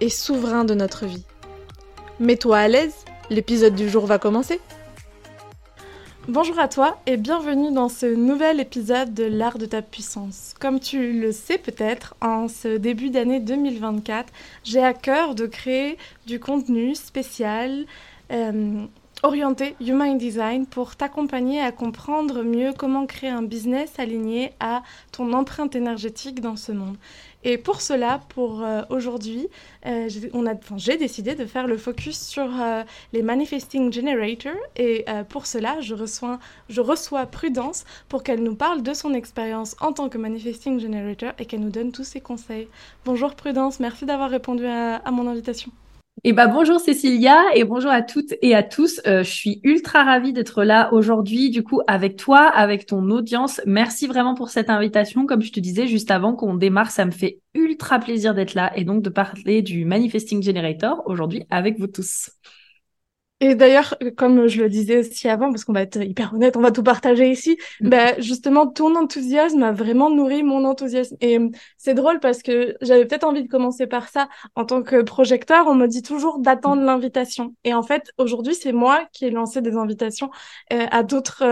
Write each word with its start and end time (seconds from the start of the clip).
et 0.00 0.08
souverain 0.08 0.64
de 0.64 0.74
notre 0.74 1.06
vie. 1.06 1.24
Mets-toi 2.20 2.56
à 2.56 2.68
l'aise, 2.68 3.04
l'épisode 3.30 3.74
du 3.74 3.88
jour 3.88 4.06
va 4.06 4.18
commencer. 4.18 4.60
Bonjour 6.28 6.58
à 6.58 6.66
toi 6.66 6.98
et 7.06 7.16
bienvenue 7.16 7.72
dans 7.72 7.88
ce 7.88 8.06
nouvel 8.06 8.58
épisode 8.58 9.14
de 9.14 9.22
l'art 9.22 9.58
de 9.58 9.66
ta 9.66 9.80
puissance. 9.80 10.54
Comme 10.58 10.80
tu 10.80 11.12
le 11.12 11.30
sais 11.30 11.56
peut-être, 11.56 12.16
en 12.20 12.48
ce 12.48 12.78
début 12.78 13.10
d'année 13.10 13.38
2024, 13.38 14.32
j'ai 14.64 14.82
à 14.82 14.92
cœur 14.92 15.36
de 15.36 15.46
créer 15.46 15.98
du 16.26 16.40
contenu 16.40 16.96
spécial. 16.96 17.84
Euh, 18.32 18.86
orienté 19.26 19.74
Human 19.80 20.16
Design 20.16 20.66
pour 20.66 20.94
t'accompagner 20.94 21.60
à 21.60 21.72
comprendre 21.72 22.44
mieux 22.44 22.72
comment 22.72 23.06
créer 23.06 23.28
un 23.28 23.42
business 23.42 23.98
aligné 23.98 24.52
à 24.60 24.84
ton 25.10 25.32
empreinte 25.32 25.74
énergétique 25.74 26.40
dans 26.40 26.54
ce 26.54 26.70
monde. 26.70 26.96
Et 27.42 27.58
pour 27.58 27.80
cela, 27.80 28.20
pour 28.28 28.62
euh, 28.62 28.82
aujourd'hui, 28.88 29.48
euh, 29.84 30.08
j'ai 30.76 30.96
décidé 30.96 31.34
de 31.34 31.44
faire 31.44 31.66
le 31.66 31.76
focus 31.76 32.20
sur 32.20 32.44
euh, 32.44 32.84
les 33.12 33.22
Manifesting 33.22 33.92
Generators. 33.92 34.54
Et 34.76 35.04
pour 35.28 35.46
cela, 35.46 35.80
je 35.80 35.94
reçois, 35.94 36.38
je 36.68 36.80
reçois 36.80 37.26
Prudence 37.26 37.84
pour 38.08 38.22
qu'elle 38.22 38.44
nous 38.44 38.54
parle 38.54 38.84
de 38.84 38.94
son 38.94 39.12
expérience 39.12 39.74
en 39.80 39.92
tant 39.92 40.08
que 40.08 40.18
Manifesting 40.18 40.78
Generator 40.78 41.32
et 41.40 41.46
qu'elle 41.46 41.60
nous 41.60 41.70
donne 41.70 41.90
tous 41.90 42.04
ses 42.04 42.20
conseils. 42.20 42.68
Bonjour 43.04 43.34
Prudence, 43.34 43.80
merci 43.80 44.06
d'avoir 44.06 44.30
répondu 44.30 44.66
à 44.66 45.10
mon 45.10 45.26
invitation. 45.26 45.72
Eh 46.24 46.32
ben 46.32 46.48
bonjour 46.48 46.80
Cécilia 46.80 47.42
et 47.54 47.64
bonjour 47.64 47.90
à 47.90 48.00
toutes 48.00 48.34
et 48.40 48.54
à 48.54 48.62
tous. 48.62 49.00
Euh, 49.06 49.22
je 49.22 49.30
suis 49.30 49.60
ultra 49.62 50.02
ravie 50.02 50.32
d'être 50.32 50.64
là 50.64 50.92
aujourd'hui, 50.92 51.50
du 51.50 51.62
coup 51.62 51.82
avec 51.86 52.16
toi, 52.16 52.46
avec 52.48 52.86
ton 52.86 53.10
audience. 53.10 53.60
Merci 53.66 54.06
vraiment 54.06 54.34
pour 54.34 54.48
cette 54.48 54.70
invitation. 54.70 55.26
Comme 55.26 55.42
je 55.42 55.52
te 55.52 55.60
disais 55.60 55.86
juste 55.86 56.10
avant 56.10 56.34
qu'on 56.34 56.54
démarre, 56.54 56.90
ça 56.90 57.04
me 57.04 57.10
fait 57.10 57.40
ultra 57.54 57.98
plaisir 57.98 58.34
d'être 58.34 58.54
là 58.54 58.72
et 58.76 58.84
donc 58.84 59.02
de 59.02 59.10
parler 59.10 59.60
du 59.60 59.84
Manifesting 59.84 60.42
Generator 60.42 61.02
aujourd'hui 61.04 61.44
avec 61.50 61.78
vous 61.78 61.86
tous. 61.86 62.30
Et 63.40 63.54
d'ailleurs, 63.54 63.94
comme 64.16 64.46
je 64.46 64.62
le 64.62 64.70
disais 64.70 65.00
aussi 65.00 65.28
avant, 65.28 65.50
parce 65.50 65.64
qu'on 65.64 65.74
va 65.74 65.82
être 65.82 66.02
hyper 66.02 66.32
honnête, 66.32 66.56
on 66.56 66.62
va 66.62 66.70
tout 66.70 66.82
partager 66.82 67.30
ici, 67.30 67.58
mm. 67.82 67.88
bah, 67.90 68.18
justement, 68.18 68.66
ton 68.66 68.96
enthousiasme 68.96 69.62
a 69.62 69.72
vraiment 69.72 70.08
nourri 70.08 70.42
mon 70.42 70.64
enthousiasme. 70.64 71.16
Et 71.20 71.38
euh, 71.38 71.50
c'est 71.76 71.92
drôle 71.92 72.18
parce 72.20 72.42
que 72.42 72.76
j'avais 72.80 73.04
peut-être 73.04 73.24
envie 73.24 73.42
de 73.42 73.48
commencer 73.48 73.86
par 73.86 74.08
ça. 74.08 74.28
En 74.54 74.64
tant 74.64 74.82
que 74.82 75.02
projecteur, 75.02 75.66
on 75.66 75.74
me 75.74 75.86
dit 75.86 76.00
toujours 76.00 76.38
d'attendre 76.38 76.80
mm. 76.80 76.86
l'invitation. 76.86 77.54
Et 77.64 77.74
en 77.74 77.82
fait, 77.82 78.10
aujourd'hui, 78.16 78.54
c'est 78.54 78.72
moi 78.72 79.06
qui 79.12 79.26
ai 79.26 79.30
lancé 79.30 79.60
des 79.60 79.76
invitations 79.76 80.30
euh, 80.72 80.86
à 80.90 81.02
d'autres 81.02 81.42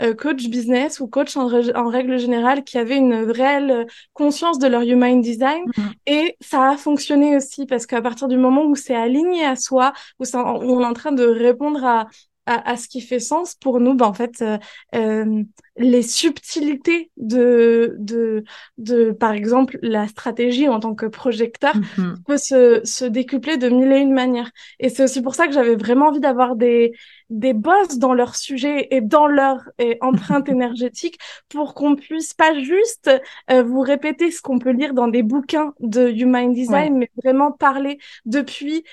euh, 0.00 0.14
coachs 0.14 0.48
business 0.48 1.00
ou 1.00 1.06
coachs 1.06 1.36
en, 1.36 1.50
en, 1.52 1.88
règle 1.88 2.18
générale 2.18 2.64
qui 2.64 2.78
avaient 2.78 2.96
une 2.96 3.30
réelle 3.30 3.86
conscience 4.14 4.58
de 4.58 4.68
leur 4.68 4.82
human 4.82 5.20
design. 5.20 5.64
Mm. 5.76 5.82
Et 6.06 6.36
ça 6.40 6.70
a 6.70 6.76
fonctionné 6.78 7.36
aussi 7.36 7.66
parce 7.66 7.84
qu'à 7.84 8.00
partir 8.00 8.26
du 8.26 8.38
moment 8.38 8.64
où 8.64 8.74
c'est 8.74 8.96
aligné 8.96 9.44
à 9.44 9.54
soi, 9.54 9.92
où, 10.18 10.24
où 10.24 10.38
on 10.38 10.80
est 10.80 10.84
en 10.86 10.94
train 10.94 11.12
de 11.12 11.25
répondre 11.26 11.84
à, 11.84 12.06
à, 12.46 12.76
ce 12.76 12.86
qui 12.86 13.00
fait 13.00 13.18
sens 13.18 13.54
pour 13.54 13.80
nous, 13.80 13.94
ben, 13.94 14.06
en 14.06 14.12
fait, 14.12 14.40
euh, 14.40 14.56
euh, 14.94 15.42
les 15.76 16.02
subtilités 16.02 17.10
de, 17.16 17.96
de, 17.98 18.44
de, 18.78 19.10
par 19.10 19.32
exemple, 19.32 19.78
la 19.82 20.06
stratégie 20.06 20.68
en 20.68 20.78
tant 20.78 20.94
que 20.94 21.06
projecteur 21.06 21.74
mm-hmm. 21.74 22.22
peut 22.24 22.36
se, 22.36 22.80
se 22.84 23.04
décupler 23.04 23.56
de 23.56 23.68
mille 23.68 23.90
et 23.90 23.98
une 23.98 24.12
manières. 24.12 24.50
Et 24.78 24.88
c'est 24.90 25.02
aussi 25.02 25.22
pour 25.22 25.34
ça 25.34 25.48
que 25.48 25.52
j'avais 25.52 25.74
vraiment 25.74 26.06
envie 26.06 26.20
d'avoir 26.20 26.54
des, 26.54 26.92
des 27.30 27.52
boss 27.52 27.98
dans 27.98 28.14
leur 28.14 28.36
sujet 28.36 28.86
et 28.92 29.00
dans 29.00 29.26
leur 29.26 29.68
empreinte 30.00 30.48
énergétique 30.48 31.18
pour 31.48 31.74
qu'on 31.74 31.96
puisse 31.96 32.32
pas 32.32 32.56
juste 32.60 33.10
euh, 33.50 33.64
vous 33.64 33.80
répéter 33.80 34.30
ce 34.30 34.40
qu'on 34.40 34.60
peut 34.60 34.70
lire 34.70 34.94
dans 34.94 35.08
des 35.08 35.24
bouquins 35.24 35.74
de 35.80 36.08
Human 36.08 36.52
Design, 36.52 36.96
mais 36.96 37.10
vraiment 37.16 37.50
parler 37.50 37.98
depuis 38.24 38.84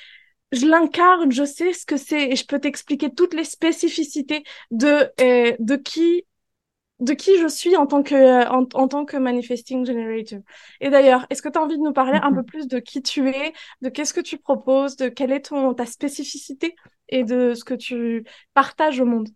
je 0.53 0.67
l'incarne, 0.67 1.31
je 1.31 1.43
sais 1.43 1.73
ce 1.73 1.85
que 1.85 1.97
c'est 1.97 2.29
et 2.29 2.35
je 2.35 2.45
peux 2.45 2.59
t'expliquer 2.59 3.13
toutes 3.13 3.33
les 3.33 3.43
spécificités 3.43 4.43
de 4.71 5.09
euh, 5.19 5.55
de 5.59 5.75
qui 5.75 6.23
de 6.99 7.13
qui 7.13 7.37
je 7.39 7.47
suis 7.47 7.75
en 7.75 7.87
tant 7.87 8.03
que 8.03 8.15
euh, 8.15 8.47
en, 8.49 8.87
tant 8.87 9.05
que 9.05 9.17
manifesting 9.17 9.85
generator. 9.85 10.39
Et 10.79 10.89
d'ailleurs, 10.89 11.25
est-ce 11.29 11.41
que 11.41 11.49
tu 11.49 11.57
as 11.57 11.61
envie 11.61 11.77
de 11.77 11.83
nous 11.83 11.91
parler 11.91 12.19
un 12.21 12.31
mm-hmm. 12.31 12.35
peu 12.35 12.43
plus 12.43 12.67
de 12.67 12.79
qui 12.79 13.01
tu 13.01 13.29
es, 13.29 13.53
de 13.81 13.89
qu'est-ce 13.89 14.13
que 14.13 14.21
tu 14.21 14.37
proposes, 14.37 14.95
de 14.95 15.09
quelle 15.09 15.31
est 15.31 15.47
ton 15.47 15.73
ta 15.73 15.85
spécificité 15.85 16.75
et 17.09 17.23
de 17.23 17.55
ce 17.55 17.63
que 17.65 17.73
tu 17.73 18.23
partages 18.53 18.99
au 19.01 19.05
monde? 19.05 19.29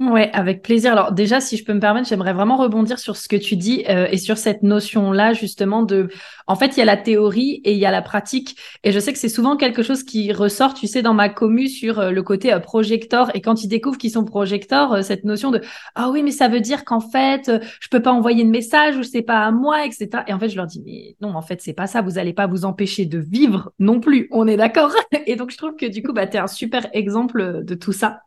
Ouais, 0.00 0.28
avec 0.32 0.62
plaisir. 0.62 0.90
Alors 0.90 1.12
déjà, 1.12 1.40
si 1.40 1.56
je 1.56 1.64
peux 1.64 1.72
me 1.72 1.78
permettre, 1.78 2.08
j'aimerais 2.08 2.32
vraiment 2.32 2.56
rebondir 2.56 2.98
sur 2.98 3.16
ce 3.16 3.28
que 3.28 3.36
tu 3.36 3.54
dis 3.54 3.84
euh, 3.88 4.08
et 4.10 4.18
sur 4.18 4.36
cette 4.38 4.64
notion-là 4.64 5.34
justement 5.34 5.84
de, 5.84 6.08
en 6.48 6.56
fait, 6.56 6.76
il 6.76 6.80
y 6.80 6.82
a 6.82 6.84
la 6.84 6.96
théorie 6.96 7.60
et 7.64 7.74
il 7.74 7.78
y 7.78 7.86
a 7.86 7.92
la 7.92 8.02
pratique. 8.02 8.58
Et 8.82 8.90
je 8.90 8.98
sais 8.98 9.12
que 9.12 9.20
c'est 9.20 9.28
souvent 9.28 9.56
quelque 9.56 9.84
chose 9.84 10.02
qui 10.02 10.32
ressort, 10.32 10.74
tu 10.74 10.88
sais, 10.88 11.00
dans 11.00 11.14
ma 11.14 11.28
commu 11.28 11.68
sur 11.68 12.00
euh, 12.00 12.10
le 12.10 12.22
côté 12.24 12.52
euh, 12.52 12.58
projecteur. 12.58 13.34
Et 13.36 13.40
quand 13.40 13.62
ils 13.62 13.68
découvrent 13.68 13.96
qu'ils 13.96 14.10
sont 14.10 14.24
projecteurs, 14.24 15.04
cette 15.04 15.22
notion 15.24 15.52
de, 15.52 15.60
ah 15.94 16.10
oui, 16.10 16.24
mais 16.24 16.32
ça 16.32 16.48
veut 16.48 16.60
dire 16.60 16.84
qu'en 16.84 17.00
fait, 17.00 17.48
je 17.80 17.88
peux 17.88 18.02
pas 18.02 18.12
envoyer 18.12 18.42
de 18.42 18.50
message 18.50 18.96
ou 18.96 19.04
c'est 19.04 19.22
pas 19.22 19.44
à 19.46 19.52
moi, 19.52 19.86
etc. 19.86 20.24
Et 20.26 20.32
en 20.32 20.40
fait, 20.40 20.48
je 20.48 20.56
leur 20.56 20.66
dis, 20.66 20.82
mais 20.84 21.14
non, 21.20 21.36
en 21.36 21.42
fait, 21.42 21.62
c'est 21.62 21.72
pas 21.72 21.86
ça. 21.86 22.02
Vous 22.02 22.18
allez 22.18 22.32
pas 22.32 22.48
vous 22.48 22.64
empêcher 22.64 23.06
de 23.06 23.18
vivre 23.18 23.72
non 23.78 24.00
plus. 24.00 24.26
On 24.32 24.48
est 24.48 24.56
d'accord. 24.56 24.92
et 25.26 25.36
donc, 25.36 25.52
je 25.52 25.56
trouve 25.56 25.76
que 25.76 25.86
du 25.86 26.02
coup, 26.02 26.12
bah, 26.12 26.26
tu 26.26 26.36
es 26.36 26.40
un 26.40 26.48
super 26.48 26.88
exemple 26.92 27.62
de 27.64 27.74
tout 27.76 27.92
ça. 27.92 28.22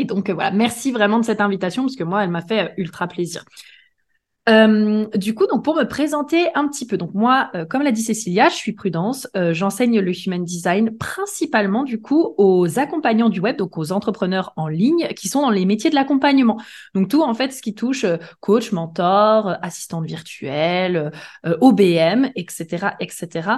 Et 0.00 0.04
donc 0.06 0.30
euh, 0.30 0.34
voilà, 0.34 0.50
merci 0.50 0.92
vraiment 0.92 1.18
de 1.20 1.24
cette 1.24 1.40
invitation 1.42 1.82
parce 1.84 1.94
que 1.96 2.04
moi, 2.04 2.24
elle 2.24 2.30
m'a 2.30 2.40
fait 2.42 2.70
euh, 2.70 2.74
ultra 2.78 3.06
plaisir. 3.06 3.44
Euh, 4.50 5.06
du 5.14 5.34
coup, 5.34 5.46
donc 5.46 5.62
pour 5.62 5.76
me 5.76 5.84
présenter 5.84 6.48
un 6.54 6.66
petit 6.66 6.86
peu, 6.86 6.96
donc 6.96 7.14
moi, 7.14 7.50
euh, 7.54 7.64
comme 7.64 7.82
l'a 7.82 7.92
dit 7.92 8.02
Cécilia, 8.02 8.48
je 8.48 8.54
suis 8.54 8.72
Prudence, 8.72 9.28
euh, 9.36 9.54
j'enseigne 9.54 10.00
le 10.00 10.12
human 10.12 10.44
design 10.44 10.96
principalement 10.98 11.84
du 11.84 12.00
coup 12.00 12.34
aux 12.36 12.78
accompagnants 12.78 13.28
du 13.28 13.38
web, 13.38 13.56
donc 13.56 13.78
aux 13.78 13.92
entrepreneurs 13.92 14.52
en 14.56 14.66
ligne 14.66 15.08
qui 15.14 15.28
sont 15.28 15.42
dans 15.42 15.50
les 15.50 15.64
métiers 15.66 15.90
de 15.90 15.94
l'accompagnement. 15.94 16.58
Donc 16.94 17.08
tout 17.08 17.22
en 17.22 17.32
fait 17.34 17.52
ce 17.52 17.62
qui 17.62 17.74
touche 17.74 18.04
coach, 18.40 18.72
mentor, 18.72 19.56
assistante 19.62 20.04
virtuelle, 20.04 21.12
OBM, 21.60 22.30
etc., 22.34 22.88
etc. 22.98 23.50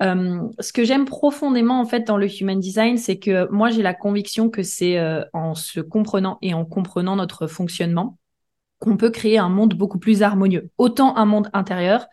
ce 0.00 0.72
que 0.72 0.84
j'aime 0.84 1.04
profondément 1.04 1.80
en 1.80 1.84
fait 1.84 2.06
dans 2.06 2.16
le 2.16 2.26
human 2.40 2.58
design, 2.58 2.96
c'est 2.96 3.18
que 3.18 3.50
moi 3.50 3.70
j'ai 3.70 3.82
la 3.82 3.94
conviction 3.94 4.48
que 4.48 4.62
c'est 4.62 4.98
en 5.32 5.54
se 5.54 5.80
comprenant 5.80 6.38
et 6.42 6.54
en 6.54 6.64
comprenant 6.64 7.16
notre 7.16 7.46
fonctionnement 7.46 8.18
qu'on 8.78 8.96
peut 8.96 9.10
créer 9.10 9.38
un 9.38 9.48
monde 9.48 9.74
beaucoup 9.74 9.98
plus 9.98 10.22
harmonieux, 10.22 10.70
autant 10.78 11.16
un 11.16 11.24
monde 11.24 11.48
intérieur 11.52 12.06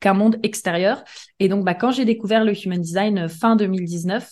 qu'un 0.00 0.14
monde 0.14 0.36
extérieur. 0.42 1.02
Et 1.40 1.48
donc, 1.48 1.64
bah, 1.64 1.74
quand 1.74 1.90
j'ai 1.90 2.04
découvert 2.04 2.44
le 2.44 2.52
Human 2.52 2.80
Design 2.80 3.18
euh, 3.18 3.28
fin 3.28 3.56
2019, 3.56 4.28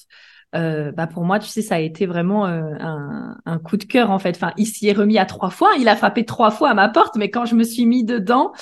euh, 0.55 0.93
bah 0.93 1.07
pour 1.07 1.25
moi, 1.25 1.39
tu 1.39 1.49
sais, 1.49 1.61
ça 1.61 1.75
a 1.75 1.79
été 1.81 2.07
vraiment 2.07 2.47
euh, 2.47 2.73
un, 3.45 3.59
coup 3.59 3.77
de 3.77 3.85
cœur 3.85 4.11
en 4.11 4.19
fait. 4.19 4.37
Enfin, 4.37 4.53
il 4.57 4.67
s'y 4.67 4.89
est 4.89 4.93
remis 4.93 5.19
à 5.19 5.27
trois 5.27 5.51
fois, 5.51 5.71
il 5.79 5.89
a 5.89 5.97
frappé 5.97 6.25
trois 6.25 6.51
fois 6.51 6.71
à 6.71 6.75
ma 6.75 6.89
porte, 6.89 7.17
mais 7.17 7.31
quand 7.31 7.47
je 7.47 7.57
me 7.57 7.65
suis 7.65 7.85
mis 7.85 8.05
dedans, 8.05 8.53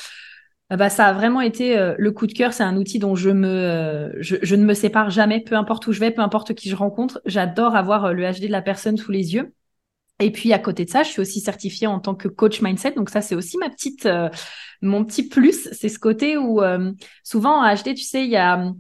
bah 0.71 0.89
ça 0.89 1.07
a 1.07 1.13
vraiment 1.13 1.43
été 1.43 1.95
le 1.97 2.11
coup 2.11 2.27
de 2.27 2.33
cœur. 2.33 2.53
C'est 2.53 2.65
un 2.65 2.77
outil 2.77 2.99
dont 2.99 3.15
je 3.15 3.31
me, 3.31 4.13
je, 4.19 4.37
je, 4.43 4.57
ne 4.57 4.65
me 4.65 4.75
sépare 4.75 5.11
jamais, 5.11 5.41
peu 5.41 5.57
importe 5.57 5.87
où 5.87 5.93
je 5.93 6.01
vais, 6.01 6.11
peu 6.11 6.23
importe 6.23 6.55
qui 6.55 6.71
je 6.71 6.75
rencontre. 6.75 7.21
J'adore 7.27 7.77
avoir 7.77 8.13
le 8.15 8.25
HD 8.25 8.47
de 8.47 8.51
la 8.51 8.63
personne 8.63 8.97
sous 8.97 9.13
les 9.13 9.35
yeux. 9.35 9.53
Et 10.21 10.31
puis 10.31 10.53
à 10.53 10.59
côté 10.59 10.85
de 10.85 10.91
ça, 10.91 11.03
je 11.03 11.11
suis 11.11 11.21
aussi 11.21 11.41
certifiée 11.41 11.87
en 11.87 11.99
tant 11.99 12.15
que 12.15 12.29
coach 12.29 12.63
mindset. 12.63 12.93
Donc 12.93 13.11
ça, 13.11 13.21
c'est 13.21 13.35
aussi 13.35 13.59
ma 13.59 13.69
petite, 13.69 14.07
euh, 14.07 14.29
mon 14.81 15.05
petit 15.05 15.29
plus. 15.29 15.69
C'est 15.73 15.89
ce 15.89 15.99
côté 15.99 16.37
où 16.37 16.63
euh, 16.63 16.93
souvent 17.25 17.65
en 17.65 17.75
HD, 17.75 17.95
tu 17.95 18.05
sais, 18.05 18.25
il 18.25 18.31
y 18.31 18.37
a, 18.37 18.73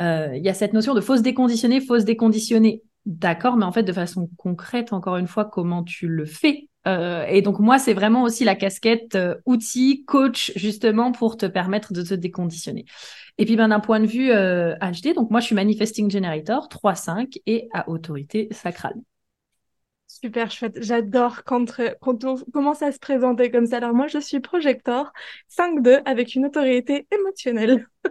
euh, 0.00 0.28
il 0.34 0.44
y 0.44 0.48
a 0.48 0.54
cette 0.54 0.72
notion 0.72 0.94
de 0.94 1.00
fausse 1.00 1.22
déconditionnée, 1.22 1.80
fausse 1.80 2.04
déconditionnée. 2.04 2.82
D'accord, 3.06 3.56
mais 3.56 3.64
en 3.64 3.72
fait, 3.72 3.82
de 3.82 3.92
façon 3.92 4.28
concrète, 4.36 4.92
encore 4.92 5.16
une 5.16 5.26
fois, 5.26 5.44
comment 5.44 5.82
tu 5.82 6.06
le 6.06 6.26
fais 6.26 6.66
et 6.86 7.42
donc 7.42 7.58
moi, 7.58 7.78
c'est 7.78 7.92
vraiment 7.92 8.22
aussi 8.22 8.42
la 8.42 8.54
casquette 8.54 9.16
outil, 9.44 10.02
coach, 10.06 10.50
justement, 10.56 11.12
pour 11.12 11.36
te 11.36 11.44
permettre 11.44 11.92
de 11.92 12.00
te 12.00 12.14
déconditionner. 12.14 12.86
Et 13.36 13.44
puis, 13.44 13.54
ben, 13.56 13.68
d'un 13.68 13.80
point 13.80 14.00
de 14.00 14.06
vue 14.06 14.30
HD, 14.30 15.14
donc 15.14 15.30
moi, 15.30 15.40
je 15.40 15.44
suis 15.44 15.54
Manifesting 15.54 16.10
Generator 16.10 16.68
3.5 16.68 17.38
et 17.44 17.68
à 17.74 17.90
autorité 17.90 18.48
sacrale. 18.50 18.94
Super 20.12 20.50
chouette. 20.50 20.76
J'adore 20.82 21.44
quand, 21.44 21.80
quand 22.00 22.24
on 22.24 22.36
commence 22.52 22.82
à 22.82 22.90
se 22.90 22.98
présenter 22.98 23.48
comme 23.52 23.66
ça. 23.66 23.76
Alors 23.76 23.94
moi, 23.94 24.08
je 24.08 24.18
suis 24.18 24.40
projecteur 24.40 25.12
5-2 25.56 26.02
avec 26.04 26.34
une 26.34 26.46
autorité 26.46 27.06
émotionnelle. 27.12 27.86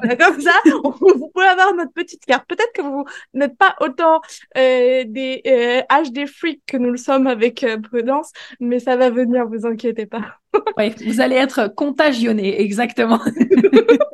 voilà, 0.00 0.16
comme 0.16 0.40
ça, 0.40 0.54
vous 0.64 1.30
pouvez 1.34 1.46
avoir 1.46 1.74
notre 1.74 1.92
petite 1.92 2.24
carte. 2.24 2.48
Peut-être 2.48 2.72
que 2.72 2.80
vous 2.80 3.04
n'êtes 3.34 3.58
pas 3.58 3.76
autant 3.80 4.22
euh, 4.56 5.04
des 5.06 5.42
euh, 5.46 5.82
HD 6.02 6.26
freaks 6.26 6.62
que 6.66 6.78
nous 6.78 6.90
le 6.90 6.96
sommes 6.96 7.26
avec 7.26 7.62
euh, 7.62 7.78
Prudence, 7.78 8.32
mais 8.58 8.78
ça 8.78 8.96
va 8.96 9.10
venir, 9.10 9.46
vous 9.46 9.66
inquiétez 9.66 10.06
pas. 10.06 10.38
oui, 10.78 10.94
vous 11.04 11.20
allez 11.20 11.36
être 11.36 11.68
contagionné, 11.74 12.58
exactement. 12.62 13.20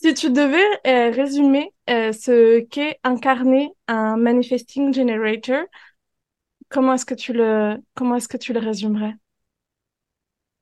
Si 0.00 0.14
tu 0.14 0.30
devais 0.30 0.62
euh, 0.86 1.10
résumer 1.10 1.72
euh, 1.90 2.12
ce 2.12 2.60
qu'est 2.60 3.00
incarner 3.02 3.72
un 3.88 4.16
manifesting 4.16 4.94
generator, 4.94 5.64
comment 6.68 6.94
est-ce 6.94 7.04
que 7.04 7.14
tu 7.14 7.32
le 7.32 7.78
comment 7.96 8.14
est-ce 8.14 8.28
que 8.28 8.36
tu 8.36 8.52
le 8.52 8.60
résumerais? 8.60 9.14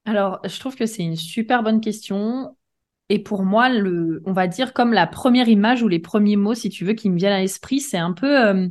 Alors, 0.07 0.41
je 0.43 0.59
trouve 0.59 0.75
que 0.75 0.87
c'est 0.87 1.03
une 1.03 1.17
super 1.17 1.63
bonne 1.63 1.83
question. 1.83 2.57
Et 3.11 3.19
pour 3.19 3.43
moi, 3.43 3.69
le, 3.69 4.23
on 4.25 4.33
va 4.33 4.47
dire 4.47 4.73
comme 4.73 4.95
la 4.95 5.07
première 5.07 5.51
image 5.51 5.83
ou 5.83 5.89
les 5.89 5.99
premiers 5.99 6.37
mots, 6.37 6.55
si 6.55 6.71
tu 6.71 6.87
veux, 6.87 6.95
qui 6.95 7.11
me 7.11 7.19
viennent 7.19 7.35
à 7.35 7.41
l'esprit, 7.41 7.81
c'est 7.81 7.99
un 7.99 8.13
peu 8.13 8.43
euh, 8.47 8.69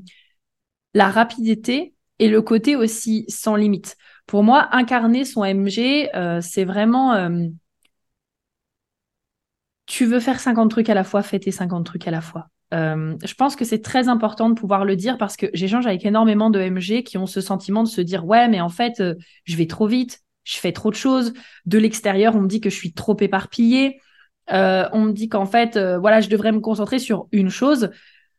la 0.95 1.09
rapidité 1.09 1.93
et 2.17 2.27
le 2.27 2.41
côté 2.41 2.75
aussi 2.75 3.25
sans 3.27 3.55
limite. 3.55 3.97
Pour 4.25 4.41
moi, 4.41 4.69
incarner 4.71 5.25
son 5.25 5.45
MG, 5.45 6.09
c'est 6.41 6.65
vraiment 6.65 7.13
tu 9.85 10.05
veux 10.05 10.19
faire 10.19 10.39
50 10.39 10.69
trucs 10.69 10.89
à 10.89 10.93
la 10.93 11.03
fois, 11.03 11.21
fais 11.21 11.39
tes 11.39 11.51
50 11.51 11.85
trucs 11.85 12.07
à 12.07 12.11
la 12.11 12.21
fois. 12.21 12.49
Euh, 12.73 13.15
je 13.23 13.33
pense 13.35 13.55
que 13.55 13.63
c'est 13.63 13.81
très 13.81 14.09
important 14.09 14.49
de 14.49 14.55
pouvoir 14.55 14.85
le 14.85 14.95
dire 14.95 15.17
parce 15.17 15.37
que 15.37 15.45
j'échange 15.53 15.85
avec 15.85 16.03
énormément 16.05 16.49
de 16.49 16.59
MG 16.59 17.03
qui 17.03 17.17
ont 17.17 17.27
ce 17.27 17.39
sentiment 17.39 17.83
de 17.83 17.87
se 17.87 18.01
dire 18.01 18.25
ouais 18.25 18.47
mais 18.47 18.59
en 18.59 18.69
fait 18.69 18.99
euh, 18.99 19.13
je 19.43 19.55
vais 19.55 19.67
trop 19.67 19.87
vite, 19.87 20.21
je 20.43 20.57
fais 20.57 20.71
trop 20.71 20.89
de 20.89 20.95
choses. 20.95 21.33
De 21.65 21.77
l'extérieur 21.77 22.35
on 22.35 22.41
me 22.41 22.47
dit 22.47 22.61
que 22.61 22.71
je 22.71 22.75
suis 22.75 22.93
trop 22.93 23.15
éparpillée, 23.19 24.01
euh, 24.51 24.89
on 24.93 25.01
me 25.01 25.11
dit 25.11 25.29
qu'en 25.29 25.45
fait 25.45 25.77
voilà 25.77 26.21
je 26.21 26.29
devrais 26.29 26.51
me 26.51 26.59
concentrer 26.59 26.97
sur 26.97 27.27
une 27.31 27.49
chose. 27.49 27.91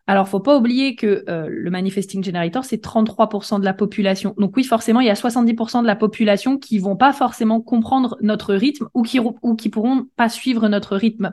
Alors 0.07 0.29
faut 0.29 0.41
pas 0.41 0.57
oublier 0.57 0.95
que 0.95 1.25
le 1.27 1.71
manifesting 1.71 2.23
generator 2.23 2.65
c'est 2.65 2.83
33% 2.83 3.59
de 3.59 3.65
la 3.65 3.75
population. 3.75 4.35
Donc 4.39 4.57
oui 4.57 4.63
forcément 4.63 5.01
il 5.01 5.07
y 5.07 5.11
a 5.11 5.15
70% 5.15 5.83
de 5.83 5.87
la 5.87 5.97
population 5.97 6.59
qui 6.59 6.79
vont 6.79 6.97
pas 6.97 7.13
forcément 7.13 7.61
comprendre 7.61 8.17
notre 8.21 8.55
rythme 8.55 8.89
ou 8.95 9.03
qui 9.03 9.19
ou 9.19 9.57
pourront 9.73 10.07
pas 10.15 10.29
suivre 10.29 10.69
notre 10.69 10.97
rythme 10.97 11.33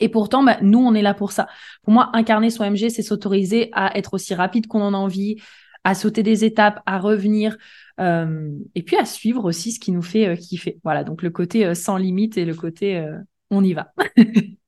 et 0.00 0.08
pourtant, 0.08 0.42
bah, 0.42 0.58
nous, 0.60 0.80
on 0.80 0.94
est 0.94 1.02
là 1.02 1.14
pour 1.14 1.32
ça. 1.32 1.46
Pour 1.82 1.92
moi, 1.92 2.10
incarner 2.14 2.50
son 2.50 2.64
MG, 2.64 2.90
c'est 2.90 3.02
s'autoriser 3.02 3.70
à 3.72 3.96
être 3.96 4.14
aussi 4.14 4.34
rapide 4.34 4.66
qu'on 4.66 4.82
en 4.82 4.94
a 4.94 4.96
envie, 4.96 5.36
à 5.84 5.94
sauter 5.94 6.22
des 6.22 6.44
étapes, 6.44 6.82
à 6.86 6.98
revenir, 6.98 7.56
euh, 8.00 8.50
et 8.74 8.82
puis 8.82 8.96
à 8.96 9.04
suivre 9.04 9.44
aussi 9.44 9.72
ce 9.72 9.78
qui 9.78 9.92
nous 9.92 10.02
fait 10.02 10.26
euh, 10.26 10.36
kiffer. 10.36 10.80
Voilà, 10.82 11.04
donc 11.04 11.22
le 11.22 11.30
côté 11.30 11.64
euh, 11.64 11.74
sans 11.74 11.96
limite 11.96 12.36
et 12.36 12.44
le 12.44 12.54
côté 12.54 13.06
on 13.50 13.62
y 13.62 13.72
va. 13.72 13.92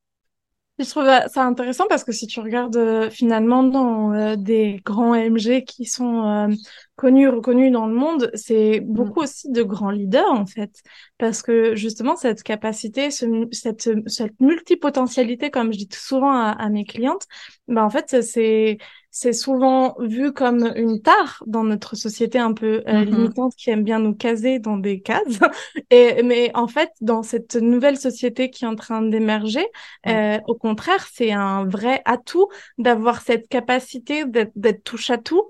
Je 0.79 0.85
trouve 0.91 1.05
ça 1.05 1.45
intéressant 1.45 1.85
parce 1.89 2.05
que 2.05 2.13
si 2.13 2.27
tu 2.27 2.41
regardes 2.41 3.09
finalement 3.11 3.63
dans 3.63 4.37
des 4.37 4.81
grands 4.85 5.15
MG 5.15 5.65
qui 5.65 5.87
sont 5.87 6.49
connus, 6.97 7.29
reconnus 7.29 7.71
dans 7.71 7.87
le 7.87 7.95
monde, 7.95 8.31
c'est 8.35 8.81
mm. 8.81 8.85
beaucoup 8.93 9.21
aussi 9.21 9.51
de 9.51 9.63
grands 9.63 9.91
leaders 9.91 10.31
en 10.31 10.47
fait, 10.47 10.83
parce 11.19 11.43
que 11.43 11.77
justement 11.77 12.17
cette 12.17 12.43
capacité, 12.43 13.11
ce, 13.11 13.27
cette, 13.53 13.91
cette 14.07 14.41
multipotentialité, 14.41 15.51
comme 15.51 15.73
je 15.73 15.79
dis 15.79 15.89
souvent 15.93 16.33
à, 16.33 16.51
à 16.51 16.69
mes 16.69 16.85
clientes, 16.85 17.27
ben 17.69 17.85
en 17.85 17.91
fait 17.91 18.23
c'est 18.23 18.79
c'est 19.19 19.33
souvent 19.33 19.97
vu 19.99 20.35
comme 20.35 20.75
une 20.77 21.01
tare 21.01 21.43
dans 21.47 21.65
notre 21.65 21.97
société 21.97 22.39
un 22.39 22.53
peu 22.53 22.83
euh, 22.87 22.93
mm-hmm. 22.93 23.05
limitante 23.05 23.55
qui 23.57 23.71
aime 23.71 23.83
bien 23.83 23.99
nous 23.99 24.15
caser 24.15 24.59
dans 24.59 24.77
des 24.77 25.01
cases. 25.01 25.41
Et, 25.91 26.23
mais 26.23 26.51
en 26.53 26.69
fait, 26.69 26.91
dans 27.01 27.23
cette 27.23 27.57
nouvelle 27.57 27.97
société 27.97 28.51
qui 28.51 28.65
est 28.65 28.69
en 28.69 28.75
train 28.75 29.01
d'émerger, 29.01 29.67
euh, 30.07 30.39
au 30.47 30.55
contraire, 30.55 31.09
c'est 31.11 31.33
un 31.33 31.65
vrai 31.65 32.03
atout 32.05 32.49
d'avoir 32.77 33.23
cette 33.23 33.49
capacité 33.49 34.25
d'être 34.27 34.85
touche 34.85 35.09
à 35.09 35.17
tout 35.17 35.45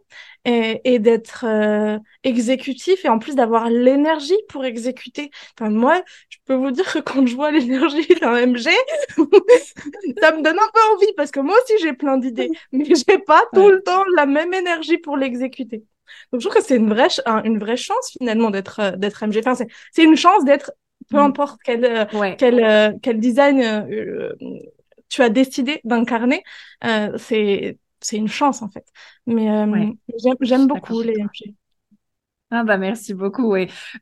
et, 0.46 0.80
et 0.84 0.98
d'être 1.00 1.44
euh, 1.44 1.98
exécutif 2.22 3.04
et 3.04 3.08
en 3.08 3.18
plus 3.18 3.34
d'avoir 3.34 3.68
l'énergie 3.68 4.38
pour 4.48 4.64
exécuter. 4.64 5.30
Enfin, 5.58 5.70
moi, 5.70 6.00
je 6.28 6.38
peux 6.46 6.54
vous 6.54 6.70
dire 6.70 6.90
que 6.90 7.00
quand 7.00 7.26
je 7.26 7.34
vois 7.34 7.50
l'énergie 7.52 8.06
d'un 8.20 8.46
MG, 8.46 8.62
ça 10.20 10.32
me 10.32 10.42
donne 10.42 10.58
un 10.58 10.70
peu 10.72 10.80
envie 10.94 11.12
parce 11.16 11.32
que 11.32 11.40
moi 11.40 11.56
aussi 11.62 11.74
j'ai 11.82 11.92
plein 11.92 12.16
d'idées, 12.16 12.50
mais 12.72 12.84
j'ai 12.86 13.18
pas 13.18 13.42
tout 13.52 13.68
le 13.68 13.82
temps 13.82 14.04
la 14.16 14.24
même 14.24 14.54
énergie 14.54 14.98
pour 14.98 15.16
l'exécuter. 15.16 15.82
Donc 16.32 16.40
je 16.40 16.48
trouve 16.48 16.62
que 16.62 16.66
c'est 16.66 16.76
une 16.76 16.90
vraie, 16.90 17.08
une 17.44 17.58
vraie 17.58 17.76
chance 17.76 18.12
finalement 18.16 18.50
d'être 18.50 18.78
euh, 18.80 18.90
d'être 18.92 19.26
MG. 19.26 19.42
Enfin, 19.44 19.54
c'est 19.92 20.04
une 20.04 20.16
chance 20.16 20.44
d'être 20.44 20.70
peu 21.10 21.16
mm. 21.16 21.20
importe 21.20 21.60
quel 21.64 21.84
euh, 21.84 22.04
quel 22.38 22.98
quel 23.02 23.18
design 23.18 23.84
tu 25.08 25.22
as 25.22 25.28
décidé 25.28 25.80
d'incarner, 25.82 26.44
c'est 27.16 27.78
c'est 28.00 28.16
une 28.16 28.28
chance 28.28 28.62
en 28.62 28.68
fait. 28.68 28.86
Mais 29.26 29.50
euh, 29.50 29.90
j'aime 30.40 30.66
beaucoup 30.66 31.00
les 31.02 31.14
MG. 31.18 31.54
Ah 32.50 32.62
bah 32.62 32.78
merci 32.78 33.12
beaucoup. 33.12 33.54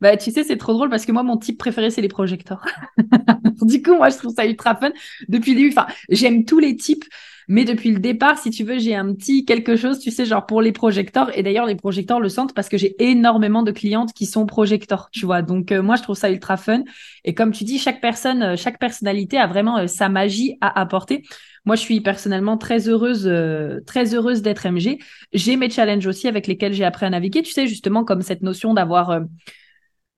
Bah 0.03 0.17
tu 0.19 0.31
sais, 0.31 0.45
c'est 0.45 0.59
trop 0.59 0.75
drôle 0.75 0.91
parce 0.91 1.07
que 1.07 1.13
moi, 1.13 1.23
mon 1.23 1.39
type 1.39 1.59
préféré, 1.59 1.91
c'est 1.91 2.03
les 2.03 2.09
projecteurs. 2.09 2.65
du 3.63 3.83
coup, 3.83 3.95
moi, 3.97 4.11
je 4.11 4.19
trouve 4.19 4.35
ça 4.35 4.47
ultra 4.47 4.77
fun. 4.77 4.93
Depuis 5.29 5.53
le 5.55 5.59
début, 5.63 5.71
enfin, 5.77 5.87
j'aime 6.11 6.45
tous 6.45 6.59
les 6.59 6.77
types, 6.77 7.05
mais 7.49 7.65
depuis 7.65 7.91
le 7.91 8.01
départ, 8.01 8.39
si 8.39 8.51
tu 8.51 8.65
veux, 8.65 8.79
j'ai 8.79 8.95
un 8.95 9.13
petit 9.15 9.45
quelque 9.45 9.77
chose, 9.77 9.99
tu 9.99 10.11
sais, 10.11 10.25
genre 10.25 10.47
pour 10.47 10.63
les 10.63 10.73
projecteurs. 10.73 11.37
Et 11.37 11.43
d'ailleurs, 11.43 11.67
les 11.67 11.75
projecteurs 11.75 12.21
le 12.21 12.29
sentent 12.29 12.55
parce 12.55 12.69
que 12.69 12.79
j'ai 12.79 12.95
énormément 13.03 13.63
de 13.63 13.73
clientes 13.73 14.13
qui 14.13 14.27
sont 14.27 14.47
projecteurs, 14.47 15.09
tu 15.13 15.27
vois. 15.27 15.43
Donc 15.43 15.73
euh, 15.73 15.83
moi, 15.83 15.97
je 15.97 16.03
trouve 16.03 16.17
ça 16.17 16.31
ultra 16.31 16.57
fun. 16.57 16.83
Et 17.25 17.35
comme 17.35 17.53
tu 17.53 17.65
dis, 17.65 17.79
chaque 17.79 18.01
personne, 18.01 18.43
euh, 18.43 18.57
chaque 18.57 18.79
personnalité 18.79 19.39
a 19.39 19.47
vraiment 19.47 19.87
sa 19.87 20.09
magie 20.09 20.57
à 20.61 20.81
apporter. 20.81 21.23
Moi, 21.65 21.77
je 21.77 21.81
suis 21.81 22.01
personnellement 22.01 22.59
très 22.59 22.89
heureuse, 22.89 23.27
euh, 23.27 23.81
très 23.87 24.15
heureuse 24.15 24.43
d'être 24.43 24.67
MG. 24.67 24.99
J'ai 25.33 25.57
mes 25.57 25.71
challenges 25.71 26.07
aussi 26.07 26.29
avec 26.29 26.47
lesquels 26.47 26.75
j'ai 26.75 26.85
appris 26.85 27.07
à 27.07 27.11
naviguer. 27.11 27.43
Tu 27.43 27.53
sais, 27.53 27.67
justement, 27.67 28.05
comme 28.05 28.21
cette 28.21 28.43
notion 28.43 28.75
d'avoir, 28.75 29.11
euh, 29.11 29.21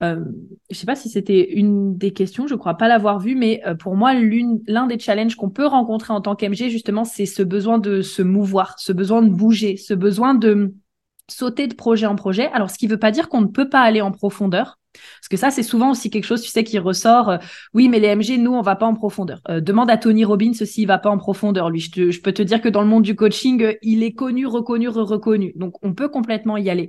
euh, 0.02 0.24
je 0.70 0.76
sais 0.76 0.86
pas 0.86 0.96
si 0.96 1.08
c'était 1.08 1.52
une 1.52 1.96
des 1.96 2.12
questions, 2.12 2.46
je 2.46 2.54
crois 2.54 2.74
pas 2.74 2.88
l'avoir 2.88 3.18
vu, 3.18 3.34
mais 3.34 3.62
euh, 3.66 3.74
pour 3.74 3.96
moi, 3.96 4.12
l'un 4.14 4.86
des 4.86 4.98
challenges 4.98 5.36
qu'on 5.36 5.50
peut 5.50 5.66
rencontrer 5.66 6.12
en 6.12 6.20
tant 6.20 6.36
qu'MG, 6.36 6.68
justement, 6.68 7.04
c'est 7.04 7.26
ce 7.26 7.42
besoin 7.42 7.78
de 7.78 8.02
se 8.02 8.22
mouvoir, 8.22 8.78
ce 8.78 8.92
besoin 8.92 9.22
de 9.22 9.30
bouger, 9.30 9.76
ce 9.76 9.94
besoin 9.94 10.34
de 10.34 10.74
sauter 11.28 11.66
de 11.66 11.74
projet 11.74 12.06
en 12.06 12.14
projet. 12.14 12.46
Alors, 12.52 12.70
ce 12.70 12.78
qui 12.78 12.86
veut 12.86 12.98
pas 12.98 13.10
dire 13.10 13.28
qu'on 13.28 13.40
ne 13.40 13.46
peut 13.46 13.68
pas 13.68 13.80
aller 13.80 14.00
en 14.00 14.12
profondeur. 14.12 14.78
Parce 14.92 15.28
que 15.28 15.36
ça, 15.36 15.50
c'est 15.50 15.62
souvent 15.62 15.90
aussi 15.90 16.10
quelque 16.10 16.24
chose, 16.24 16.42
tu 16.42 16.48
sais, 16.48 16.64
qui 16.64 16.78
ressort. 16.78 17.28
Euh, 17.28 17.38
oui, 17.74 17.88
mais 17.88 17.98
les 17.98 18.14
MG, 18.14 18.38
nous, 18.38 18.52
on 18.52 18.62
va 18.62 18.76
pas 18.76 18.86
en 18.86 18.94
profondeur. 18.94 19.40
Euh, 19.48 19.60
demande 19.60 19.90
à 19.90 19.96
Tony 19.96 20.24
Robbins 20.24 20.52
s'il 20.54 20.86
va 20.86 20.98
pas 20.98 21.10
en 21.10 21.18
profondeur. 21.18 21.70
Lui, 21.70 21.80
je, 21.80 22.10
je, 22.10 22.20
peux 22.20 22.32
te 22.32 22.42
dire 22.42 22.60
que 22.60 22.68
dans 22.68 22.82
le 22.82 22.88
monde 22.88 23.02
du 23.02 23.14
coaching, 23.14 23.62
euh, 23.62 23.74
il 23.82 24.02
est 24.02 24.12
connu, 24.12 24.46
reconnu, 24.46 24.88
reconnu. 24.88 25.52
Donc, 25.56 25.74
on 25.82 25.94
peut 25.94 26.08
complètement 26.08 26.56
y 26.56 26.70
aller. 26.70 26.88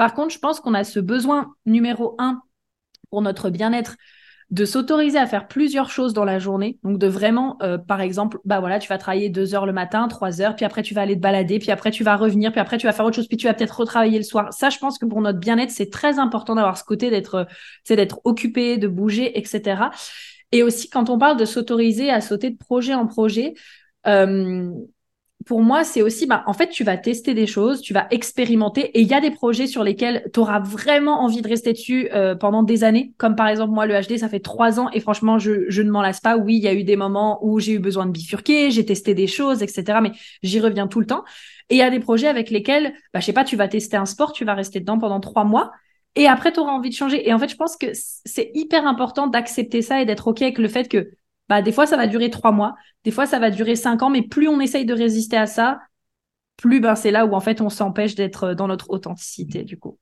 Par 0.00 0.14
contre, 0.14 0.32
je 0.32 0.38
pense 0.38 0.60
qu'on 0.60 0.72
a 0.72 0.82
ce 0.82 0.98
besoin 0.98 1.54
numéro 1.66 2.14
un 2.18 2.40
pour 3.10 3.20
notre 3.20 3.50
bien-être 3.50 3.96
de 4.48 4.64
s'autoriser 4.64 5.18
à 5.18 5.26
faire 5.26 5.46
plusieurs 5.46 5.90
choses 5.90 6.14
dans 6.14 6.24
la 6.24 6.38
journée. 6.38 6.78
Donc 6.84 6.96
de 6.96 7.06
vraiment, 7.06 7.58
euh, 7.60 7.76
par 7.76 8.00
exemple, 8.00 8.38
bah 8.46 8.60
voilà, 8.60 8.78
tu 8.78 8.88
vas 8.88 8.96
travailler 8.96 9.28
deux 9.28 9.54
heures 9.54 9.66
le 9.66 9.74
matin, 9.74 10.08
trois 10.08 10.40
heures, 10.40 10.56
puis 10.56 10.64
après 10.64 10.80
tu 10.80 10.94
vas 10.94 11.02
aller 11.02 11.16
te 11.16 11.20
balader, 11.20 11.58
puis 11.58 11.70
après 11.70 11.90
tu 11.90 12.02
vas 12.02 12.16
revenir, 12.16 12.50
puis 12.50 12.62
après 12.62 12.78
tu 12.78 12.86
vas 12.86 12.94
faire 12.94 13.04
autre 13.04 13.16
chose, 13.16 13.28
puis 13.28 13.36
tu 13.36 13.46
vas 13.46 13.52
peut-être 13.52 13.78
retravailler 13.78 14.16
le 14.16 14.24
soir. 14.24 14.50
Ça, 14.54 14.70
je 14.70 14.78
pense 14.78 14.98
que 14.98 15.04
pour 15.04 15.20
notre 15.20 15.38
bien-être, 15.38 15.70
c'est 15.70 15.90
très 15.90 16.18
important 16.18 16.54
d'avoir 16.54 16.78
ce 16.78 16.84
côté 16.84 17.10
d'être, 17.10 17.46
c'est 17.84 17.96
d'être 17.96 18.22
occupé, 18.24 18.78
de 18.78 18.88
bouger, 18.88 19.38
etc. 19.38 19.90
Et 20.50 20.62
aussi 20.62 20.88
quand 20.88 21.10
on 21.10 21.18
parle 21.18 21.36
de 21.36 21.44
s'autoriser 21.44 22.08
à 22.08 22.22
sauter 22.22 22.48
de 22.48 22.56
projet 22.56 22.94
en 22.94 23.06
projet, 23.06 23.52
euh, 24.06 24.72
pour 25.46 25.62
moi, 25.62 25.84
c'est 25.84 26.02
aussi, 26.02 26.26
bah, 26.26 26.42
en 26.46 26.52
fait, 26.52 26.68
tu 26.68 26.84
vas 26.84 26.98
tester 26.98 27.32
des 27.32 27.46
choses, 27.46 27.80
tu 27.80 27.94
vas 27.94 28.06
expérimenter, 28.10 28.82
et 28.96 29.00
il 29.00 29.08
y 29.08 29.14
a 29.14 29.20
des 29.20 29.30
projets 29.30 29.66
sur 29.66 29.82
lesquels 29.82 30.28
tu 30.34 30.40
auras 30.40 30.60
vraiment 30.60 31.22
envie 31.22 31.40
de 31.40 31.48
rester 31.48 31.72
dessus 31.72 32.08
euh, 32.12 32.34
pendant 32.34 32.62
des 32.62 32.84
années. 32.84 33.14
Comme 33.16 33.36
par 33.36 33.48
exemple, 33.48 33.72
moi, 33.72 33.86
le 33.86 33.98
HD, 33.98 34.18
ça 34.18 34.28
fait 34.28 34.40
trois 34.40 34.78
ans, 34.78 34.90
et 34.92 35.00
franchement, 35.00 35.38
je, 35.38 35.64
je 35.68 35.80
ne 35.82 35.90
m'en 35.90 36.02
lasse 36.02 36.20
pas. 36.20 36.36
Oui, 36.36 36.56
il 36.56 36.62
y 36.62 36.68
a 36.68 36.74
eu 36.74 36.84
des 36.84 36.96
moments 36.96 37.38
où 37.42 37.58
j'ai 37.58 37.72
eu 37.72 37.78
besoin 37.78 38.04
de 38.04 38.10
bifurquer, 38.10 38.70
j'ai 38.70 38.84
testé 38.84 39.14
des 39.14 39.26
choses, 39.26 39.62
etc. 39.62 40.00
Mais 40.02 40.12
j'y 40.42 40.60
reviens 40.60 40.88
tout 40.88 41.00
le 41.00 41.06
temps. 41.06 41.24
Et 41.70 41.76
il 41.76 41.78
y 41.78 41.82
a 41.82 41.90
des 41.90 42.00
projets 42.00 42.28
avec 42.28 42.50
lesquels, 42.50 42.92
bah, 43.14 43.20
je 43.20 43.24
sais 43.24 43.32
pas, 43.32 43.44
tu 43.44 43.56
vas 43.56 43.68
tester 43.68 43.96
un 43.96 44.06
sport, 44.06 44.32
tu 44.32 44.44
vas 44.44 44.54
rester 44.54 44.80
dedans 44.80 44.98
pendant 44.98 45.20
trois 45.20 45.44
mois, 45.44 45.72
et 46.16 46.26
après, 46.26 46.52
tu 46.52 46.60
auras 46.60 46.72
envie 46.72 46.90
de 46.90 46.94
changer. 46.94 47.28
Et 47.28 47.32
en 47.32 47.38
fait, 47.38 47.48
je 47.48 47.56
pense 47.56 47.76
que 47.76 47.86
c'est 47.94 48.50
hyper 48.54 48.86
important 48.86 49.26
d'accepter 49.28 49.80
ça 49.80 50.02
et 50.02 50.06
d'être 50.06 50.26
OK 50.26 50.42
avec 50.42 50.58
le 50.58 50.68
fait 50.68 50.88
que 50.88 51.10
bah, 51.50 51.62
des 51.62 51.72
fois, 51.72 51.84
ça 51.86 51.96
va 51.96 52.06
durer 52.06 52.30
trois 52.30 52.52
mois, 52.52 52.76
des 53.04 53.10
fois, 53.10 53.26
ça 53.26 53.40
va 53.40 53.50
durer 53.50 53.74
cinq 53.76 54.02
ans, 54.02 54.08
mais 54.08 54.22
plus 54.22 54.48
on 54.48 54.60
essaye 54.60 54.86
de 54.86 54.94
résister 54.94 55.36
à 55.36 55.46
ça, 55.46 55.80
plus 56.56 56.80
ben, 56.80 56.94
c'est 56.94 57.10
là 57.10 57.26
où 57.26 57.34
en 57.34 57.40
fait 57.40 57.60
on 57.60 57.70
s'empêche 57.70 58.14
d'être 58.14 58.54
dans 58.54 58.68
notre 58.68 58.90
authenticité 58.90 59.64
du 59.64 59.78
coup. 59.78 59.98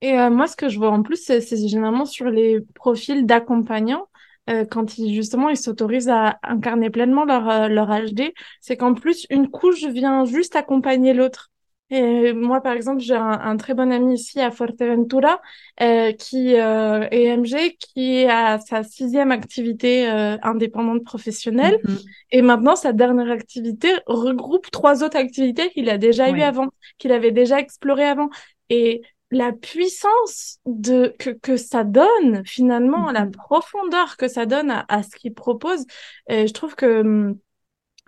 Et 0.00 0.18
euh, 0.18 0.30
moi, 0.30 0.46
ce 0.46 0.54
que 0.54 0.68
je 0.68 0.78
vois 0.78 0.90
en 0.90 1.02
plus, 1.02 1.16
c'est 1.16 1.40
généralement 1.68 2.04
sur 2.04 2.26
les 2.26 2.60
profils 2.74 3.26
d'accompagnants, 3.26 4.06
euh, 4.48 4.64
quand 4.64 4.98
ils 4.98 5.14
justement 5.14 5.48
ils 5.48 5.56
s'autorisent 5.56 6.10
à 6.10 6.38
incarner 6.44 6.90
pleinement 6.90 7.24
leur, 7.24 7.48
euh, 7.48 7.68
leur 7.68 7.88
HD, 7.88 8.32
c'est 8.60 8.76
qu'en 8.76 8.94
plus 8.94 9.26
une 9.30 9.50
couche 9.50 9.84
vient 9.86 10.24
juste 10.24 10.54
accompagner 10.54 11.14
l'autre. 11.14 11.50
Et 11.90 12.32
moi, 12.32 12.60
par 12.60 12.72
exemple, 12.72 13.00
j'ai 13.00 13.14
un, 13.14 13.56
très 13.56 13.74
bon 13.74 13.92
ami 13.92 14.14
ici 14.14 14.40
à 14.40 14.50
Fuerteventura 14.50 15.40
euh, 15.80 16.12
qui 16.12 16.56
euh, 16.56 17.06
est 17.10 17.36
MG, 17.36 17.76
qui 17.78 18.24
a 18.24 18.58
sa 18.58 18.82
sixième 18.82 19.30
activité 19.30 20.10
euh, 20.10 20.36
indépendante 20.42 21.04
professionnelle. 21.04 21.78
Mm-hmm. 21.84 22.04
Et 22.32 22.42
maintenant, 22.42 22.74
sa 22.74 22.92
dernière 22.92 23.30
activité 23.30 23.92
regroupe 24.06 24.70
trois 24.70 25.04
autres 25.04 25.18
activités 25.18 25.70
qu'il 25.70 25.90
a 25.90 25.98
déjà 25.98 26.30
eues 26.30 26.42
avant, 26.42 26.68
qu'il 26.98 27.12
avait 27.12 27.32
déjà 27.32 27.60
explorées 27.60 28.08
avant. 28.08 28.30
Et 28.70 29.02
la 29.30 29.52
puissance 29.52 30.60
de 30.64 31.14
que, 31.18 31.30
que 31.30 31.56
ça 31.56 31.84
donne 31.84 32.42
finalement, 32.46 33.12
la 33.12 33.26
mm-hmm. 33.26 33.32
profondeur 33.32 34.16
que 34.16 34.26
ça 34.26 34.46
donne 34.46 34.84
à, 34.88 35.02
ce 35.02 35.14
qu'il 35.16 35.34
propose, 35.34 35.84
je 36.28 36.50
trouve 36.52 36.74
que 36.76 37.36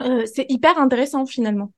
euh, 0.02 0.26
c'est 0.26 0.47
hyper 0.49 0.78
intéressant 0.78 1.26
finalement. 1.26 1.73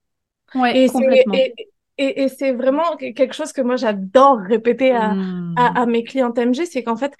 Ouais, 0.55 0.89
complètement. 0.89 1.35
Et, 1.35 1.55
et 1.99 2.29
c'est 2.29 2.53
vraiment 2.53 2.97
quelque 2.97 3.35
chose 3.35 3.53
que 3.53 3.61
moi 3.61 3.77
j'adore 3.77 4.39
répéter 4.39 4.93
à, 4.93 5.15
hmm. 5.15 5.55
à, 5.57 5.83
à, 5.83 5.87
mes 5.87 6.05
clientes 6.05 6.39
MG, 6.39 6.65
c'est 6.65 6.83
qu'en 6.83 6.97
fait, 6.97 7.13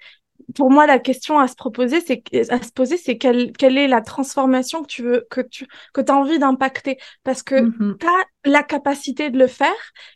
pour 0.55 0.71
moi, 0.71 0.87
la 0.87 0.99
question 0.99 1.39
à 1.39 1.47
se 1.47 1.55
proposer, 1.55 2.01
c'est 2.01 2.23
à 2.51 2.61
se 2.61 2.71
poser, 2.71 2.97
c'est 2.97 3.17
quelle, 3.17 3.51
quelle 3.51 3.77
est 3.77 3.87
la 3.87 4.01
transformation 4.01 4.81
que 4.81 4.87
tu 4.87 5.03
veux, 5.03 5.27
que 5.29 5.41
tu 5.41 5.67
que 5.93 6.01
as 6.01 6.15
envie 6.15 6.39
d'impacter, 6.39 6.97
parce 7.23 7.43
que 7.43 7.55
mm-hmm. 7.55 7.97
tu 7.97 8.07
as 8.07 8.49
la 8.49 8.63
capacité 8.63 9.29
de 9.29 9.37
le 9.37 9.47
faire, 9.47 9.69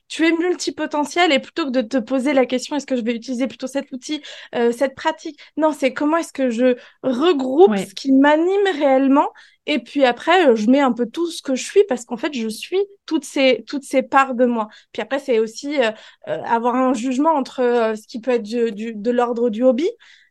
tu 0.08 0.26
es 0.26 0.32
multipotentiel 0.32 1.32
et 1.32 1.40
plutôt 1.40 1.66
que 1.66 1.72
de 1.72 1.82
te 1.82 1.98
poser 1.98 2.34
la 2.34 2.46
question, 2.46 2.76
est-ce 2.76 2.86
que 2.86 2.96
je 2.96 3.04
vais 3.04 3.16
utiliser 3.16 3.48
plutôt 3.48 3.68
cet 3.68 3.92
outil, 3.92 4.22
euh, 4.56 4.72
cette 4.72 4.96
pratique, 4.96 5.40
non, 5.58 5.72
c'est 5.72 5.94
comment 5.94 6.18
est-ce 6.18 6.34
que 6.34 6.50
je 6.50 6.78
regroupe 7.04 7.78
ce 7.78 7.94
qui 7.94 8.12
m'anime 8.12 8.68
réellement 8.78 9.30
et 9.66 9.80
puis 9.80 10.04
après, 10.04 10.50
euh, 10.50 10.56
je 10.56 10.70
mets 10.70 10.82
un 10.82 10.92
peu 10.92 11.06
tout 11.06 11.30
ce 11.32 11.42
que 11.42 11.56
je 11.56 11.64
suis 11.64 11.84
parce 11.88 12.06
qu'en 12.06 12.18
fait, 12.18 12.34
je 12.34 12.48
suis 12.48 12.80
toutes 13.06 13.24
ces 13.24 13.64
toutes 13.66 13.84
ces 13.84 14.04
parts 14.04 14.36
de 14.36 14.46
moi. 14.46 14.68
Puis 14.92 15.02
après, 15.02 15.20
c'est 15.20 15.40
aussi 15.40 15.80
euh, 15.80 15.92
euh, 16.28 16.42
avoir 16.44 16.76
un 16.76 16.94
jugement 16.94 17.32
entre 17.32 17.94
ce 17.96 18.08
qui 18.08 18.20
peut 18.20 18.32
être 18.32 18.44
du, 18.44 18.94
de 18.94 19.12
l'ordre 19.12 19.50
du 19.50 19.64
hobby 19.64 19.90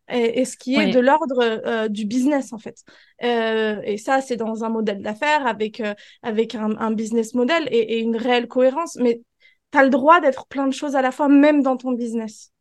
et, 0.09 0.45
ce 0.45 0.57
qui 0.59 0.75
est 0.75 0.93
de 0.93 1.01
l'ordre 1.01 1.89
du 1.89 2.05
business 2.05 2.53
en 2.53 2.59
fait. 2.59 2.85
et 3.21 3.97
ça, 3.97 4.21
c'est 4.21 4.37
dans 4.37 4.65
un 4.65 4.69
modèle 4.69 5.01
d'affaires 5.01 5.47
avec 5.47 5.83
avec 6.23 6.55
un, 6.55 6.77
un, 6.79 6.91
business 6.91 7.35
model 7.35 7.67
et, 7.71 7.95
et 7.95 8.01
une 8.01 8.17
réelle 8.17 8.49
cohérence. 8.49 8.97
Mais 8.97 9.23
tu 9.71 9.79
as 9.79 9.85
le 9.85 9.91
droit 9.91 10.21
d'être 10.21 10.47
plein 10.47 10.67
de 10.67 10.75
choses 10.75 10.97
à 10.97 11.03
la 11.03 11.13
fois, 11.13 11.29
même 11.29 11.63
dans 11.63 11.77
ton 11.79 11.93
business. 11.93 12.53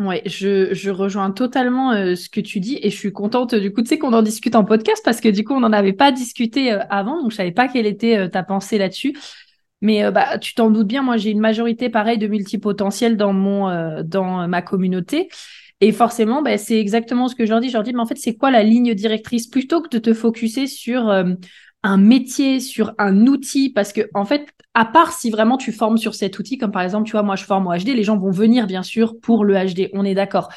Ouais, 0.00 0.22
je, 0.24 0.88
rejoins 0.88 1.30
totalement 1.30 1.92
euh, 1.92 2.14
ce 2.14 2.30
que 2.30 2.40
tu 2.40 2.58
dis 2.58 2.78
et 2.80 2.88
je 2.88 2.96
suis 2.96 3.12
contente 3.12 3.54
du 3.54 3.70
coup, 3.70 3.82
tu 3.82 3.88
sais 3.88 3.98
qu'on 3.98 4.14
en 4.14 4.22
discute 4.22 4.54
en 4.54 4.64
podcast 4.64 5.02
parce 5.04 5.20
que 5.20 5.28
du 5.28 5.44
coup, 5.44 5.52
on 5.52 5.60
n'en 5.60 5.74
avait 5.74 5.92
pas 5.92 6.10
discuté 6.10 6.72
euh, 6.72 6.78
avant, 6.88 7.20
donc 7.20 7.32
je 7.32 7.36
savais 7.36 7.52
pas 7.52 7.68
quelle 7.68 7.84
était 7.84 8.16
euh, 8.16 8.28
ta 8.28 8.42
pensée 8.42 8.78
là-dessus. 8.78 9.14
Mais 9.82 10.10
bah, 10.10 10.38
tu 10.38 10.54
t'en 10.54 10.70
doutes 10.70 10.86
bien, 10.86 11.02
moi 11.02 11.16
j'ai 11.16 11.30
une 11.30 11.40
majorité 11.40 11.88
pareille 11.90 12.18
de 12.18 12.26
multipotentiels 12.26 13.16
dans 13.16 13.32
mon 13.32 14.02
dans 14.02 14.46
ma 14.46 14.60
communauté. 14.60 15.28
Et 15.80 15.90
forcément, 15.92 16.42
bah, 16.42 16.58
c'est 16.58 16.78
exactement 16.78 17.28
ce 17.28 17.34
que 17.34 17.46
je 17.46 17.50
leur 17.50 17.60
dis. 17.60 17.68
Je 17.68 17.74
leur 17.74 17.82
dis, 17.82 17.94
mais 17.94 18.00
en 18.00 18.06
fait, 18.06 18.18
c'est 18.18 18.36
quoi 18.36 18.50
la 18.50 18.62
ligne 18.62 18.92
directrice? 18.92 19.46
Plutôt 19.46 19.80
que 19.80 19.88
de 19.88 19.98
te 19.98 20.12
focuser 20.12 20.66
sur 20.66 21.10
un 21.82 21.96
métier, 21.96 22.60
sur 22.60 22.92
un 22.98 23.26
outil, 23.26 23.70
parce 23.70 23.92
que 23.92 24.02
en 24.14 24.24
fait, 24.24 24.48
à 24.74 24.84
part 24.84 25.12
si 25.12 25.30
vraiment 25.30 25.56
tu 25.56 25.72
formes 25.72 25.98
sur 25.98 26.14
cet 26.14 26.38
outil, 26.38 26.58
comme 26.58 26.72
par 26.72 26.82
exemple, 26.82 27.06
tu 27.06 27.12
vois, 27.12 27.22
moi 27.22 27.36
je 27.36 27.44
forme 27.44 27.66
au 27.66 27.76
HD, 27.76 27.88
les 27.88 28.04
gens 28.04 28.18
vont 28.18 28.30
venir 28.30 28.66
bien 28.66 28.82
sûr 28.82 29.18
pour 29.20 29.44
le 29.44 29.54
HD, 29.54 29.88
on 29.94 30.04
est 30.04 30.14
d'accord. 30.14 30.50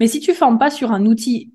Mais 0.00 0.08
si 0.08 0.20
tu 0.20 0.34
formes 0.34 0.58
pas 0.58 0.70
sur 0.70 0.92
un 0.92 1.06
outil, 1.06 1.52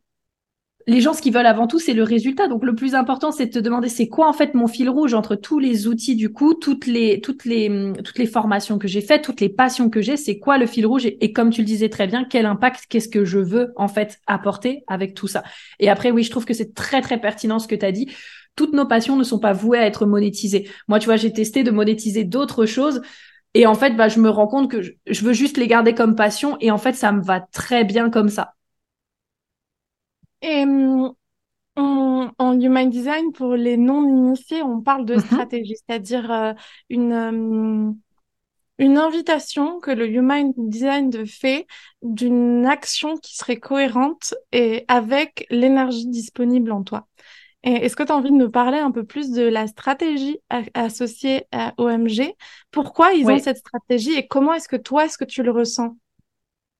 les 0.89 1.01
gens 1.01 1.13
ce 1.13 1.21
qu'ils 1.21 1.33
veulent 1.33 1.45
avant 1.45 1.67
tout, 1.67 1.79
c'est 1.79 1.93
le 1.93 2.03
résultat. 2.03 2.47
Donc 2.47 2.63
le 2.63 2.73
plus 2.73 2.95
important, 2.95 3.33
c'est 3.33 3.47
de 3.47 3.51
te 3.51 3.59
demander 3.59 3.89
c'est 3.89 4.07
quoi 4.07 4.29
en 4.29 4.33
fait 4.33 4.53
mon 4.53 4.67
fil 4.67 4.89
rouge 4.89 5.13
entre 5.13 5.35
tous 5.35 5.59
les 5.59 5.85
outils 5.85 6.15
du 6.15 6.31
coup, 6.31 6.53
toutes 6.53 6.85
les 6.87 7.19
toutes 7.19 7.43
les 7.43 7.91
toutes 8.05 8.17
les 8.17 8.25
formations 8.25 8.79
que 8.79 8.87
j'ai 8.87 9.01
faites, 9.01 9.21
toutes 9.21 9.41
les 9.41 9.49
passions 9.49 9.89
que 9.89 10.01
j'ai, 10.01 10.15
c'est 10.15 10.39
quoi 10.39 10.57
le 10.57 10.65
fil 10.65 10.85
rouge 10.85 11.05
et, 11.05 11.17
et, 11.25 11.33
comme 11.33 11.49
tu 11.49 11.59
le 11.59 11.67
disais 11.67 11.89
très 11.89 12.07
bien, 12.07 12.23
quel 12.23 12.45
impact, 12.45 12.85
qu'est-ce 12.87 13.09
que 13.09 13.25
je 13.25 13.39
veux 13.39 13.73
en 13.75 13.89
fait 13.89 14.19
apporter 14.27 14.83
avec 14.87 15.13
tout 15.13 15.27
ça. 15.27 15.43
Et 15.79 15.89
après 15.89 16.09
oui, 16.11 16.23
je 16.23 16.31
trouve 16.31 16.45
que 16.45 16.53
c'est 16.53 16.73
très 16.73 17.01
très 17.01 17.19
pertinent 17.19 17.59
ce 17.59 17.67
que 17.67 17.75
tu 17.75 17.85
as 17.85 17.91
dit 17.91 18.09
toutes 18.57 18.73
nos 18.73 18.85
passions 18.85 19.15
ne 19.15 19.23
sont 19.23 19.39
pas 19.39 19.53
vouées 19.53 19.77
à 19.77 19.85
être 19.85 20.05
monétisées. 20.05 20.69
Moi, 20.89 20.99
tu 20.99 21.05
vois, 21.05 21.15
j'ai 21.15 21.31
testé 21.31 21.63
de 21.63 21.71
monétiser 21.71 22.25
d'autres 22.25 22.65
choses. 22.65 23.01
Et 23.53 23.65
en 23.65 23.75
fait, 23.75 23.91
bah, 23.91 24.09
je 24.09 24.19
me 24.19 24.29
rends 24.29 24.47
compte 24.47 24.69
que 24.69 24.81
je, 24.81 25.23
veux 25.23 25.33
juste 25.33 25.57
les 25.57 25.67
garder 25.67 25.93
comme 25.95 26.15
passion. 26.15 26.57
Et 26.59 26.71
en 26.71 26.77
fait, 26.77 26.93
ça 26.93 27.13
me 27.13 27.23
va 27.23 27.39
très 27.39 27.85
bien 27.85 28.09
comme 28.09 28.29
ça. 28.29 28.55
Et 30.41 30.63
hum, 30.63 31.13
en, 31.75 32.59
Human 32.59 32.89
Design, 32.89 33.31
pour 33.31 33.55
les 33.55 33.77
non-initiés, 33.77 34.63
on 34.63 34.81
parle 34.81 35.05
de 35.05 35.15
mhm. 35.15 35.21
stratégie, 35.21 35.75
c'est-à-dire 35.75 36.31
euh, 36.31 36.53
une, 36.89 37.13
hum, 37.13 37.99
une 38.79 38.97
invitation 38.97 39.79
que 39.79 39.91
le 39.91 40.07
Human 40.07 40.51
Design 40.57 41.11
fait 41.27 41.67
d'une 42.01 42.65
action 42.65 43.17
qui 43.17 43.35
serait 43.35 43.59
cohérente 43.59 44.33
et 44.51 44.83
avec 44.87 45.45
l'énergie 45.51 46.07
disponible 46.07 46.71
en 46.71 46.83
toi. 46.83 47.07
Est-ce 47.63 47.95
que 47.95 48.03
tu 48.03 48.11
as 48.11 48.15
envie 48.15 48.31
de 48.31 48.35
nous 48.35 48.49
parler 48.49 48.77
un 48.77 48.91
peu 48.91 49.03
plus 49.03 49.31
de 49.31 49.41
la 49.41 49.67
stratégie 49.67 50.39
associée 50.73 51.45
à 51.51 51.73
OMG 51.77 52.33
Pourquoi 52.71 53.13
ils 53.13 53.27
ont 53.27 53.39
cette 53.39 53.57
stratégie 53.57 54.13
et 54.13 54.27
comment 54.27 54.53
est-ce 54.53 54.69
que 54.69 54.75
toi, 54.75 55.05
est-ce 55.05 55.17
que 55.17 55.25
tu 55.25 55.43
le 55.43 55.51
ressens? 55.51 55.97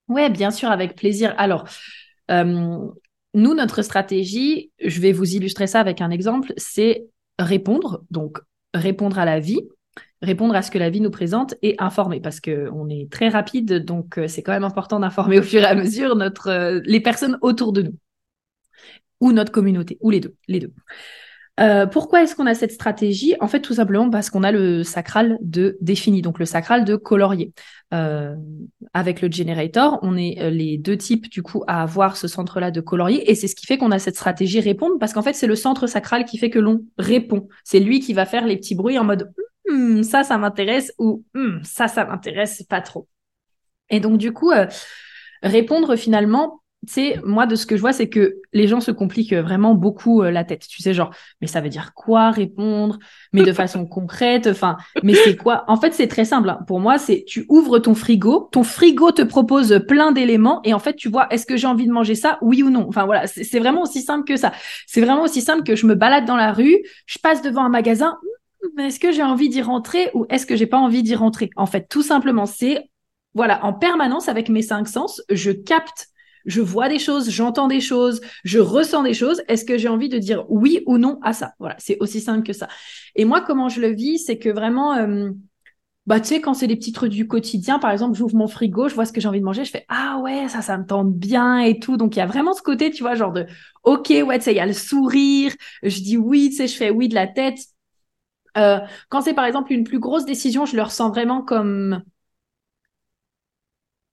Oui, 0.08 0.30
bien 0.30 0.50
sûr, 0.50 0.70
avec 0.70 0.96
plaisir. 0.96 1.34
Alors, 1.36 1.68
euh, 2.30 2.78
nous, 3.34 3.54
notre 3.54 3.82
stratégie, 3.82 4.70
je 4.82 5.00
vais 5.00 5.12
vous 5.12 5.34
illustrer 5.34 5.66
ça 5.66 5.80
avec 5.80 6.00
un 6.00 6.10
exemple, 6.10 6.52
c'est 6.56 7.06
répondre, 7.38 8.04
donc 8.10 8.38
répondre 8.72 9.18
à 9.18 9.24
la 9.24 9.40
vie, 9.40 9.60
répondre 10.22 10.54
à 10.54 10.62
ce 10.62 10.70
que 10.70 10.78
la 10.78 10.90
vie 10.90 11.00
nous 11.00 11.10
présente 11.10 11.54
et 11.62 11.74
informer 11.78 12.20
parce 12.20 12.40
que 12.40 12.70
on 12.72 12.88
est 12.88 13.10
très 13.10 13.28
rapide, 13.28 13.84
donc 13.84 14.18
euh, 14.18 14.28
c'est 14.28 14.42
quand 14.42 14.52
même 14.52 14.64
important 14.64 15.00
d'informer 15.00 15.38
au 15.38 15.42
fur 15.42 15.60
et 15.60 15.66
à 15.66 15.74
mesure 15.74 16.16
notre, 16.16 16.48
euh, 16.48 16.80
les 16.84 17.00
personnes 17.00 17.38
autour 17.42 17.72
de 17.72 17.82
nous 17.82 17.94
ou 19.20 19.32
notre 19.32 19.52
communauté, 19.52 19.98
ou 20.00 20.10
les 20.10 20.20
deux, 20.20 20.34
les 20.46 20.60
deux. 20.60 20.72
Euh, 21.58 21.86
pourquoi 21.86 22.22
est-ce 22.22 22.36
qu'on 22.36 22.46
a 22.46 22.54
cette 22.54 22.70
stratégie? 22.70 23.34
En 23.40 23.48
fait, 23.48 23.60
tout 23.60 23.74
simplement 23.74 24.10
parce 24.10 24.30
qu'on 24.30 24.44
a 24.44 24.52
le 24.52 24.84
sacral 24.84 25.38
de 25.40 25.76
défini, 25.80 26.22
donc 26.22 26.38
le 26.38 26.44
sacral 26.44 26.84
de 26.84 26.94
colorier. 26.94 27.52
Euh, 27.92 28.36
avec 28.92 29.20
le 29.20 29.30
generator, 29.30 29.98
on 30.02 30.16
est 30.16 30.40
euh, 30.40 30.50
les 30.50 30.78
deux 30.78 30.96
types 30.96 31.28
du 31.28 31.42
coup 31.42 31.64
à 31.66 31.82
avoir 31.82 32.16
ce 32.16 32.28
centre-là 32.28 32.70
de 32.70 32.80
colorier, 32.80 33.28
et 33.30 33.34
c'est 33.34 33.48
ce 33.48 33.56
qui 33.56 33.66
fait 33.66 33.76
qu'on 33.76 33.90
a 33.90 33.98
cette 33.98 34.14
stratégie 34.14 34.60
répondre, 34.60 34.98
parce 35.00 35.12
qu'en 35.12 35.22
fait, 35.22 35.32
c'est 35.32 35.46
le 35.46 35.56
centre 35.56 35.86
sacral 35.86 36.24
qui 36.24 36.38
fait 36.38 36.50
que 36.50 36.60
l'on 36.60 36.84
répond. 36.96 37.48
C'est 37.64 37.80
lui 37.80 38.00
qui 38.00 38.12
va 38.12 38.24
faire 38.24 38.46
les 38.46 38.56
petits 38.56 38.76
bruits 38.76 38.98
en 38.98 39.04
mode 39.04 39.32
hm, 39.68 40.04
ça, 40.04 40.22
ça 40.22 40.38
m'intéresse 40.38 40.92
ou 40.98 41.24
hm, 41.34 41.60
ça, 41.64 41.88
ça 41.88 42.04
m'intéresse 42.04 42.62
pas 42.68 42.80
trop. 42.80 43.08
Et 43.90 44.00
donc 44.00 44.18
du 44.18 44.32
coup, 44.32 44.52
répondre 45.42 45.96
finalement 45.96 46.60
tu 46.86 46.92
sais, 46.92 47.20
moi, 47.24 47.46
de 47.46 47.56
ce 47.56 47.66
que 47.66 47.76
je 47.76 47.80
vois, 47.80 47.92
c'est 47.92 48.08
que 48.08 48.36
les 48.52 48.68
gens 48.68 48.80
se 48.80 48.92
compliquent 48.92 49.34
vraiment 49.34 49.74
beaucoup 49.74 50.22
euh, 50.22 50.30
la 50.30 50.44
tête. 50.44 50.64
Tu 50.68 50.80
sais, 50.80 50.94
genre, 50.94 51.10
mais 51.40 51.48
ça 51.48 51.60
veut 51.60 51.68
dire 51.68 51.92
quoi 51.92 52.30
répondre? 52.30 53.00
Mais 53.32 53.42
de 53.42 53.52
façon 53.52 53.84
concrète, 53.86 54.46
enfin, 54.46 54.76
mais 55.02 55.14
c'est 55.14 55.36
quoi? 55.36 55.64
En 55.66 55.76
fait, 55.76 55.92
c'est 55.92 56.06
très 56.06 56.24
simple. 56.24 56.48
Hein. 56.50 56.60
Pour 56.68 56.78
moi, 56.78 56.98
c'est 56.98 57.24
tu 57.26 57.46
ouvres 57.48 57.80
ton 57.80 57.94
frigo, 57.94 58.48
ton 58.52 58.62
frigo 58.62 59.10
te 59.10 59.22
propose 59.22 59.80
plein 59.88 60.12
d'éléments, 60.12 60.60
et 60.62 60.72
en 60.72 60.78
fait, 60.78 60.94
tu 60.94 61.08
vois, 61.08 61.26
est-ce 61.30 61.46
que 61.46 61.56
j'ai 61.56 61.66
envie 61.66 61.86
de 61.86 61.92
manger 61.92 62.14
ça? 62.14 62.38
Oui 62.42 62.62
ou 62.62 62.70
non? 62.70 62.86
Enfin, 62.88 63.06
voilà, 63.06 63.26
c'est 63.26 63.58
vraiment 63.58 63.82
aussi 63.82 64.00
simple 64.02 64.24
que 64.24 64.36
ça. 64.36 64.52
C'est 64.86 65.00
vraiment 65.00 65.24
aussi 65.24 65.42
simple 65.42 65.64
que 65.64 65.74
je 65.74 65.84
me 65.84 65.96
balade 65.96 66.26
dans 66.26 66.36
la 66.36 66.52
rue, 66.52 66.78
je 67.06 67.18
passe 67.18 67.42
devant 67.42 67.64
un 67.64 67.70
magasin, 67.70 68.18
hmm, 68.62 68.80
est-ce 68.80 69.00
que 69.00 69.10
j'ai 69.10 69.24
envie 69.24 69.48
d'y 69.48 69.62
rentrer 69.62 70.10
ou 70.14 70.26
est-ce 70.30 70.46
que 70.46 70.54
j'ai 70.54 70.66
pas 70.66 70.78
envie 70.78 71.02
d'y 71.02 71.16
rentrer? 71.16 71.50
En 71.56 71.66
fait, 71.66 71.88
tout 71.88 72.02
simplement, 72.02 72.46
c'est 72.46 72.88
voilà, 73.34 73.64
en 73.64 73.72
permanence 73.72 74.28
avec 74.28 74.48
mes 74.48 74.62
cinq 74.62 74.88
sens, 74.88 75.22
je 75.28 75.50
capte 75.50 76.08
je 76.46 76.60
vois 76.60 76.88
des 76.88 76.98
choses, 76.98 77.30
j'entends 77.30 77.68
des 77.68 77.80
choses, 77.80 78.20
je 78.44 78.58
ressens 78.58 79.02
des 79.02 79.14
choses. 79.14 79.42
Est-ce 79.48 79.64
que 79.64 79.78
j'ai 79.78 79.88
envie 79.88 80.08
de 80.08 80.18
dire 80.18 80.44
oui 80.48 80.82
ou 80.86 80.98
non 80.98 81.18
à 81.22 81.32
ça? 81.32 81.52
Voilà, 81.58 81.76
c'est 81.78 81.98
aussi 82.00 82.20
simple 82.20 82.46
que 82.46 82.52
ça. 82.52 82.68
Et 83.16 83.24
moi, 83.24 83.40
comment 83.40 83.68
je 83.68 83.80
le 83.80 83.88
vis, 83.94 84.18
c'est 84.18 84.38
que 84.38 84.48
vraiment, 84.48 84.94
euh, 84.96 85.30
bah 86.06 86.20
tu 86.20 86.28
sais, 86.28 86.40
quand 86.40 86.54
c'est 86.54 86.66
des 86.66 86.76
petits 86.76 86.92
trucs 86.92 87.12
du 87.12 87.26
quotidien, 87.28 87.78
par 87.78 87.90
exemple, 87.90 88.16
j'ouvre 88.16 88.34
mon 88.34 88.48
frigo, 88.48 88.88
je 88.88 88.94
vois 88.94 89.04
ce 89.04 89.12
que 89.12 89.20
j'ai 89.20 89.28
envie 89.28 89.40
de 89.40 89.44
manger, 89.44 89.64
je 89.64 89.70
fais 89.70 89.84
ah 89.88 90.18
ouais, 90.22 90.48
ça, 90.48 90.62
ça 90.62 90.78
me 90.78 90.86
tente 90.86 91.12
bien 91.14 91.58
et 91.60 91.78
tout. 91.78 91.96
Donc 91.98 92.16
il 92.16 92.18
y 92.20 92.22
a 92.22 92.26
vraiment 92.26 92.54
ce 92.54 92.62
côté, 92.62 92.90
tu 92.90 93.02
vois, 93.02 93.14
genre 93.14 93.32
de 93.32 93.46
ok, 93.84 94.08
ouais, 94.26 94.38
tu 94.38 94.44
sais, 94.44 94.52
il 94.52 94.56
y 94.56 94.60
a 94.60 94.66
le 94.66 94.72
sourire, 94.72 95.52
je 95.82 96.00
dis 96.00 96.16
oui, 96.16 96.48
tu 96.50 96.56
sais, 96.56 96.66
je 96.66 96.76
fais 96.76 96.90
oui 96.90 97.08
de 97.08 97.14
la 97.14 97.26
tête. 97.26 97.58
Euh, 98.56 98.80
quand 99.08 99.20
c'est 99.20 99.34
par 99.34 99.44
exemple 99.44 99.72
une 99.72 99.84
plus 99.84 99.98
grosse 99.98 100.24
décision, 100.24 100.66
je 100.66 100.76
le 100.76 100.82
ressens 100.82 101.10
vraiment 101.10 101.42
comme 101.42 102.02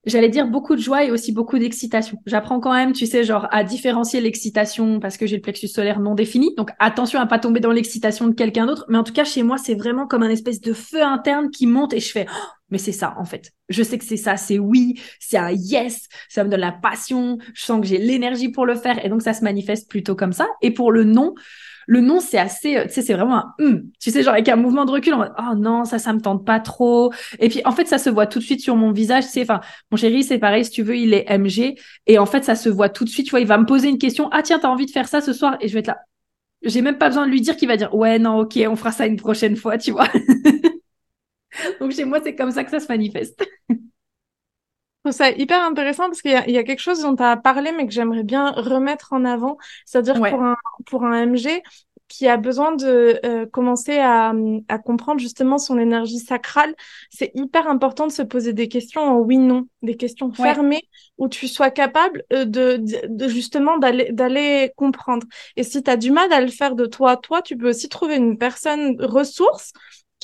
j'allais 0.05 0.29
dire 0.29 0.47
beaucoup 0.47 0.75
de 0.75 0.81
joie 0.81 1.03
et 1.03 1.11
aussi 1.11 1.31
beaucoup 1.31 1.59
d'excitation. 1.59 2.17
J'apprends 2.25 2.59
quand 2.59 2.73
même, 2.73 2.93
tu 2.93 3.05
sais, 3.05 3.23
genre 3.23 3.47
à 3.51 3.63
différencier 3.63 4.21
l'excitation 4.21 4.99
parce 4.99 5.17
que 5.17 5.25
j'ai 5.25 5.35
le 5.35 5.41
plexus 5.41 5.67
solaire 5.67 5.99
non 5.99 6.15
défini. 6.15 6.53
Donc 6.55 6.71
attention 6.79 7.19
à 7.19 7.25
pas 7.25 7.39
tomber 7.39 7.59
dans 7.59 7.71
l'excitation 7.71 8.27
de 8.27 8.33
quelqu'un 8.33 8.65
d'autre. 8.65 8.85
Mais 8.89 8.97
en 8.97 9.03
tout 9.03 9.13
cas, 9.13 9.23
chez 9.23 9.43
moi, 9.43 9.57
c'est 9.57 9.75
vraiment 9.75 10.07
comme 10.07 10.23
un 10.23 10.29
espèce 10.29 10.61
de 10.61 10.73
feu 10.73 11.03
interne 11.03 11.49
qui 11.49 11.67
monte 11.67 11.93
et 11.93 11.99
je 11.99 12.11
fais, 12.11 12.25
oh, 12.29 12.47
mais 12.69 12.77
c'est 12.77 12.91
ça 12.91 13.15
en 13.17 13.25
fait. 13.25 13.51
Je 13.69 13.83
sais 13.83 13.97
que 13.97 14.05
c'est 14.05 14.17
ça, 14.17 14.37
c'est 14.37 14.59
oui, 14.59 14.99
c'est 15.19 15.37
un 15.37 15.51
yes, 15.51 16.07
ça 16.29 16.43
me 16.43 16.49
donne 16.49 16.59
la 16.59 16.71
passion, 16.71 17.37
je 17.53 17.63
sens 17.63 17.81
que 17.81 17.87
j'ai 17.87 17.97
l'énergie 17.97 18.49
pour 18.49 18.65
le 18.65 18.75
faire 18.75 19.03
et 19.03 19.09
donc 19.09 19.21
ça 19.21 19.33
se 19.33 19.43
manifeste 19.43 19.89
plutôt 19.89 20.15
comme 20.15 20.33
ça. 20.33 20.47
Et 20.61 20.71
pour 20.71 20.91
le 20.91 21.03
non, 21.03 21.33
Le 21.87 22.01
non, 22.01 22.19
c'est 22.19 22.37
assez, 22.37 22.81
tu 22.87 22.93
sais, 22.93 23.01
c'est 23.01 23.13
vraiment 23.13 23.37
un 23.37 23.53
hum. 23.59 23.83
Tu 23.99 24.11
sais, 24.11 24.23
genre 24.23 24.33
avec 24.33 24.49
un 24.49 24.55
mouvement 24.55 24.85
de 24.85 24.91
recul, 24.91 25.13
en 25.13 25.25
oh 25.39 25.55
non, 25.55 25.85
ça, 25.85 25.99
ça 25.99 26.13
me 26.13 26.19
tente 26.21 26.45
pas 26.45 26.59
trop. 26.59 27.13
Et 27.39 27.49
puis, 27.49 27.61
en 27.65 27.71
fait, 27.71 27.85
ça 27.87 27.97
se 27.97 28.09
voit 28.09 28.27
tout 28.27 28.39
de 28.39 28.43
suite 28.43 28.61
sur 28.61 28.75
mon 28.75 28.91
visage. 28.91 29.23
Sais, 29.23 29.41
enfin, 29.43 29.61
mon 29.91 29.97
chéri, 29.97 30.23
c'est 30.23 30.39
pareil, 30.39 30.65
si 30.65 30.71
tu 30.71 30.83
veux, 30.83 30.97
il 30.97 31.13
est 31.13 31.25
MG. 31.29 31.75
Et 32.07 32.17
en 32.19 32.25
fait, 32.25 32.43
ça 32.43 32.55
se 32.55 32.69
voit 32.69 32.89
tout 32.89 33.03
de 33.05 33.09
suite. 33.09 33.25
Tu 33.27 33.31
vois, 33.31 33.41
il 33.41 33.47
va 33.47 33.57
me 33.57 33.65
poser 33.65 33.89
une 33.89 33.97
question. 33.97 34.29
Ah, 34.31 34.41
tiens, 34.43 34.59
t'as 34.59 34.69
envie 34.69 34.85
de 34.85 34.91
faire 34.91 35.07
ça 35.07 35.21
ce 35.21 35.33
soir? 35.33 35.57
Et 35.61 35.67
je 35.67 35.73
vais 35.73 35.79
être 35.79 35.87
là. 35.87 35.99
J'ai 36.63 36.81
même 36.81 36.97
pas 36.97 37.09
besoin 37.09 37.25
de 37.27 37.31
lui 37.31 37.41
dire 37.41 37.57
qu'il 37.57 37.67
va 37.67 37.77
dire, 37.77 37.93
ouais, 37.95 38.19
non, 38.19 38.39
ok, 38.39 38.59
on 38.67 38.75
fera 38.75 38.91
ça 38.91 39.05
une 39.07 39.17
prochaine 39.17 39.55
fois, 39.55 39.77
tu 39.77 39.91
vois. 39.91 40.07
Donc, 41.79 41.91
chez 41.91 42.05
moi, 42.05 42.19
c'est 42.23 42.35
comme 42.35 42.51
ça 42.51 42.63
que 42.63 42.71
ça 42.71 42.79
se 42.79 42.87
manifeste. 42.87 43.43
trouve 45.05 45.17
ça 45.17 45.29
hyper 45.29 45.63
intéressant 45.63 46.05
parce 46.05 46.21
qu'il 46.21 46.31
y, 46.31 46.51
y, 46.51 46.57
a 46.57 46.63
quelque 46.63 46.79
chose 46.79 47.01
dont 47.01 47.15
tu 47.15 47.21
as 47.21 47.37
parlé 47.37 47.71
mais 47.71 47.85
que 47.85 47.93
j'aimerais 47.93 48.23
bien 48.23 48.51
remettre 48.51 49.13
en 49.13 49.23
avant. 49.23 49.57
C'est-à-dire 49.85 50.15
pour, 50.15 50.41
un, 50.41 50.57
pour 50.87 51.03
un 51.03 51.25
MG 51.27 51.61
qui 52.07 52.27
a 52.27 52.37
besoin 52.37 52.75
de 52.75 53.19
euh, 53.25 53.45
commencer 53.45 53.97
à, 53.99 54.33
à, 54.67 54.77
comprendre 54.79 55.19
justement 55.19 55.57
son 55.57 55.77
énergie 55.77 56.19
sacrale, 56.19 56.73
c'est 57.09 57.31
hyper 57.35 57.67
important 57.67 58.07
de 58.07 58.11
se 58.11 58.21
poser 58.21 58.53
des 58.53 58.67
questions 58.67 59.01
en 59.01 59.17
oui-non, 59.17 59.67
des 59.81 59.95
questions 59.95 60.31
fermées 60.31 60.83
où 61.17 61.27
tu 61.27 61.47
sois 61.47 61.71
capable 61.71 62.23
euh, 62.31 62.45
de, 62.45 62.79
de 63.07 63.27
justement 63.27 63.77
d'aller 63.77 64.11
d'aller 64.11 64.71
comprendre. 64.75 65.25
Et 65.55 65.63
si 65.63 65.81
tu 65.83 65.89
as 65.89 65.97
du 65.97 66.11
mal 66.11 66.31
à 66.33 66.41
le 66.41 66.47
faire 66.47 66.75
de 66.75 66.85
toi 66.85 67.11
à 67.11 67.17
toi, 67.17 67.41
tu 67.41 67.57
peux 67.57 67.69
aussi 67.69 67.89
trouver 67.89 68.15
une 68.15 68.37
personne 68.37 68.95
ressource 68.99 69.71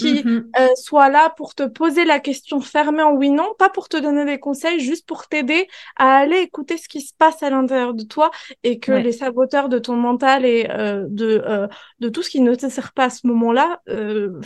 qui 0.02 0.24
mm-hmm. 0.24 0.44
euh, 0.60 0.68
soit 0.76 1.10
là 1.10 1.34
pour 1.38 1.56
te 1.56 1.64
poser 1.64 2.06
la 2.06 2.20
question 2.20 2.62
fermée 2.62 3.04
en 3.04 3.14
oui-non, 3.14 3.48
pas 3.58 3.70
pour 3.70 3.90
te 3.90 3.98
donner 3.98 4.26
des 4.26 4.40
conseils, 4.40 4.80
juste 4.80 5.08
pour 5.08 5.28
t'aider 5.28 5.68
à 5.96 6.18
aller 6.18 6.38
écouter 6.38 6.78
ce 6.78 6.88
qui 6.88 7.02
se 7.02 7.14
passe 7.18 7.44
à 7.44 7.50
l'intérieur 7.50 7.94
de 7.94 8.04
toi 8.04 8.32
et 8.64 8.80
que 8.80 8.92
les 8.92 9.12
saboteurs 9.12 9.70
de 9.70 9.80
ton 9.80 9.96
mental 9.96 10.46
et 10.46 10.68
euh, 10.70 11.06
de, 11.10 11.44
euh, 11.46 11.68
de 12.00 12.10
tout 12.10 12.24
ce 12.24 12.30
qui 12.30 12.42
ne 12.42 12.56
te 12.56 12.70
sert 12.70 12.94
pas 12.94 13.06
à 13.06 13.10
ce 13.10 13.28
moment-là 13.28 13.82
euh, 13.90 14.40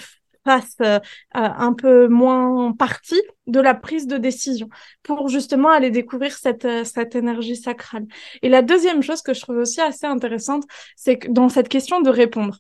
fassent 0.46 0.78
euh, 0.82 1.00
un 1.34 1.74
peu 1.74 2.08
moins 2.08 2.72
partie 2.74 3.22
de 3.48 3.60
la 3.60 3.74
prise 3.74 4.08
de 4.08 4.18
décision 4.18 4.70
pour 5.04 5.28
justement 5.28 5.70
aller 5.70 5.92
découvrir 5.92 6.38
cette, 6.38 6.68
cette 6.86 7.16
énergie 7.16 7.56
sacrale. 7.56 8.06
Et 8.42 8.50
la 8.50 8.62
deuxième 8.62 9.02
chose 9.02 9.22
que 9.22 9.34
je 9.34 9.42
trouve 9.42 9.58
aussi 9.58 9.82
assez 9.82 10.06
intéressante, 10.06 10.64
c'est 10.96 11.18
que 11.18 11.28
dans 11.30 11.50
cette 11.50 11.68
question 11.68 12.02
de 12.02 12.10
répondre, 12.10 12.60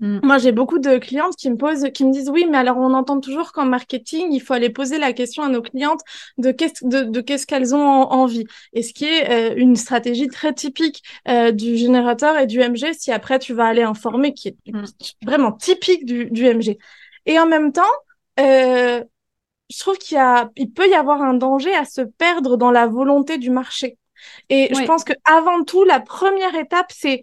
Mm. 0.00 0.20
Moi, 0.22 0.38
j'ai 0.38 0.52
beaucoup 0.52 0.78
de 0.78 0.98
clientes 0.98 1.36
qui 1.36 1.50
me 1.50 1.56
posent, 1.56 1.90
qui 1.92 2.04
me 2.04 2.12
disent 2.12 2.30
oui, 2.30 2.46
mais 2.50 2.58
alors 2.58 2.78
on 2.78 2.94
entend 2.94 3.20
toujours 3.20 3.52
qu'en 3.52 3.66
marketing, 3.66 4.32
il 4.32 4.40
faut 4.40 4.54
aller 4.54 4.70
poser 4.70 4.98
la 4.98 5.12
question 5.12 5.42
à 5.42 5.48
nos 5.48 5.62
clientes 5.62 6.00
de 6.38 6.50
qu'est-ce 6.50 6.86
de, 6.86 7.02
de 7.02 7.20
qu'est-ce 7.20 7.46
qu'elles 7.46 7.74
ont 7.74 7.78
envie. 7.78 8.44
Et 8.72 8.82
ce 8.82 8.92
qui 8.92 9.04
est 9.04 9.30
euh, 9.30 9.54
une 9.56 9.76
stratégie 9.76 10.28
très 10.28 10.54
typique 10.54 11.02
euh, 11.28 11.52
du 11.52 11.76
générateur 11.76 12.38
et 12.38 12.46
du 12.46 12.60
MG, 12.60 12.92
si 12.92 13.12
après 13.12 13.38
tu 13.38 13.52
vas 13.52 13.66
aller 13.66 13.82
informer, 13.82 14.34
qui 14.34 14.48
est 14.48 14.56
mm. 14.66 14.84
vraiment 15.22 15.52
typique 15.52 16.04
du, 16.04 16.30
du 16.30 16.44
MG. 16.44 16.78
Et 17.26 17.38
en 17.38 17.46
même 17.46 17.72
temps, 17.72 17.82
euh, 18.40 19.04
je 19.68 19.78
trouve 19.78 19.98
qu'il 19.98 20.16
y 20.16 20.20
a, 20.20 20.50
il 20.56 20.72
peut 20.72 20.88
y 20.88 20.94
avoir 20.94 21.22
un 21.22 21.34
danger 21.34 21.74
à 21.74 21.84
se 21.84 22.00
perdre 22.00 22.56
dans 22.56 22.70
la 22.70 22.86
volonté 22.86 23.38
du 23.38 23.50
marché. 23.50 23.98
Et 24.48 24.68
je 24.74 24.84
pense 24.84 25.04
que 25.04 25.12
avant 25.24 25.64
tout, 25.64 25.84
la 25.84 26.00
première 26.00 26.54
étape, 26.54 26.92
c'est 26.94 27.22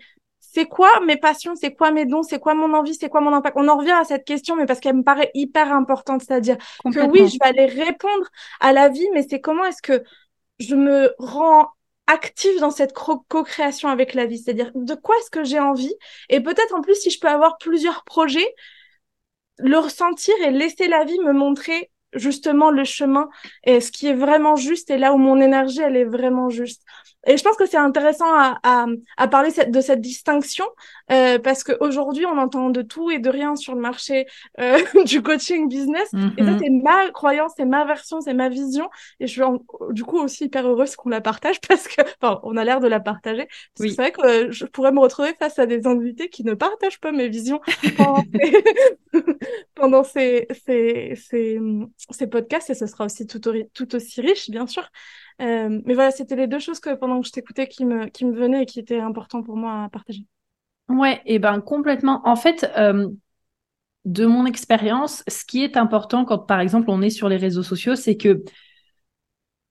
c'est 0.57 0.65
quoi 0.65 0.89
mes 1.01 1.17
passions, 1.17 1.53
c'est 1.55 1.75
quoi 1.75 1.91
mes 1.91 2.07
dons, 2.07 2.23
c'est 2.23 2.39
quoi 2.39 2.55
mon 2.55 2.73
envie, 2.73 2.95
c'est 2.95 3.09
quoi 3.09 3.21
mon 3.21 3.31
impact? 3.31 3.55
On 3.59 3.67
en 3.67 3.77
revient 3.77 3.91
à 3.91 4.03
cette 4.03 4.25
question, 4.25 4.55
mais 4.55 4.65
parce 4.65 4.79
qu'elle 4.79 4.95
me 4.95 5.03
paraît 5.03 5.29
hyper 5.35 5.71
importante, 5.71 6.23
c'est-à-dire 6.23 6.57
que 6.91 6.99
oui, 6.99 7.27
je 7.27 7.37
vais 7.39 7.47
aller 7.47 7.67
répondre 7.67 8.25
à 8.59 8.73
la 8.73 8.89
vie, 8.89 9.07
mais 9.13 9.23
c'est 9.29 9.39
comment 9.39 9.65
est-ce 9.65 9.83
que 9.83 10.01
je 10.57 10.73
me 10.73 11.13
rends 11.19 11.67
active 12.07 12.59
dans 12.59 12.71
cette 12.71 12.93
co-création 12.93 13.89
avec 13.89 14.15
la 14.15 14.25
vie, 14.25 14.39
c'est-à-dire 14.39 14.71
de 14.73 14.95
quoi 14.95 15.15
est-ce 15.19 15.29
que 15.29 15.43
j'ai 15.43 15.59
envie, 15.59 15.93
et 16.29 16.41
peut-être 16.41 16.73
en 16.73 16.81
plus 16.81 16.95
si 16.95 17.11
je 17.11 17.19
peux 17.19 17.27
avoir 17.27 17.59
plusieurs 17.59 18.03
projets, 18.03 18.55
le 19.59 19.77
ressentir 19.77 20.33
et 20.43 20.49
laisser 20.49 20.87
la 20.87 21.05
vie 21.05 21.19
me 21.19 21.33
montrer 21.33 21.91
justement 22.13 22.71
le 22.71 22.83
chemin 22.83 23.29
et 23.63 23.79
ce 23.79 23.91
qui 23.91 24.07
est 24.07 24.15
vraiment 24.15 24.55
juste 24.55 24.89
et 24.89 24.97
là 24.97 25.13
où 25.13 25.17
mon 25.17 25.39
énergie 25.39 25.81
elle 25.81 25.97
est 25.97 26.05
vraiment 26.05 26.49
juste. 26.49 26.81
Et 27.27 27.37
je 27.37 27.43
pense 27.43 27.57
que 27.57 27.65
c'est 27.65 27.77
intéressant 27.77 28.33
à, 28.33 28.57
à, 28.63 28.85
à 29.17 29.27
parler 29.27 29.51
de 29.67 29.81
cette 29.81 30.01
distinction 30.01 30.65
euh, 31.11 31.39
parce 31.39 31.63
qu'aujourd'hui, 31.63 32.25
on 32.25 32.37
entend 32.37 32.69
de 32.69 32.81
tout 32.81 33.11
et 33.11 33.19
de 33.19 33.29
rien 33.29 33.55
sur 33.55 33.75
le 33.75 33.81
marché 33.81 34.25
euh, 34.59 34.77
du 35.05 35.21
coaching 35.21 35.67
business. 35.67 36.09
Et 36.37 36.43
ça, 36.43 36.51
mm-hmm. 36.51 36.59
c'est 36.59 36.69
ma 36.69 37.09
croyance, 37.11 37.51
c'est 37.57 37.65
ma 37.65 37.85
version, 37.85 38.21
c'est 38.21 38.33
ma 38.33 38.49
vision. 38.49 38.89
Et 39.19 39.27
je 39.27 39.33
suis 39.33 39.41
du 39.91 40.03
coup 40.03 40.17
aussi 40.19 40.45
hyper 40.45 40.67
heureuse 40.67 40.95
qu'on 40.95 41.09
la 41.09 41.21
partage 41.21 41.59
parce 41.67 41.87
que, 41.87 42.01
enfin, 42.21 42.39
on 42.43 42.57
a 42.57 42.63
l'air 42.63 42.79
de 42.79 42.87
la 42.87 42.99
partager. 42.99 43.47
C'est 43.75 43.95
vrai 43.95 44.11
que 44.11 44.25
euh, 44.25 44.51
je 44.51 44.65
pourrais 44.65 44.91
me 44.91 44.99
retrouver 44.99 45.33
face 45.39 45.59
à 45.59 45.65
des 45.65 45.85
invités 45.85 46.29
qui 46.29 46.43
ne 46.43 46.53
partagent 46.53 46.99
pas 46.99 47.11
mes 47.11 47.27
visions 47.27 47.61
pendant, 47.97 48.23
ces... 48.33 48.63
pendant 49.75 50.03
ces, 50.03 50.47
ces, 50.65 51.13
ces, 51.15 51.59
ces, 52.09 52.27
podcasts 52.27 52.69
et 52.69 52.75
ce 52.75 52.87
sera 52.87 53.05
aussi 53.05 53.27
tout, 53.27 53.39
tout 53.39 53.95
aussi 53.95 54.21
riche, 54.21 54.49
bien 54.49 54.67
sûr. 54.67 54.89
Euh, 55.41 55.81
mais 55.85 55.93
voilà, 55.93 56.11
c'était 56.11 56.35
les 56.35 56.47
deux 56.47 56.59
choses 56.59 56.79
que 56.79 56.95
pendant 56.95 57.21
que 57.21 57.27
je 57.27 57.31
t'écoutais 57.31 57.67
qui 57.67 57.85
me, 57.85 58.07
qui 58.07 58.25
me 58.25 58.33
venaient 58.33 58.63
et 58.63 58.65
qui 58.65 58.79
étaient 58.79 58.99
importants 58.99 59.43
pour 59.43 59.55
moi 59.55 59.83
à 59.83 59.89
partager. 59.89 60.25
Ouais, 60.89 61.21
et 61.25 61.37
ben 61.37 61.59
complètement. 61.61 62.21
En 62.25 62.35
fait, 62.35 62.71
euh, 62.77 63.07
de 64.05 64.25
mon 64.25 64.45
expérience, 64.45 65.23
ce 65.27 65.45
qui 65.45 65.63
est 65.63 65.77
important 65.77 66.25
quand, 66.25 66.39
par 66.39 66.59
exemple, 66.59 66.89
on 66.89 67.01
est 67.01 67.09
sur 67.09 67.29
les 67.29 67.37
réseaux 67.37 67.63
sociaux, 67.63 67.95
c'est 67.95 68.17
que 68.17 68.43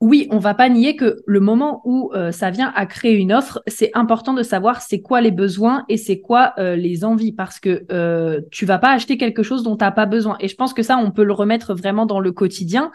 oui, 0.03 0.29
on 0.31 0.39
va 0.39 0.53
pas 0.53 0.69
nier 0.69 0.95
que 0.95 1.23
le 1.27 1.41
moment 1.41 1.81
où 1.87 2.13
euh, 2.15 2.31
ça 2.31 2.51
vient 2.51 2.71
à 2.77 2.85
créer 2.85 3.15
une 3.15 3.33
offre, 3.33 3.63
c'est 3.67 3.91
important 3.95 4.35
de 4.35 4.43
savoir 4.43 4.83
c'est 4.83 5.01
quoi 5.01 5.23
les 5.23 5.31
besoins 5.31 5.87
et 5.89 5.97
c'est 5.97 6.21
quoi 6.21 6.55
les 6.59 7.03
envies 7.03 7.33
parce 7.33 7.59
que 7.59 7.87
euh, 7.91 8.43
tu 8.51 8.67
vas 8.67 8.79
pas 8.79 8.91
acheter 8.93 9.17
quelque 9.17 9.43
chose 9.43 9.63
dont 9.63 9.75
tu 9.75 9.83
n'as 9.85 9.91
pas 9.93 10.05
besoin. 10.05 10.37
Et 10.41 10.49
je 10.49 10.55
pense 10.55 10.75
que 10.75 10.83
ça, 10.83 10.99
on 10.99 11.11
peut 11.11 11.25
le 11.25 11.33
remettre 11.33 11.75
vraiment 11.75 12.05
dans 12.05 12.21
le 12.21 12.31
quotidien. 12.31 12.93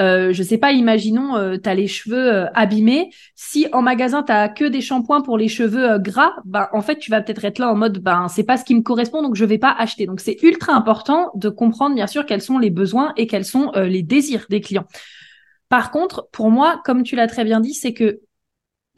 Euh, 0.00 0.32
je 0.32 0.42
sais 0.42 0.58
pas, 0.58 0.72
imaginons, 0.72 1.36
euh, 1.36 1.56
tu 1.62 1.68
as 1.68 1.74
les 1.74 1.88
cheveux 1.88 2.32
euh, 2.32 2.46
abîmés. 2.54 3.10
Si 3.34 3.66
en 3.72 3.82
magasin, 3.82 4.22
tu 4.22 4.32
que 4.54 4.68
des 4.68 4.80
shampoings 4.80 5.22
pour 5.22 5.36
les 5.36 5.48
cheveux 5.48 5.92
euh, 5.92 5.98
gras, 5.98 6.34
ben, 6.44 6.68
en 6.72 6.80
fait, 6.82 6.98
tu 6.98 7.10
vas 7.10 7.20
peut-être 7.20 7.44
être 7.44 7.58
là 7.58 7.70
en 7.70 7.74
mode, 7.74 7.98
ben, 7.98 8.28
c'est 8.28 8.44
pas 8.44 8.56
ce 8.56 8.64
qui 8.64 8.74
me 8.74 8.82
correspond, 8.82 9.22
donc 9.22 9.34
je 9.34 9.44
vais 9.44 9.58
pas 9.58 9.74
acheter. 9.76 10.06
Donc, 10.06 10.20
c'est 10.20 10.40
ultra 10.42 10.72
important 10.72 11.30
de 11.34 11.48
comprendre, 11.48 11.94
bien 11.94 12.06
sûr, 12.06 12.26
quels 12.26 12.42
sont 12.42 12.58
les 12.58 12.70
besoins 12.70 13.12
et 13.16 13.26
quels 13.26 13.44
sont 13.44 13.72
les 13.74 14.02
désirs 14.02 14.46
des 14.48 14.60
clients. 14.60 14.86
Par 15.68 15.90
contre, 15.90 16.28
pour 16.32 16.50
moi, 16.50 16.80
comme 16.84 17.02
tu 17.02 17.16
l'as 17.16 17.26
très 17.26 17.44
bien 17.44 17.60
dit, 17.60 17.74
c'est 17.74 17.92
que 17.92 18.20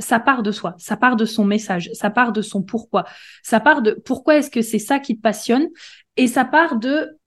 ça 0.00 0.18
part 0.18 0.42
de 0.42 0.50
soi, 0.50 0.74
ça 0.78 0.96
part 0.96 1.16
de 1.16 1.24
son 1.24 1.44
message, 1.44 1.90
ça 1.92 2.10
part 2.10 2.32
de 2.32 2.42
son 2.42 2.62
pourquoi, 2.62 3.04
ça 3.42 3.60
part 3.60 3.82
de 3.82 3.92
pourquoi 3.92 4.36
est-ce 4.36 4.50
que 4.50 4.62
c'est 4.62 4.78
ça 4.78 4.98
qui 4.98 5.16
te 5.16 5.20
passionne 5.20 5.68
et 6.16 6.26
ça 6.26 6.44
part 6.44 6.78
de 6.78 7.19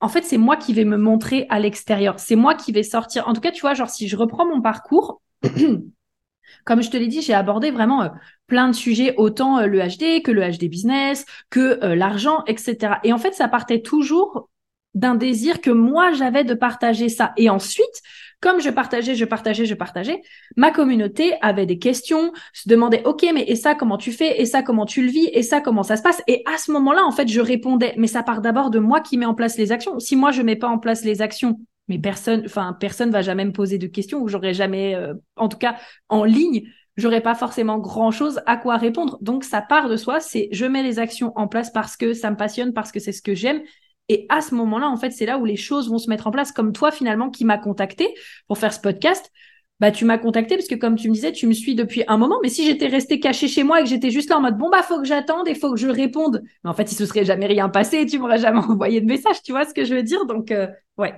en 0.00 0.08
fait, 0.08 0.22
c'est 0.22 0.36
moi 0.36 0.56
qui 0.56 0.74
vais 0.74 0.84
me 0.84 0.96
montrer 0.96 1.46
à 1.48 1.58
l'extérieur. 1.58 2.20
C'est 2.20 2.36
moi 2.36 2.54
qui 2.54 2.72
vais 2.72 2.82
sortir. 2.82 3.28
En 3.28 3.32
tout 3.32 3.40
cas, 3.40 3.50
tu 3.50 3.62
vois, 3.62 3.74
genre, 3.74 3.88
si 3.90 4.08
je 4.08 4.16
reprends 4.16 4.46
mon 4.46 4.60
parcours, 4.60 5.22
comme 6.64 6.82
je 6.82 6.90
te 6.90 6.96
l'ai 6.96 7.06
dit, 7.06 7.22
j'ai 7.22 7.34
abordé 7.34 7.70
vraiment 7.70 8.02
euh, 8.02 8.08
plein 8.46 8.68
de 8.68 8.74
sujets, 8.74 9.14
autant 9.16 9.58
euh, 9.58 9.66
le 9.66 9.80
HD 9.80 10.22
que 10.22 10.30
le 10.30 10.42
HD 10.42 10.68
business, 10.68 11.24
que 11.50 11.82
euh, 11.82 11.94
l'argent, 11.94 12.44
etc. 12.46 12.94
Et 13.04 13.12
en 13.12 13.18
fait, 13.18 13.34
ça 13.34 13.48
partait 13.48 13.80
toujours 13.80 14.50
d'un 14.94 15.14
désir 15.14 15.60
que 15.60 15.70
moi 15.70 16.12
j'avais 16.12 16.44
de 16.44 16.54
partager 16.54 17.08
ça. 17.08 17.32
Et 17.36 17.50
ensuite, 17.50 18.02
comme 18.46 18.60
je 18.60 18.70
partageais, 18.70 19.16
je 19.16 19.24
partageais, 19.24 19.66
je 19.66 19.74
partageais, 19.74 20.22
ma 20.56 20.70
communauté 20.70 21.34
avait 21.42 21.66
des 21.66 21.80
questions, 21.80 22.32
se 22.52 22.68
demandait, 22.68 23.02
OK, 23.04 23.26
mais 23.34 23.42
et 23.48 23.56
ça, 23.56 23.74
comment 23.74 23.98
tu 23.98 24.12
fais? 24.12 24.40
Et 24.40 24.46
ça, 24.46 24.62
comment 24.62 24.86
tu 24.86 25.02
le 25.02 25.08
vis? 25.08 25.28
Et 25.32 25.42
ça, 25.42 25.60
comment 25.60 25.82
ça 25.82 25.96
se 25.96 26.02
passe? 26.02 26.22
Et 26.28 26.44
à 26.46 26.56
ce 26.56 26.70
moment-là, 26.70 27.04
en 27.04 27.10
fait, 27.10 27.26
je 27.26 27.40
répondais, 27.40 27.92
mais 27.96 28.06
ça 28.06 28.22
part 28.22 28.40
d'abord 28.40 28.70
de 28.70 28.78
moi 28.78 29.00
qui 29.00 29.18
mets 29.18 29.26
en 29.26 29.34
place 29.34 29.58
les 29.58 29.72
actions. 29.72 29.98
Si 29.98 30.14
moi, 30.14 30.30
je 30.30 30.42
mets 30.42 30.54
pas 30.54 30.68
en 30.68 30.78
place 30.78 31.04
les 31.04 31.22
actions, 31.22 31.58
mais 31.88 31.98
personne, 31.98 32.44
enfin, 32.46 32.76
personne 32.78 33.10
va 33.10 33.20
jamais 33.20 33.44
me 33.44 33.52
poser 33.52 33.78
de 33.78 33.88
questions 33.88 34.20
ou 34.20 34.28
j'aurais 34.28 34.54
jamais, 34.54 34.94
euh, 34.94 35.14
en 35.34 35.48
tout 35.48 35.58
cas, 35.58 35.74
en 36.08 36.22
ligne, 36.22 36.68
j'aurais 36.96 37.22
pas 37.22 37.34
forcément 37.34 37.78
grand 37.78 38.12
chose 38.12 38.42
à 38.46 38.56
quoi 38.56 38.76
répondre. 38.76 39.18
Donc, 39.22 39.42
ça 39.42 39.60
part 39.60 39.88
de 39.88 39.96
soi. 39.96 40.20
C'est, 40.20 40.48
je 40.52 40.66
mets 40.66 40.84
les 40.84 41.00
actions 41.00 41.32
en 41.34 41.48
place 41.48 41.72
parce 41.72 41.96
que 41.96 42.14
ça 42.14 42.30
me 42.30 42.36
passionne, 42.36 42.72
parce 42.72 42.92
que 42.92 43.00
c'est 43.00 43.10
ce 43.10 43.22
que 43.22 43.34
j'aime 43.34 43.60
et 44.08 44.26
à 44.28 44.40
ce 44.40 44.54
moment-là, 44.54 44.88
en 44.88 44.96
fait, 44.96 45.10
c'est 45.10 45.26
là 45.26 45.38
où 45.38 45.44
les 45.44 45.56
choses 45.56 45.88
vont 45.90 45.98
se 45.98 46.08
mettre 46.08 46.26
en 46.26 46.30
place. 46.30 46.52
Comme 46.52 46.72
toi, 46.72 46.92
finalement, 46.92 47.30
qui 47.30 47.44
m'a 47.44 47.58
contacté 47.58 48.14
pour 48.46 48.58
faire 48.58 48.72
ce 48.72 48.80
podcast. 48.80 49.32
Bah, 49.78 49.90
tu 49.90 50.04
m'as 50.06 50.16
contacté 50.16 50.56
parce 50.56 50.68
que, 50.68 50.74
comme 50.74 50.96
tu 50.96 51.08
me 51.08 51.14
disais, 51.14 51.32
tu 51.32 51.46
me 51.46 51.52
suis 51.52 51.74
depuis 51.74 52.02
un 52.08 52.16
moment. 52.16 52.38
Mais 52.42 52.48
si 52.48 52.64
j'étais 52.64 52.86
restée 52.86 53.20
cachée 53.20 53.48
chez 53.48 53.62
moi 53.62 53.80
et 53.80 53.84
que 53.84 53.90
j'étais 53.90 54.10
juste 54.10 54.30
là 54.30 54.38
en 54.38 54.40
mode, 54.40 54.56
bon, 54.56 54.70
bah, 54.70 54.82
faut 54.82 54.98
que 54.98 55.04
j'attende 55.06 55.48
et 55.48 55.54
faut 55.54 55.70
que 55.72 55.78
je 55.78 55.88
réponde. 55.88 56.42
Mais 56.64 56.70
en 56.70 56.74
fait, 56.74 56.90
il 56.92 56.94
se 56.94 57.04
serait 57.06 57.24
jamais 57.24 57.46
rien 57.46 57.68
passé 57.68 57.98
et 57.98 58.06
tu 58.06 58.18
m'aurais 58.18 58.38
jamais 58.38 58.60
envoyé 58.68 59.00
de 59.00 59.06
message. 59.06 59.42
Tu 59.42 59.52
vois 59.52 59.64
ce 59.66 59.74
que 59.74 59.84
je 59.84 59.94
veux 59.94 60.02
dire? 60.02 60.24
Donc, 60.26 60.50
euh, 60.50 60.68
ouais. 60.98 61.14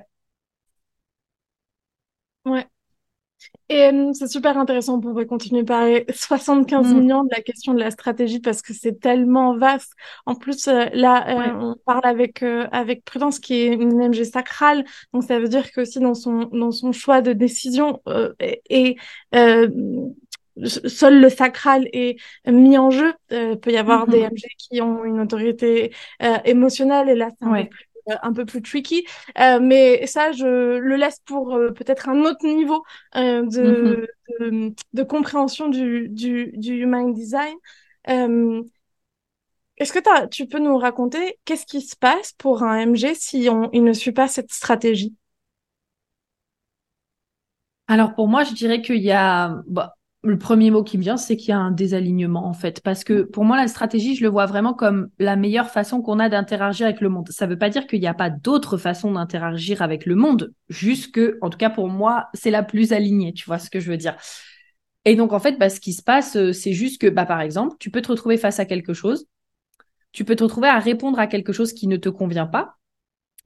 Ouais. 2.45 2.69
Et 3.71 3.85
euh, 3.85 4.13
c'est 4.15 4.29
super 4.29 4.57
intéressant, 4.57 4.97
on 4.97 5.01
pourrait 5.01 5.27
continuer 5.27 5.63
par 5.63 5.81
parler 5.81 6.07
75 6.13 6.87
mm. 6.87 6.99
millions 6.99 7.25
de 7.25 7.31
la 7.31 7.43
question 7.43 7.75
de 7.75 7.81
la 7.81 7.91
stratégie 7.91 8.41
parce 8.41 8.63
que 8.63 8.73
c'est 8.73 8.99
tellement 8.99 9.57
vaste. 9.57 9.93
En 10.25 10.35
plus, 10.35 10.69
euh, 10.69 10.87
là, 10.95 11.29
euh, 11.29 11.53
on 11.61 11.77
parle 11.85 12.05
avec 12.05 12.43
avec 12.43 13.05
Prudence 13.05 13.39
qui 13.39 13.55
est 13.55 13.75
une 13.75 14.01
MG 14.01 14.25
sacrale, 14.25 14.85
donc 15.13 15.25
ça 15.25 15.39
veut 15.39 15.49
dire 15.49 15.71
que 15.71 15.83
aussi 15.83 16.01
dans 16.01 16.15
son 16.15 16.49
dans 16.53 16.71
son 16.71 16.93
choix 16.93 17.21
de 17.21 17.33
décision 17.33 18.01
et, 18.71 18.97
seul 20.65 21.21
le 21.21 21.29
sacral 21.29 21.89
est 21.93 22.17
mis 22.47 22.79
en 22.79 22.91
jeu. 22.91 23.13
Il 23.31 23.59
peut 23.61 23.71
y 23.71 23.77
avoir 23.77 24.07
des 24.07 24.23
MG 24.23 24.43
qui 24.59 24.81
ont 24.81 25.05
une 25.05 25.21
autorité 25.21 25.93
émotionnelle 26.45 27.09
et 27.09 27.15
là 27.15 27.29
c'est 27.39 27.47
un, 27.47 27.65
un, 28.23 28.33
peu 28.33 28.45
plus 28.45 28.63
tricky. 28.63 29.07
mais 29.37 30.07
ça, 30.07 30.33
je 30.33 30.79
le 30.79 30.97
laisse 30.97 31.21
pour 31.25 31.59
peut-être 31.75 32.09
un 32.09 32.25
autre 32.25 32.47
niveau 32.47 32.85
de, 33.15 34.09
de, 34.41 34.75
de, 34.93 35.03
compréhension 35.03 35.69
du, 35.69 36.09
du, 36.09 36.53
du 36.57 36.75
human 36.75 37.13
design. 37.13 37.57
Est-ce 39.79 39.93
que 39.93 40.29
tu 40.29 40.47
peux 40.47 40.59
nous 40.59 40.77
raconter 40.77 41.39
qu'est-ce 41.45 41.65
qui 41.65 41.81
se 41.81 41.97
passe 41.97 42.33
pour 42.33 42.65
un 42.65 42.79
MG 42.85 43.15
si 43.15 43.49
on, 43.49 43.71
il 43.73 43.85
ne 43.85 43.93
suit 43.93 44.13
pas 44.13 44.27
cette 44.27 44.51
stratégie? 44.51 45.15
Alors 47.87 48.15
pour 48.15 48.29
moi, 48.29 48.43
je 48.43 48.55
dirais 48.55 48.83
qu'il 48.83 49.03
y 49.03 49.13
a 49.13 49.63
bah, 49.67 49.95
le 50.25 50.37
premier 50.37 50.71
mot 50.71 50.83
qui 50.83 50.99
me 50.99 51.03
vient, 51.03 51.17
c'est 51.17 51.37
qu'il 51.37 51.51
y 51.51 51.53
a 51.53 51.59
un 51.59 51.71
désalignement 51.71 52.47
en 52.47 52.53
fait, 52.53 52.81
parce 52.83 53.05
que 53.05 53.23
pour 53.23 53.45
moi 53.45 53.57
la 53.57 53.69
stratégie, 53.69 54.17
je 54.17 54.23
le 54.23 54.29
vois 54.29 54.47
vraiment 54.47 54.75
comme 54.75 55.09
la 55.19 55.37
meilleure 55.37 55.71
façon 55.71 56.03
qu'on 56.03 56.19
a 56.19 56.29
d'interagir 56.29 56.87
avec 56.87 57.01
le 57.01 57.09
monde. 57.09 57.29
Ça 57.31 57.47
ne 57.47 57.53
veut 57.53 57.59
pas 57.59 57.71
dire 57.71 57.87
qu'il 57.87 58.01
n'y 58.01 58.09
a 58.09 58.15
pas 58.15 58.29
d'autres 58.31 58.79
façons 58.79 59.13
d'interagir 59.13 59.81
avec 59.81 60.07
le 60.07 60.17
monde, 60.17 60.53
juste 60.69 61.15
que, 61.15 61.39
en 61.41 61.51
tout 61.51 61.59
cas 61.59 61.71
pour 61.71 61.89
moi, 61.89 62.29
c'est 62.35 62.51
la 62.51 62.63
plus 62.63 62.93
alignée. 62.93 63.33
Tu 63.33 63.45
vois 63.47 63.59
ce 63.59 63.71
que 63.71 63.81
je 63.81 63.91
veux 63.91 63.97
dire? 63.97 64.17
Et 65.05 65.15
donc 65.15 65.33
en 65.33 65.39
fait, 65.39 65.59
bah, 65.59 65.71
ce 65.71 65.81
qui 65.81 65.93
se 65.93 66.03
passe, 66.03 66.37
euh, 66.37 66.53
c'est 66.53 66.73
juste 66.73 67.01
que, 67.01 67.07
bah, 67.07 67.25
par 67.25 67.41
exemple, 67.41 67.77
tu 67.79 67.91
peux 67.91 68.03
te 68.03 68.09
retrouver 68.09 68.37
face 68.37 68.59
à 68.61 68.65
quelque 68.65 68.95
chose 68.95 69.27
tu 70.13 70.25
peux 70.25 70.37
te 70.37 70.43
retrouver 70.43 70.69
à 70.69 70.79
répondre 70.79 71.19
à 71.19 71.27
quelque 71.27 71.53
chose 71.53 71.73
qui 71.73 71.87
ne 71.87 71.97
te 71.97 72.09
convient 72.09 72.47
pas. 72.47 72.77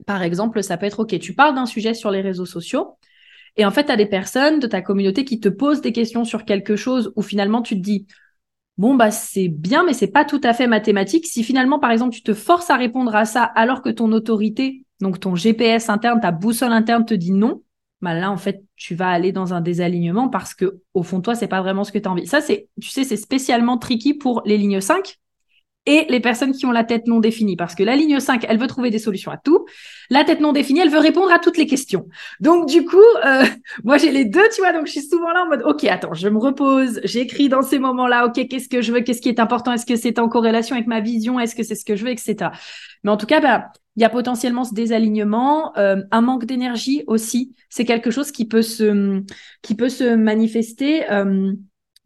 Par 0.05 0.23
exemple, 0.23 0.63
ça 0.63 0.77
peut 0.77 0.85
être, 0.85 0.99
OK, 0.99 1.17
tu 1.19 1.35
parles 1.35 1.55
d'un 1.55 1.65
sujet 1.65 1.93
sur 1.93 2.11
les 2.11 2.21
réseaux 2.21 2.45
sociaux, 2.45 2.97
et 3.55 3.65
en 3.65 3.71
fait, 3.71 3.85
tu 3.85 3.91
as 3.91 3.95
des 3.95 4.05
personnes 4.05 4.59
de 4.59 4.67
ta 4.67 4.81
communauté 4.81 5.25
qui 5.25 5.39
te 5.39 5.49
posent 5.49 5.81
des 5.81 5.91
questions 5.91 6.25
sur 6.25 6.45
quelque 6.45 6.75
chose 6.75 7.13
où 7.15 7.21
finalement 7.21 7.61
tu 7.61 7.75
te 7.75 7.81
dis, 7.81 8.07
bon, 8.77 8.95
bah, 8.95 9.11
c'est 9.11 9.47
bien, 9.47 9.83
mais 9.85 9.93
c'est 9.93 10.07
pas 10.07 10.25
tout 10.25 10.41
à 10.43 10.53
fait 10.53 10.67
mathématique. 10.67 11.27
Si 11.27 11.43
finalement, 11.43 11.79
par 11.79 11.91
exemple, 11.91 12.15
tu 12.15 12.23
te 12.23 12.33
forces 12.33 12.69
à 12.69 12.77
répondre 12.77 13.15
à 13.15 13.25
ça 13.25 13.43
alors 13.43 13.81
que 13.81 13.89
ton 13.89 14.11
autorité, 14.11 14.85
donc 15.01 15.19
ton 15.19 15.35
GPS 15.35 15.89
interne, 15.89 16.19
ta 16.19 16.31
boussole 16.31 16.71
interne 16.71 17.05
te 17.05 17.13
dit 17.13 17.31
non, 17.31 17.61
bah 18.01 18.13
là, 18.13 18.31
en 18.31 18.37
fait, 18.37 18.63
tu 18.75 18.95
vas 18.95 19.09
aller 19.09 19.31
dans 19.31 19.53
un 19.53 19.61
désalignement 19.61 20.29
parce 20.29 20.53
que, 20.53 20.81
au 20.93 21.03
fond, 21.03 21.21
toi, 21.21 21.35
c'est 21.35 21.47
pas 21.47 21.61
vraiment 21.61 21.83
ce 21.83 21.91
que 21.91 21.99
tu 21.99 22.07
as 22.07 22.11
envie. 22.11 22.27
Ça, 22.27 22.41
c'est, 22.41 22.67
tu 22.81 22.89
sais, 22.89 23.03
c'est 23.03 23.17
spécialement 23.17 23.77
tricky 23.77 24.13
pour 24.13 24.41
les 24.45 24.57
lignes 24.57 24.81
5 24.81 25.19
et 25.85 26.05
les 26.09 26.19
personnes 26.19 26.53
qui 26.53 26.65
ont 26.65 26.71
la 26.71 26.83
tête 26.83 27.07
non 27.07 27.19
définie. 27.19 27.55
Parce 27.55 27.75
que 27.75 27.83
la 27.83 27.95
ligne 27.95 28.19
5, 28.19 28.45
elle 28.47 28.57
veut 28.57 28.67
trouver 28.67 28.89
des 28.89 28.99
solutions 28.99 29.31
à 29.31 29.37
tout. 29.37 29.65
La 30.09 30.23
tête 30.23 30.39
non 30.39 30.53
définie, 30.53 30.79
elle 30.79 30.89
veut 30.89 30.99
répondre 30.99 31.31
à 31.31 31.39
toutes 31.39 31.57
les 31.57 31.67
questions. 31.67 32.07
Donc, 32.39 32.67
du 32.67 32.85
coup, 32.85 32.97
euh, 33.25 33.43
moi, 33.83 33.97
j'ai 33.97 34.11
les 34.11 34.25
deux, 34.25 34.47
tu 34.53 34.61
vois. 34.61 34.71
Donc, 34.73 34.87
je 34.87 34.91
suis 34.91 35.01
souvent 35.01 35.31
là 35.31 35.43
en 35.45 35.49
mode, 35.49 35.63
OK, 35.65 35.83
attends, 35.85 36.13
je 36.13 36.27
me 36.29 36.37
repose. 36.37 37.01
J'écris 37.03 37.49
dans 37.49 37.61
ces 37.61 37.79
moments-là, 37.79 38.25
OK, 38.25 38.47
qu'est-ce 38.47 38.69
que 38.69 38.81
je 38.81 38.93
veux? 38.93 39.01
Qu'est-ce 39.01 39.21
qui 39.21 39.29
est 39.29 39.39
important? 39.39 39.73
Est-ce 39.73 39.85
que 39.85 39.95
c'est 39.95 40.19
en 40.19 40.29
corrélation 40.29 40.75
avec 40.75 40.87
ma 40.87 41.01
vision? 41.01 41.39
Est-ce 41.39 41.55
que 41.55 41.63
c'est 41.63 41.75
ce 41.75 41.85
que 41.85 41.95
je 41.95 42.05
veux? 42.05 42.11
Etc. 42.11 42.35
Mais 43.03 43.11
en 43.11 43.17
tout 43.17 43.25
cas, 43.25 43.41
bah, 43.41 43.71
il 43.95 44.01
y 44.01 44.05
a 44.05 44.09
potentiellement 44.09 44.63
ce 44.63 44.73
désalignement, 44.73 45.77
euh, 45.77 45.97
un 46.11 46.21
manque 46.21 46.45
d'énergie 46.45 47.03
aussi. 47.07 47.55
C'est 47.69 47.85
quelque 47.85 48.09
chose 48.09 48.31
qui 48.31 48.45
peut 48.45 48.61
se, 48.61 49.21
qui 49.61 49.75
peut 49.75 49.89
se 49.89 50.15
manifester. 50.15 51.11
Euh, 51.11 51.53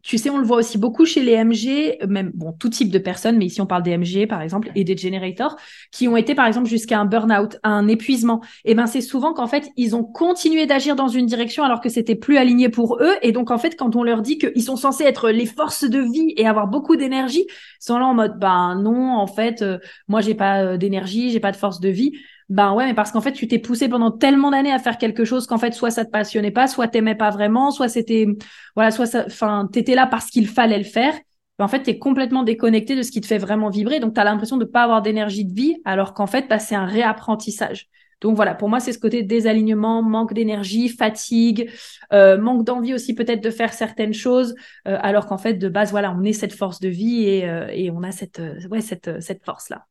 tu 0.02 0.16
sais, 0.16 0.30
on 0.30 0.38
le 0.38 0.44
voit 0.46 0.58
aussi 0.58 0.78
beaucoup 0.78 1.04
chez 1.04 1.22
les 1.22 1.36
MG, 1.44 1.98
même 2.08 2.30
bon, 2.32 2.52
tout 2.52 2.68
type 2.68 2.90
de 2.90 2.98
personnes, 2.98 3.36
mais 3.36 3.46
ici 3.46 3.60
on 3.60 3.66
parle 3.66 3.82
des 3.82 3.96
MG 3.96 4.26
par 4.28 4.40
exemple 4.42 4.70
et 4.74 4.84
des 4.84 4.96
generators 4.96 5.56
qui 5.90 6.06
ont 6.06 6.16
été 6.16 6.34
par 6.34 6.46
exemple 6.46 6.68
jusqu'à 6.68 7.00
un 7.00 7.04
burn-out, 7.04 7.58
un 7.64 7.88
épuisement. 7.88 8.40
Et 8.64 8.74
ben 8.74 8.86
c'est 8.86 9.00
souvent 9.00 9.34
qu'en 9.34 9.48
fait 9.48 9.68
ils 9.76 9.96
ont 9.96 10.04
continué 10.04 10.66
d'agir 10.66 10.94
dans 10.94 11.08
une 11.08 11.26
direction 11.26 11.64
alors 11.64 11.80
que 11.80 11.88
c'était 11.88 12.14
plus 12.14 12.36
aligné 12.36 12.68
pour 12.68 12.98
eux. 13.02 13.14
Et 13.22 13.32
donc 13.32 13.50
en 13.50 13.58
fait 13.58 13.76
quand 13.76 13.96
on 13.96 14.04
leur 14.04 14.22
dit 14.22 14.38
qu'ils 14.38 14.62
sont 14.62 14.76
censés 14.76 15.04
être 15.04 15.30
les 15.30 15.46
forces 15.46 15.84
de 15.84 15.98
vie 15.98 16.32
et 16.36 16.46
avoir 16.46 16.68
beaucoup 16.68 16.96
d'énergie, 16.96 17.46
ils 17.48 17.84
sont 17.84 17.98
là 17.98 18.06
en 18.06 18.14
mode 18.14 18.38
ben 18.38 18.80
non 18.80 19.16
en 19.16 19.26
fait 19.26 19.62
euh, 19.62 19.78
moi 20.06 20.20
j'ai 20.20 20.34
pas 20.34 20.62
euh, 20.62 20.76
d'énergie, 20.76 21.30
j'ai 21.30 21.40
pas 21.40 21.52
de 21.52 21.56
force 21.56 21.80
de 21.80 21.88
vie. 21.88 22.12
Ben 22.48 22.72
ouais, 22.72 22.86
mais 22.86 22.94
parce 22.94 23.12
qu'en 23.12 23.20
fait, 23.20 23.32
tu 23.32 23.46
t'es 23.46 23.58
poussé 23.58 23.88
pendant 23.88 24.10
tellement 24.10 24.50
d'années 24.50 24.72
à 24.72 24.78
faire 24.78 24.96
quelque 24.96 25.24
chose 25.24 25.46
qu'en 25.46 25.58
fait, 25.58 25.72
soit 25.72 25.90
ça 25.90 26.06
te 26.06 26.10
passionnait 26.10 26.50
pas, 26.50 26.66
soit 26.66 26.88
t'aimais 26.88 27.14
pas 27.14 27.28
vraiment, 27.30 27.70
soit 27.70 27.88
c'était, 27.88 28.26
voilà, 28.74 28.90
soit 28.90 29.04
ça, 29.04 29.24
enfin, 29.26 29.68
t'étais 29.70 29.94
là 29.94 30.06
parce 30.06 30.26
qu'il 30.30 30.48
fallait 30.48 30.78
le 30.78 30.84
faire. 30.84 31.12
Ben, 31.58 31.66
en 31.66 31.68
fait, 31.68 31.82
t'es 31.82 31.98
complètement 31.98 32.44
déconnecté 32.44 32.96
de 32.96 33.02
ce 33.02 33.10
qui 33.10 33.20
te 33.20 33.26
fait 33.26 33.36
vraiment 33.36 33.68
vibrer. 33.68 34.00
Donc, 34.00 34.14
t'as 34.14 34.24
l'impression 34.24 34.56
de 34.56 34.64
pas 34.64 34.84
avoir 34.84 35.02
d'énergie 35.02 35.44
de 35.44 35.52
vie, 35.52 35.76
alors 35.84 36.14
qu'en 36.14 36.26
fait, 36.26 36.48
bah, 36.48 36.58
c'est 36.58 36.74
un 36.74 36.86
réapprentissage. 36.86 37.88
Donc 38.20 38.34
voilà, 38.34 38.54
pour 38.54 38.68
moi, 38.68 38.80
c'est 38.80 38.92
ce 38.92 38.98
côté 38.98 39.22
désalignement, 39.22 40.02
manque 40.02 40.32
d'énergie, 40.34 40.88
fatigue, 40.88 41.70
euh, 42.12 42.38
manque 42.38 42.64
d'envie 42.64 42.94
aussi 42.94 43.14
peut-être 43.14 43.42
de 43.42 43.50
faire 43.50 43.72
certaines 43.72 44.14
choses, 44.14 44.54
euh, 44.88 44.96
alors 45.00 45.26
qu'en 45.26 45.38
fait, 45.38 45.54
de 45.54 45.68
base, 45.68 45.90
voilà, 45.90 46.12
on 46.18 46.24
est 46.24 46.32
cette 46.32 46.52
force 46.52 46.80
de 46.80 46.88
vie 46.88 47.24
et, 47.24 47.48
euh, 47.48 47.68
et 47.72 47.90
on 47.90 48.02
a 48.02 48.10
cette, 48.10 48.40
ouais, 48.70 48.80
cette, 48.80 49.20
cette 49.20 49.44
force-là. 49.44 49.86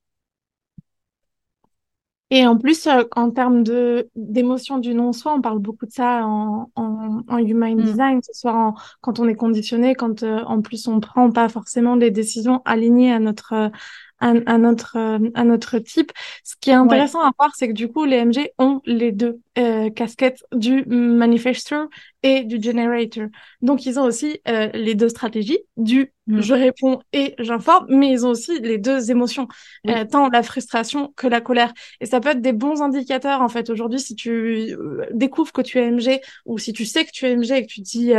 Et 2.29 2.45
en 2.45 2.57
plus, 2.57 2.87
euh, 2.87 3.03
en 3.15 3.31
termes 3.31 3.63
de 3.63 4.09
d'émotion 4.15 4.79
du 4.79 4.93
non-soi, 4.93 5.33
on 5.37 5.41
parle 5.41 5.59
beaucoup 5.59 5.85
de 5.85 5.91
ça 5.91 6.25
en, 6.25 6.69
en, 6.75 7.21
en 7.27 7.37
human 7.37 7.75
mm. 7.75 7.83
design, 7.83 8.19
ce 8.21 8.33
soit 8.33 8.73
quand 9.01 9.19
on 9.19 9.27
est 9.29 9.35
conditionné, 9.35 9.95
quand 9.95 10.23
euh, 10.23 10.43
en 10.43 10.61
plus 10.61 10.87
on 10.87 10.99
prend 10.99 11.31
pas 11.31 11.47
forcément 11.47 11.95
des 11.95 12.11
décisions 12.11 12.61
alignées 12.65 13.13
à 13.13 13.19
notre 13.19 13.71
à, 14.19 14.57
notre 14.57 14.97
à 14.97 15.43
notre 15.43 15.79
type. 15.79 16.11
Ce 16.43 16.55
qui 16.59 16.69
est 16.69 16.73
intéressant 16.73 17.21
à 17.21 17.31
voir, 17.37 17.55
c'est 17.55 17.67
que 17.67 17.73
du 17.73 17.87
coup, 17.89 18.05
les 18.05 18.23
MG 18.23 18.49
ont 18.57 18.81
les 18.85 19.11
deux 19.11 19.39
euh, 19.57 19.89
casquettes 19.89 20.43
du 20.51 20.83
manifestor 20.85 21.87
et 22.23 22.43
du 22.43 22.61
generator. 22.61 23.27
Donc, 23.61 23.85
ils 23.85 23.99
ont 23.99 24.03
aussi 24.03 24.39
euh, 24.47 24.69
les 24.73 24.95
deux 24.95 25.09
stratégies 25.09 25.59
du 25.77 26.11
mm. 26.27 26.41
je 26.41 26.53
réponds 26.53 26.99
et 27.13 27.35
j'informe, 27.39 27.87
mais 27.89 28.11
ils 28.11 28.25
ont 28.25 28.29
aussi 28.29 28.59
les 28.59 28.77
deux 28.77 29.11
émotions, 29.11 29.47
euh, 29.87 30.05
tant 30.05 30.29
la 30.29 30.43
frustration 30.43 31.13
que 31.15 31.27
la 31.27 31.41
colère. 31.41 31.73
Et 32.01 32.05
ça 32.05 32.19
peut 32.19 32.29
être 32.29 32.41
des 32.41 32.53
bons 32.53 32.81
indicateurs, 32.81 33.41
en 33.41 33.49
fait. 33.49 33.69
Aujourd'hui, 33.69 33.99
si 33.99 34.15
tu 34.15 34.75
découvres 35.11 35.51
que 35.51 35.61
tu 35.61 35.79
es 35.79 35.91
MG 35.91 36.21
ou 36.45 36.57
si 36.57 36.73
tu 36.73 36.85
sais 36.85 37.05
que 37.05 37.11
tu 37.11 37.25
es 37.25 37.35
MG 37.35 37.51
et 37.51 37.65
que 37.65 37.71
tu 37.71 37.81
dis 37.81 38.13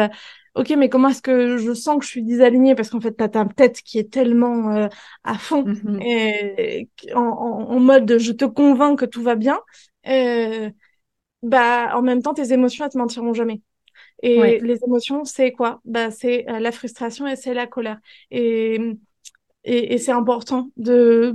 ok, 0.54 0.70
mais 0.76 0.88
comment 0.88 1.08
est-ce 1.08 1.22
que 1.22 1.58
je 1.58 1.72
sens 1.74 1.98
que 1.98 2.04
je 2.04 2.10
suis 2.10 2.22
désalignée? 2.22 2.74
Parce 2.74 2.90
qu'en 2.90 3.00
fait, 3.00 3.12
t'as 3.12 3.28
ta 3.28 3.44
tête 3.44 3.82
qui 3.82 3.98
est 3.98 4.10
tellement 4.10 4.72
euh, 4.72 4.88
à 5.24 5.38
fond 5.38 5.64
mm-hmm. 5.64 6.02
et 6.02 6.88
en, 7.14 7.78
mode 7.80 8.18
je 8.18 8.32
te 8.32 8.44
convainc 8.44 8.98
que 8.98 9.04
tout 9.04 9.22
va 9.22 9.36
bien. 9.36 9.60
Euh, 10.06 10.70
bah, 11.42 11.96
en 11.96 12.02
même 12.02 12.22
temps, 12.22 12.34
tes 12.34 12.52
émotions, 12.52 12.84
elles 12.84 12.90
te 12.90 12.98
mentiront 12.98 13.34
jamais. 13.34 13.62
Et 14.22 14.58
les 14.60 14.78
émotions, 14.84 15.24
c'est 15.24 15.52
quoi? 15.52 15.80
Bah, 15.84 16.10
c'est 16.10 16.48
euh, 16.48 16.58
la 16.58 16.72
frustration 16.72 17.26
et 17.26 17.36
c'est 17.36 17.54
la 17.54 17.66
colère. 17.66 17.98
Et, 18.30 18.80
et, 19.64 19.94
et 19.94 19.98
c'est 19.98 20.12
important 20.12 20.70
de 20.76 21.34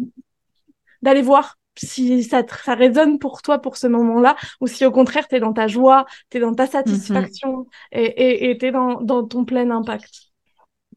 d'aller 1.02 1.21
voir 1.21 1.58
si 1.76 2.24
ça, 2.24 2.44
ça 2.48 2.76
résonne 2.76 3.20
pour 3.20 3.42
toi 3.42 3.60
pour 3.60 3.78
ce 3.78 3.88
moment-là, 3.88 4.36
ou 4.62 4.68
si 4.68 4.86
au 4.86 4.92
contraire, 4.92 5.28
tu 5.28 5.36
es 5.36 5.40
dans 5.40 5.54
ta 5.54 5.68
joie, 5.68 6.06
tu 6.30 6.38
es 6.38 6.40
dans 6.40 6.54
ta 6.54 6.68
satisfaction 6.68 7.68
et 7.92 8.58
tu 8.60 8.66
es 8.66 8.72
dans, 8.72 9.02
dans, 9.02 9.24
ton 9.24 9.46
plein 9.46 9.70
impact. 9.72 10.34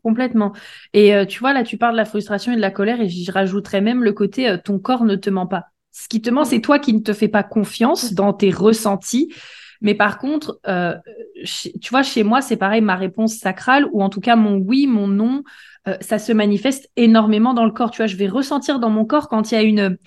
Complètement. 0.06 0.52
Et 0.92 1.16
euh, 1.16 1.24
tu 1.24 1.40
vois, 1.40 1.52
là, 1.52 1.64
tu 1.64 1.78
parles 1.78 1.94
de 1.94 1.96
la 1.96 2.04
frustration 2.04 2.52
et 2.52 2.54
de 2.54 2.60
la 2.60 2.70
colère, 2.70 3.00
et 3.00 3.08
je 3.08 3.32
rajouterais 3.32 3.80
même 3.80 4.04
le 4.04 4.12
côté 4.12 4.48
euh, 4.48 4.56
ton 4.56 4.78
corps 4.78 5.04
ne 5.04 5.16
te 5.16 5.30
ment 5.30 5.48
pas. 5.48 5.64
Ce 5.90 6.06
qui 6.06 6.22
te 6.22 6.30
ment, 6.30 6.44
c'est 6.44 6.60
toi 6.60 6.78
qui 6.78 6.92
ne 6.92 7.00
te 7.00 7.12
fais 7.12 7.26
pas 7.26 7.42
confiance 7.42 8.12
dans 8.12 8.32
tes 8.32 8.52
ressentis. 8.52 9.34
Mais 9.80 9.94
par 9.94 10.18
contre, 10.18 10.60
euh, 10.68 10.94
tu 11.44 11.90
vois, 11.90 12.04
chez 12.04 12.22
moi, 12.22 12.40
c'est 12.40 12.56
pareil, 12.56 12.82
ma 12.82 12.94
réponse 12.94 13.34
sacrale, 13.34 13.88
ou 13.90 14.00
en 14.00 14.08
tout 14.08 14.20
cas 14.20 14.36
mon 14.36 14.58
oui, 14.58 14.86
mon 14.86 15.08
non, 15.08 15.42
ça 16.00 16.20
se 16.20 16.32
manifeste 16.32 16.88
énormément 16.94 17.52
dans 17.52 17.64
le 17.64 17.72
corps. 17.72 17.90
Tu 17.90 17.96
vois, 17.96 18.06
je 18.06 18.16
vais 18.16 18.28
ressentir 18.28 18.78
dans 18.78 18.90
mon 18.90 19.04
corps 19.04 19.28
quand 19.28 19.50
il 19.50 19.54
y 19.56 19.58
a 19.58 19.62
une 19.62 19.98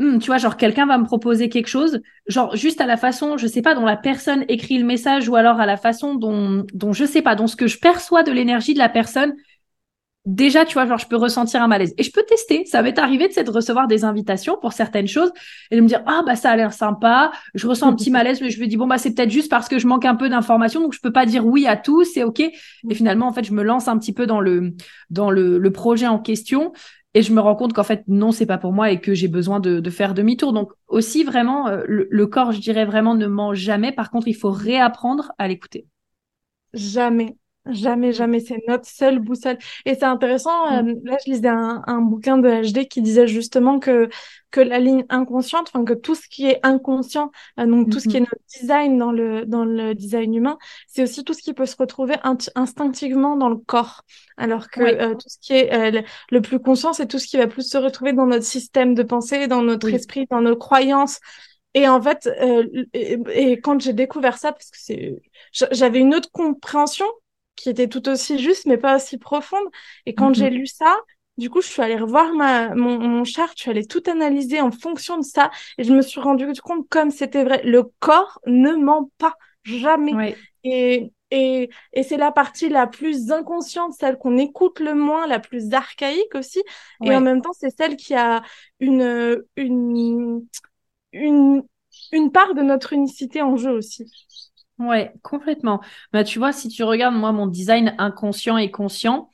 Hmm, 0.00 0.18
tu 0.18 0.26
vois, 0.26 0.38
genre 0.38 0.56
quelqu'un 0.56 0.86
va 0.86 0.98
me 0.98 1.04
proposer 1.04 1.48
quelque 1.48 1.68
chose, 1.68 2.00
genre 2.26 2.56
juste 2.56 2.80
à 2.80 2.86
la 2.86 2.96
façon, 2.96 3.36
je 3.36 3.46
sais 3.46 3.62
pas, 3.62 3.76
dont 3.76 3.84
la 3.84 3.96
personne 3.96 4.44
écrit 4.48 4.76
le 4.78 4.84
message 4.84 5.28
ou 5.28 5.36
alors 5.36 5.60
à 5.60 5.66
la 5.66 5.76
façon 5.76 6.16
dont, 6.16 6.66
dont 6.74 6.92
je 6.92 7.04
sais 7.04 7.22
pas, 7.22 7.36
dont 7.36 7.46
ce 7.46 7.54
que 7.54 7.68
je 7.68 7.78
perçois 7.78 8.24
de 8.24 8.32
l'énergie 8.32 8.74
de 8.74 8.80
la 8.80 8.88
personne, 8.88 9.34
déjà, 10.26 10.64
tu 10.64 10.74
vois, 10.74 10.86
genre 10.86 10.98
je 10.98 11.06
peux 11.08 11.16
ressentir 11.16 11.62
un 11.62 11.68
malaise. 11.68 11.94
Et 11.98 12.02
je 12.02 12.12
peux 12.12 12.22
tester. 12.24 12.64
Ça 12.66 12.82
m'est 12.82 12.98
arrivé 12.98 13.28
de, 13.28 13.42
de 13.42 13.50
recevoir 13.50 13.88
des 13.88 14.04
invitations 14.04 14.58
pour 14.60 14.72
certaines 14.72 15.08
choses 15.08 15.32
et 15.70 15.76
de 15.76 15.80
me 15.82 15.88
dire, 15.88 16.02
ah 16.06 16.22
bah 16.26 16.36
ça 16.36 16.50
a 16.50 16.56
l'air 16.56 16.72
sympa, 16.72 17.32
je 17.54 17.66
ressens 17.68 17.88
un 17.88 17.94
petit 17.94 18.10
malaise, 18.12 18.40
mais 18.40 18.50
je 18.50 18.60
me 18.60 18.66
dis, 18.66 18.76
bon 18.76 18.86
bah 18.86 18.98
c'est 18.98 19.14
peut-être 19.14 19.30
juste 19.30 19.50
parce 19.50 19.68
que 19.68 19.78
je 19.78 19.86
manque 19.86 20.06
un 20.06 20.16
peu 20.16 20.28
d'informations, 20.28 20.80
donc 20.80 20.94
je 20.94 21.00
peux 21.00 21.12
pas 21.12 21.26
dire 21.26 21.46
oui 21.46 21.66
à 21.66 21.76
tout, 21.76 22.04
c'est 22.04 22.24
ok. 22.24 22.40
Et 22.40 22.94
finalement, 22.94 23.28
en 23.28 23.32
fait, 23.32 23.44
je 23.44 23.52
me 23.52 23.62
lance 23.62 23.88
un 23.88 23.98
petit 23.98 24.12
peu 24.12 24.26
dans 24.26 24.40
le, 24.40 24.74
dans 25.10 25.30
le, 25.30 25.58
le 25.58 25.72
projet 25.72 26.06
en 26.06 26.18
question 26.18 26.72
et 27.14 27.22
je 27.22 27.32
me 27.32 27.40
rends 27.40 27.54
compte 27.54 27.72
qu'en 27.72 27.84
fait 27.84 28.02
non 28.08 28.32
c'est 28.32 28.46
pas 28.46 28.58
pour 28.58 28.72
moi 28.72 28.90
et 28.90 29.00
que 29.00 29.14
j'ai 29.14 29.28
besoin 29.28 29.60
de, 29.60 29.90
faire 29.90 30.14
demi-tour. 30.14 30.52
Donc 30.52 30.72
aussi 30.88 31.24
vraiment 31.24 31.68
euh, 31.68 31.82
le, 31.86 32.26
corps 32.26 32.52
je 32.52 32.60
dirais 32.60 32.84
vraiment 32.84 33.14
ne 33.14 33.26
ment 33.26 33.54
jamais. 33.54 33.92
Par 33.92 34.10
contre 34.10 34.28
il 34.28 34.34
faut 34.34 34.50
réapprendre 34.50 35.32
à 35.38 35.48
l'écouter. 35.48 35.86
Jamais. 36.72 37.36
Jamais, 37.70 38.12
jamais, 38.12 38.40
c'est 38.40 38.60
notre 38.68 38.86
seule 38.86 39.20
boussole. 39.20 39.56
Et 39.86 39.94
c'est 39.94 40.04
intéressant, 40.04 40.70
euh, 40.70 40.82
Mm. 40.82 41.00
là 41.04 41.16
je 41.24 41.30
lisais 41.30 41.48
un, 41.48 41.82
un 41.86 42.02
bouquin 42.02 42.36
de 42.36 42.46
HD 42.60 42.86
qui 42.86 43.00
disait 43.00 43.26
justement 43.26 43.78
que, 43.78 44.10
que 44.50 44.60
la 44.60 44.78
ligne 44.78 45.06
inconsciente, 45.08 45.68
enfin 45.72 45.82
que 45.84 45.94
tout 45.94 46.14
ce 46.14 46.28
qui 46.28 46.46
est 46.46 46.60
inconscient, 46.62 47.30
euh, 47.58 47.66
donc 47.66 47.90
tout 47.90 48.00
ce 48.00 48.08
qui 48.08 48.18
est 48.18 48.20
notre 48.20 48.36
design 48.60 48.98
dans 48.98 49.12
le, 49.12 49.46
dans 49.46 49.64
le 49.64 49.94
design 49.94 50.34
humain, 50.34 50.58
c'est 50.94 51.02
aussi 51.02 51.24
tout 51.24 51.34
ce 51.34 51.42
qui 51.42 51.54
peut 51.54 51.66
se 51.66 51.76
retrouver 51.76 52.14
instinctivement 52.54 53.36
dans 53.36 53.48
le 53.48 53.56
corps. 53.56 54.02
Alors 54.36 54.70
que 54.70 54.80
euh, 54.82 55.14
tout 55.14 55.28
ce 55.28 55.38
qui 55.40 55.52
est 55.54 55.72
euh, 55.98 56.02
le, 56.30 56.40
plus 56.40 56.60
conscient, 56.60 56.92
c'est 56.92 57.08
tout 57.08 57.18
ce 57.18 57.26
qui 57.26 57.36
va 57.36 57.46
plus 57.48 57.68
se 57.68 57.76
retrouver 57.78 58.12
dans 58.12 58.26
notre 58.26 58.44
système 58.44 58.94
de 58.94 59.02
pensée, 59.02 59.48
dans 59.48 59.62
notre 59.62 59.92
Oui. 59.92 59.94
esprit, 59.94 60.26
dans 60.30 60.40
nos 60.40 60.56
croyances. 60.56 61.18
Et 61.74 61.88
en 61.88 62.00
fait, 62.00 62.26
euh, 62.40 62.66
et, 62.92 63.18
et 63.34 63.60
quand 63.60 63.80
j'ai 63.80 63.92
découvert 63.92 64.38
ça, 64.38 64.52
parce 64.52 64.70
que 64.70 64.78
c'est, 64.80 65.20
j'a- 65.52 65.68
j'avais 65.72 65.98
une 66.00 66.14
autre 66.14 66.30
compréhension 66.32 67.06
qui 67.56 67.68
était 67.70 67.88
tout 67.88 68.08
aussi 68.08 68.38
juste, 68.38 68.66
mais 68.66 68.78
pas 68.78 68.96
aussi 68.96 69.18
profonde. 69.18 69.64
Et 70.06 70.14
quand 70.14 70.34
j'ai 70.34 70.50
Mhm. 70.50 70.50
lu 70.50 70.66
ça, 70.66 70.96
du 71.38 71.50
coup, 71.50 71.60
je 71.62 71.66
suis 71.68 71.82
allée 71.82 71.96
revoir 71.98 72.32
ma, 72.34 72.74
mon, 72.76 72.98
mon 73.00 73.24
chart, 73.24 73.52
je 73.56 73.62
suis 73.62 73.70
allée 73.70 73.86
tout 73.86 74.02
analyser 74.06 74.60
en 74.60 74.70
fonction 74.70 75.18
de 75.18 75.24
ça, 75.24 75.50
et 75.78 75.84
je 75.84 75.92
me 75.92 76.02
suis 76.02 76.20
rendu 76.20 76.46
compte 76.62 76.88
comme 76.88 77.10
c'était 77.10 77.42
vrai. 77.44 77.62
Le 77.64 77.84
corps 78.00 78.40
ne 78.46 78.72
ment 78.76 79.10
pas, 79.18 79.34
jamais. 79.64 80.20
Et, 80.64 81.12
et, 81.30 81.70
et 81.92 82.02
c'est 82.02 82.16
la 82.16 82.32
partie 82.32 82.68
la 82.68 82.86
plus 82.86 83.30
inconsciente, 83.32 83.92
celle 83.94 84.18
qu'on 84.18 84.38
écoute 84.38 84.80
le 84.80 84.94
moins, 84.94 85.26
la 85.26 85.40
plus 85.40 85.74
archaïque 85.74 86.34
aussi. 86.34 86.62
Et 87.04 87.14
en 87.14 87.20
même 87.20 87.42
temps, 87.42 87.52
c'est 87.52 87.76
celle 87.76 87.96
qui 87.96 88.14
a 88.14 88.42
une, 88.80 89.42
une, 89.56 90.46
une, 91.12 91.62
une 92.12 92.32
part 92.32 92.54
de 92.54 92.62
notre 92.62 92.92
unicité 92.94 93.42
en 93.42 93.56
jeu 93.56 93.72
aussi. 93.72 94.10
Ouais, 94.78 95.12
complètement. 95.22 95.80
Bah, 96.12 96.24
tu 96.24 96.38
vois, 96.40 96.52
si 96.52 96.68
tu 96.68 96.82
regardes, 96.82 97.14
moi, 97.14 97.30
mon 97.32 97.46
design 97.46 97.94
inconscient 97.98 98.56
et 98.56 98.70
conscient, 98.72 99.30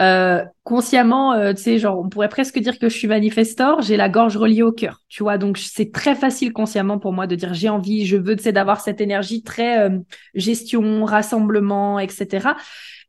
euh, 0.00 0.44
consciemment, 0.62 1.32
euh, 1.32 1.52
tu 1.52 1.62
sais, 1.62 1.78
genre, 1.78 1.98
on 1.98 2.08
pourrait 2.08 2.28
presque 2.28 2.58
dire 2.58 2.78
que 2.78 2.88
je 2.88 2.96
suis 2.96 3.08
manifestor, 3.08 3.82
j'ai 3.82 3.96
la 3.96 4.08
gorge 4.08 4.36
reliée 4.36 4.62
au 4.62 4.70
cœur, 4.70 5.02
tu 5.08 5.24
vois. 5.24 5.38
Donc, 5.38 5.58
c'est 5.58 5.92
très 5.92 6.14
facile 6.14 6.52
consciemment 6.52 6.98
pour 6.98 7.12
moi 7.12 7.26
de 7.26 7.34
dire 7.34 7.52
j'ai 7.52 7.68
envie, 7.68 8.06
je 8.06 8.16
veux, 8.16 8.36
tu 8.36 8.44
sais, 8.44 8.52
d'avoir 8.52 8.80
cette 8.80 9.00
énergie 9.00 9.42
très 9.42 9.80
euh, 9.80 9.98
gestion, 10.34 11.04
rassemblement, 11.04 11.98
etc. 11.98 12.50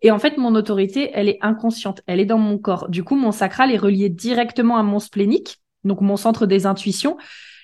Et 0.01 0.09
en 0.09 0.17
fait, 0.17 0.37
mon 0.37 0.55
autorité, 0.55 1.11
elle 1.13 1.29
est 1.29 1.37
inconsciente, 1.41 2.01
elle 2.07 2.19
est 2.19 2.25
dans 2.25 2.39
mon 2.39 2.57
corps. 2.57 2.89
Du 2.89 3.03
coup, 3.03 3.15
mon 3.15 3.31
sacral 3.31 3.71
est 3.71 3.77
relié 3.77 4.09
directement 4.09 4.77
à 4.77 4.83
mon 4.83 4.99
splénique, 4.99 5.59
donc 5.83 6.01
mon 6.01 6.17
centre 6.17 6.47
des 6.47 6.65
intuitions. 6.65 7.17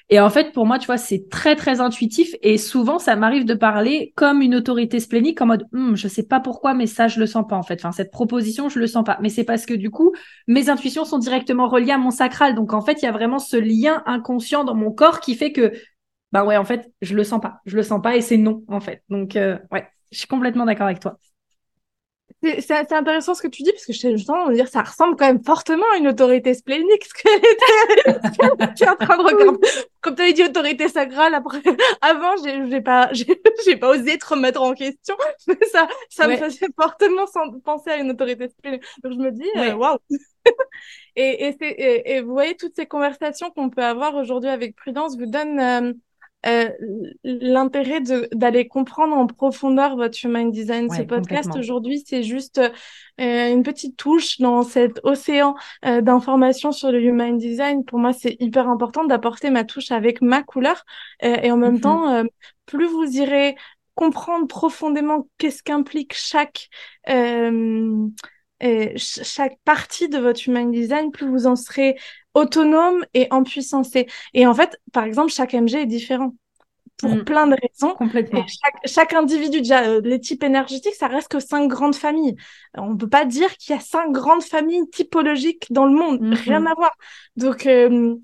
Et 0.10 0.20
en 0.20 0.30
fait, 0.30 0.52
pour 0.54 0.68
moi, 0.68 0.78
tu 0.78 0.86
vois, 0.86 0.98
c'est 1.00 1.30
très, 1.30 1.56
très 1.56 1.82
intuitif. 1.82 2.36
Et 2.44 2.60
souvent, 2.60 3.00
ça 3.00 3.15
m'arrive 3.15 3.44
de 3.46 3.56
parler 3.56 4.13
comme 4.15 4.41
une 4.41 4.54
autorité 4.54 5.00
splénique, 5.00 5.41
en 5.41 5.48
mode, 5.48 5.65
Hum, 5.74 5.96
je 5.96 6.08
sais 6.08 6.22
pas 6.24 6.39
pourquoi, 6.39 6.76
mais 6.76 6.86
ça, 6.86 7.08
je 7.08 7.20
le 7.20 7.26
sens 7.26 7.46
pas, 7.48 7.56
en 7.56 7.63
fait. 7.63 7.80
Enfin, 7.80 7.91
cette 7.91 8.12
proposition, 8.12 8.70
je 8.70 8.78
le 8.80 8.86
sens 8.88 9.04
pas. 9.04 9.18
Mais 9.22 9.30
c'est 9.30 9.44
parce 9.44 9.65
que, 9.65 9.74
du 9.74 9.89
coup, 9.89 10.13
mes 10.48 10.70
intuitions 10.70 11.06
sont 11.06 11.18
directement 11.18 11.68
reliées 11.68 11.91
à 11.94 11.98
mon 11.98 12.12
sacral. 12.12 12.54
Donc, 12.54 12.74
en 12.74 12.82
fait, 12.82 13.02
il 13.02 13.06
y 13.06 13.08
a 13.08 13.12
vraiment 13.12 13.39
ce 13.39 13.58
lien 13.58 14.04
inconscient 14.06 14.63
dans 14.63 14.76
mon 14.76 14.91
corps 14.91 15.20
qui 15.22 15.34
fait 15.36 15.52
que, 15.52 15.74
bah 16.32 16.46
ouais, 16.46 16.58
en 16.58 16.65
fait, 16.65 16.91
je 17.02 17.15
le 17.15 17.24
sens 17.24 17.41
pas. 17.41 17.62
Je 17.65 17.76
le 17.76 17.84
sens 17.84 18.02
pas 18.02 18.15
et 18.15 18.22
c'est 18.22 18.38
non, 18.38 18.63
en 18.68 18.82
fait. 18.82 19.04
Donc, 19.10 19.36
euh, 19.36 19.58
ouais, 19.72 19.88
je 20.12 20.20
suis 20.20 20.28
complètement 20.28 20.65
d'accord 20.65 20.88
avec 20.88 21.00
toi. 21.00 21.18
C'est 22.62 22.92
intéressant 22.94 23.34
ce 23.34 23.42
que 23.42 23.48
tu 23.48 23.64
dis, 23.64 23.72
parce 23.72 23.86
que 23.86 23.94
je 23.94 23.98
suis 24.00 24.08
me 24.10 24.54
dire 24.54 24.68
ça 24.68 24.84
ressemble 24.84 25.16
quand 25.16 25.26
même 25.26 25.44
fortement 25.44 25.86
à 25.94 25.98
une 25.98 26.08
autorité 26.08 26.54
splénique, 26.54 27.04
ce 27.06 27.14
que 27.14 27.30
tu 28.76 28.84
es 28.84 28.90
en 28.90 28.96
train 28.96 29.18
de 29.18 29.24
regarder. 29.24 29.68
Comme 30.02 30.16
tu 30.16 30.22
avais 30.22 30.34
dit 30.34 30.44
autorité 30.44 30.88
sacrale, 30.88 31.34
après, 31.34 31.62
avant, 32.02 32.36
j'ai 32.44 32.70
j'ai 32.70 32.82
pas, 32.82 33.10
j'ai 33.14 33.42
j'ai 33.66 33.78
pas 33.78 33.90
osé 33.90 34.18
te 34.18 34.26
remettre 34.28 34.62
en 34.62 34.74
question, 34.74 35.16
mais 35.48 35.58
ça, 35.72 35.88
ça 36.10 36.28
me 36.28 36.36
faisait 36.38 36.68
fortement 36.80 37.26
penser 37.64 37.90
à 37.92 37.98
une 37.98 38.12
autorité 38.12 38.50
splénique. 38.50 38.84
Donc 39.04 39.14
je 39.14 39.18
me 39.18 39.32
dis, 39.32 39.50
euh, 39.58 39.62
Ouais. 39.62 39.74
waouh! 39.74 39.98
Et, 41.16 41.48
et, 41.48 41.58
et, 41.62 42.16
et 42.18 42.22
vous 42.22 42.32
voyez, 42.34 42.56
toutes 42.56 42.76
ces 42.76 42.86
conversations 42.86 43.50
qu'on 43.52 43.70
peut 43.70 43.84
avoir 43.84 44.16
aujourd'hui 44.16 44.50
avec 44.50 44.76
Prudence 44.76 45.18
vous 45.18 45.26
donnent 45.26 45.60
euh, 45.60 45.94
euh, 46.48 46.70
l'intérêt 47.24 48.02
d'aller 48.34 48.68
comprendre 48.68 49.16
en 49.16 49.28
profondeur 49.28 49.96
votre 49.96 50.18
human 50.24 50.52
design. 50.52 50.90
Ce 50.90 51.02
podcast 51.02 51.56
aujourd'hui, 51.56 52.04
c'est 52.06 52.24
juste 52.24 52.60
euh, 52.60 53.52
une 53.52 53.64
petite 53.64 53.98
touche 53.98 54.40
dans 54.40 54.64
cet 54.64 55.00
océan 55.04 55.56
euh, 55.86 56.02
d'informations 56.02 56.72
sur 56.72 56.92
le 56.92 57.02
human 57.02 57.38
design. 57.38 57.84
Pour 57.86 58.00
moi, 58.00 58.14
c'est 58.14 58.38
hyper 58.40 58.70
important 58.70 59.06
d'apporter 59.06 59.50
ma 59.50 59.64
touche 59.64 59.92
avec 59.92 60.22
ma 60.22 60.44
couleur. 60.44 60.84
Et 61.22 61.52
en 61.52 61.58
même 61.58 61.76
Mhm. 61.76 61.82
temps, 61.82 62.24
plus 62.66 62.88
vous 62.88 63.18
irez 63.18 63.56
comprendre 63.96 64.48
profondément 64.48 65.28
qu'est-ce 65.38 65.64
qu'implique 65.64 66.14
chaque 66.14 66.70
chaque 68.98 69.58
partie 69.66 70.10
de 70.10 70.18
votre 70.18 70.48
human 70.48 70.72
design, 70.72 71.12
plus 71.12 71.28
vous 71.28 71.48
en 71.48 71.56
serez 71.56 71.98
autonome 72.36 73.06
et 73.15 73.28
en 73.32 73.43
puissance. 73.43 73.89
Et 74.34 74.48
en 74.48 74.54
fait, 74.54 74.80
par 74.93 75.06
exemple, 75.06 75.32
chaque 75.34 75.54
MG 75.56 75.82
est 75.82 75.86
différent 75.88 76.36
pour 76.98 77.12
Mm. 77.12 77.24
plein 77.24 77.48
de 77.48 77.56
raisons. 77.62 77.98
Et 78.36 78.43
Complètement. 78.43 78.45
chaque, 78.48 78.76
chaque 78.88 79.13
individu, 79.13 79.60
déjà, 79.62 79.84
euh, 79.88 80.02
les 80.04 80.19
types 80.21 80.43
énergétiques, 80.43 80.95
ça 80.95 81.08
reste 81.08 81.30
que 81.30 81.39
cinq 81.39 81.67
grandes 81.69 81.95
familles. 81.95 82.36
On 82.78 82.98
peut 82.98 83.10
pas 83.10 83.26
dire 83.26 83.56
qu'il 83.58 83.76
y 83.76 83.78
a 83.78 83.82
cinq 83.82 84.12
grandes 84.12 84.43
familles 84.43 84.89
typologiques 84.91 85.67
dans 85.71 85.86
le 85.86 85.93
monde. 85.93 86.21
Mhm. 86.21 86.36
Rien 86.45 86.65
à 86.65 86.74
voir. 86.76 86.91
Donc, 87.38 87.65
euh, 87.67 88.15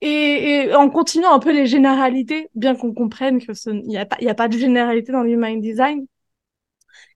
et, 0.00 0.66
et 0.68 0.74
en 0.74 0.90
continuant 0.90 1.32
un 1.32 1.38
peu 1.40 1.52
les 1.52 1.66
généralités, 1.66 2.48
bien 2.54 2.76
qu'on 2.76 2.94
comprenne 2.94 3.44
que 3.44 3.54
ce, 3.54 3.70
il 3.70 3.82
n'y 3.88 3.98
a 3.98 4.06
pas, 4.06 4.16
y 4.20 4.28
a 4.28 4.34
pas 4.34 4.48
de 4.48 4.56
généralité 4.58 5.12
dans 5.12 5.22
le 5.22 5.30
human 5.30 5.60
design. 5.60 6.06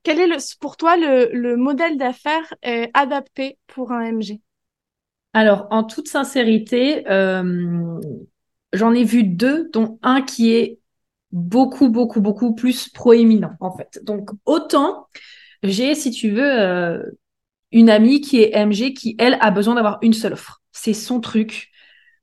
Quel 0.04 0.20
est 0.20 0.26
le, 0.28 0.36
pour 0.60 0.76
toi 0.76 0.96
le, 0.96 1.30
le 1.32 1.56
modèle 1.56 1.98
d'affaires 1.98 2.54
euh, 2.66 2.86
adapté 2.94 3.58
pour 3.66 3.92
un 3.92 4.02
MG? 4.04 4.40
Alors, 5.34 5.66
en 5.70 5.84
toute 5.84 6.08
sincérité, 6.08 7.08
euh, 7.10 8.00
j'en 8.72 8.92
ai 8.92 9.04
vu 9.04 9.24
deux, 9.24 9.70
dont 9.72 9.98
un 10.02 10.22
qui 10.22 10.52
est 10.52 10.78
beaucoup, 11.30 11.88
beaucoup, 11.88 12.20
beaucoup 12.20 12.54
plus 12.54 12.88
proéminent, 12.88 13.54
en 13.60 13.74
fait. 13.76 14.00
Donc, 14.04 14.30
autant 14.44 15.08
j'ai, 15.62 15.94
si 15.94 16.10
tu 16.10 16.30
veux, 16.30 16.60
euh, 16.60 17.02
une 17.70 17.90
amie 17.90 18.20
qui 18.20 18.42
est 18.42 18.54
MG 18.54 18.94
qui, 18.94 19.16
elle, 19.18 19.38
a 19.40 19.50
besoin 19.50 19.74
d'avoir 19.76 19.98
une 20.02 20.12
seule 20.12 20.34
offre. 20.34 20.62
C'est 20.72 20.94
son 20.94 21.20
truc. 21.20 21.70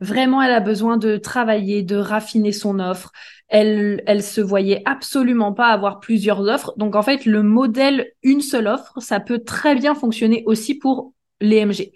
Vraiment, 0.02 0.42
elle 0.42 0.52
a 0.52 0.60
besoin 0.60 0.98
de 0.98 1.18
travailler, 1.18 1.84
de 1.84 1.96
raffiner 1.96 2.52
son 2.52 2.80
offre. 2.80 3.12
Elle, 3.48 4.04
elle 4.08 4.24
se 4.24 4.42
voyait 4.42 4.82
absolument 4.86 5.54
pas 5.54 5.68
avoir 5.70 6.00
plusieurs 6.00 6.42
offres. 6.42 6.74
Donc, 6.78 6.96
en 6.96 7.02
fait, 7.02 7.26
le 7.26 7.44
modèle 7.44 8.12
une 8.24 8.42
seule 8.42 8.68
offre, 8.68 9.00
ça 9.02 9.20
peut 9.20 9.40
très 9.40 9.76
bien 9.76 9.96
fonctionner 9.96 10.44
aussi 10.46 10.76
pour 10.76 11.14
les 11.42 11.66
MG. 11.66 11.92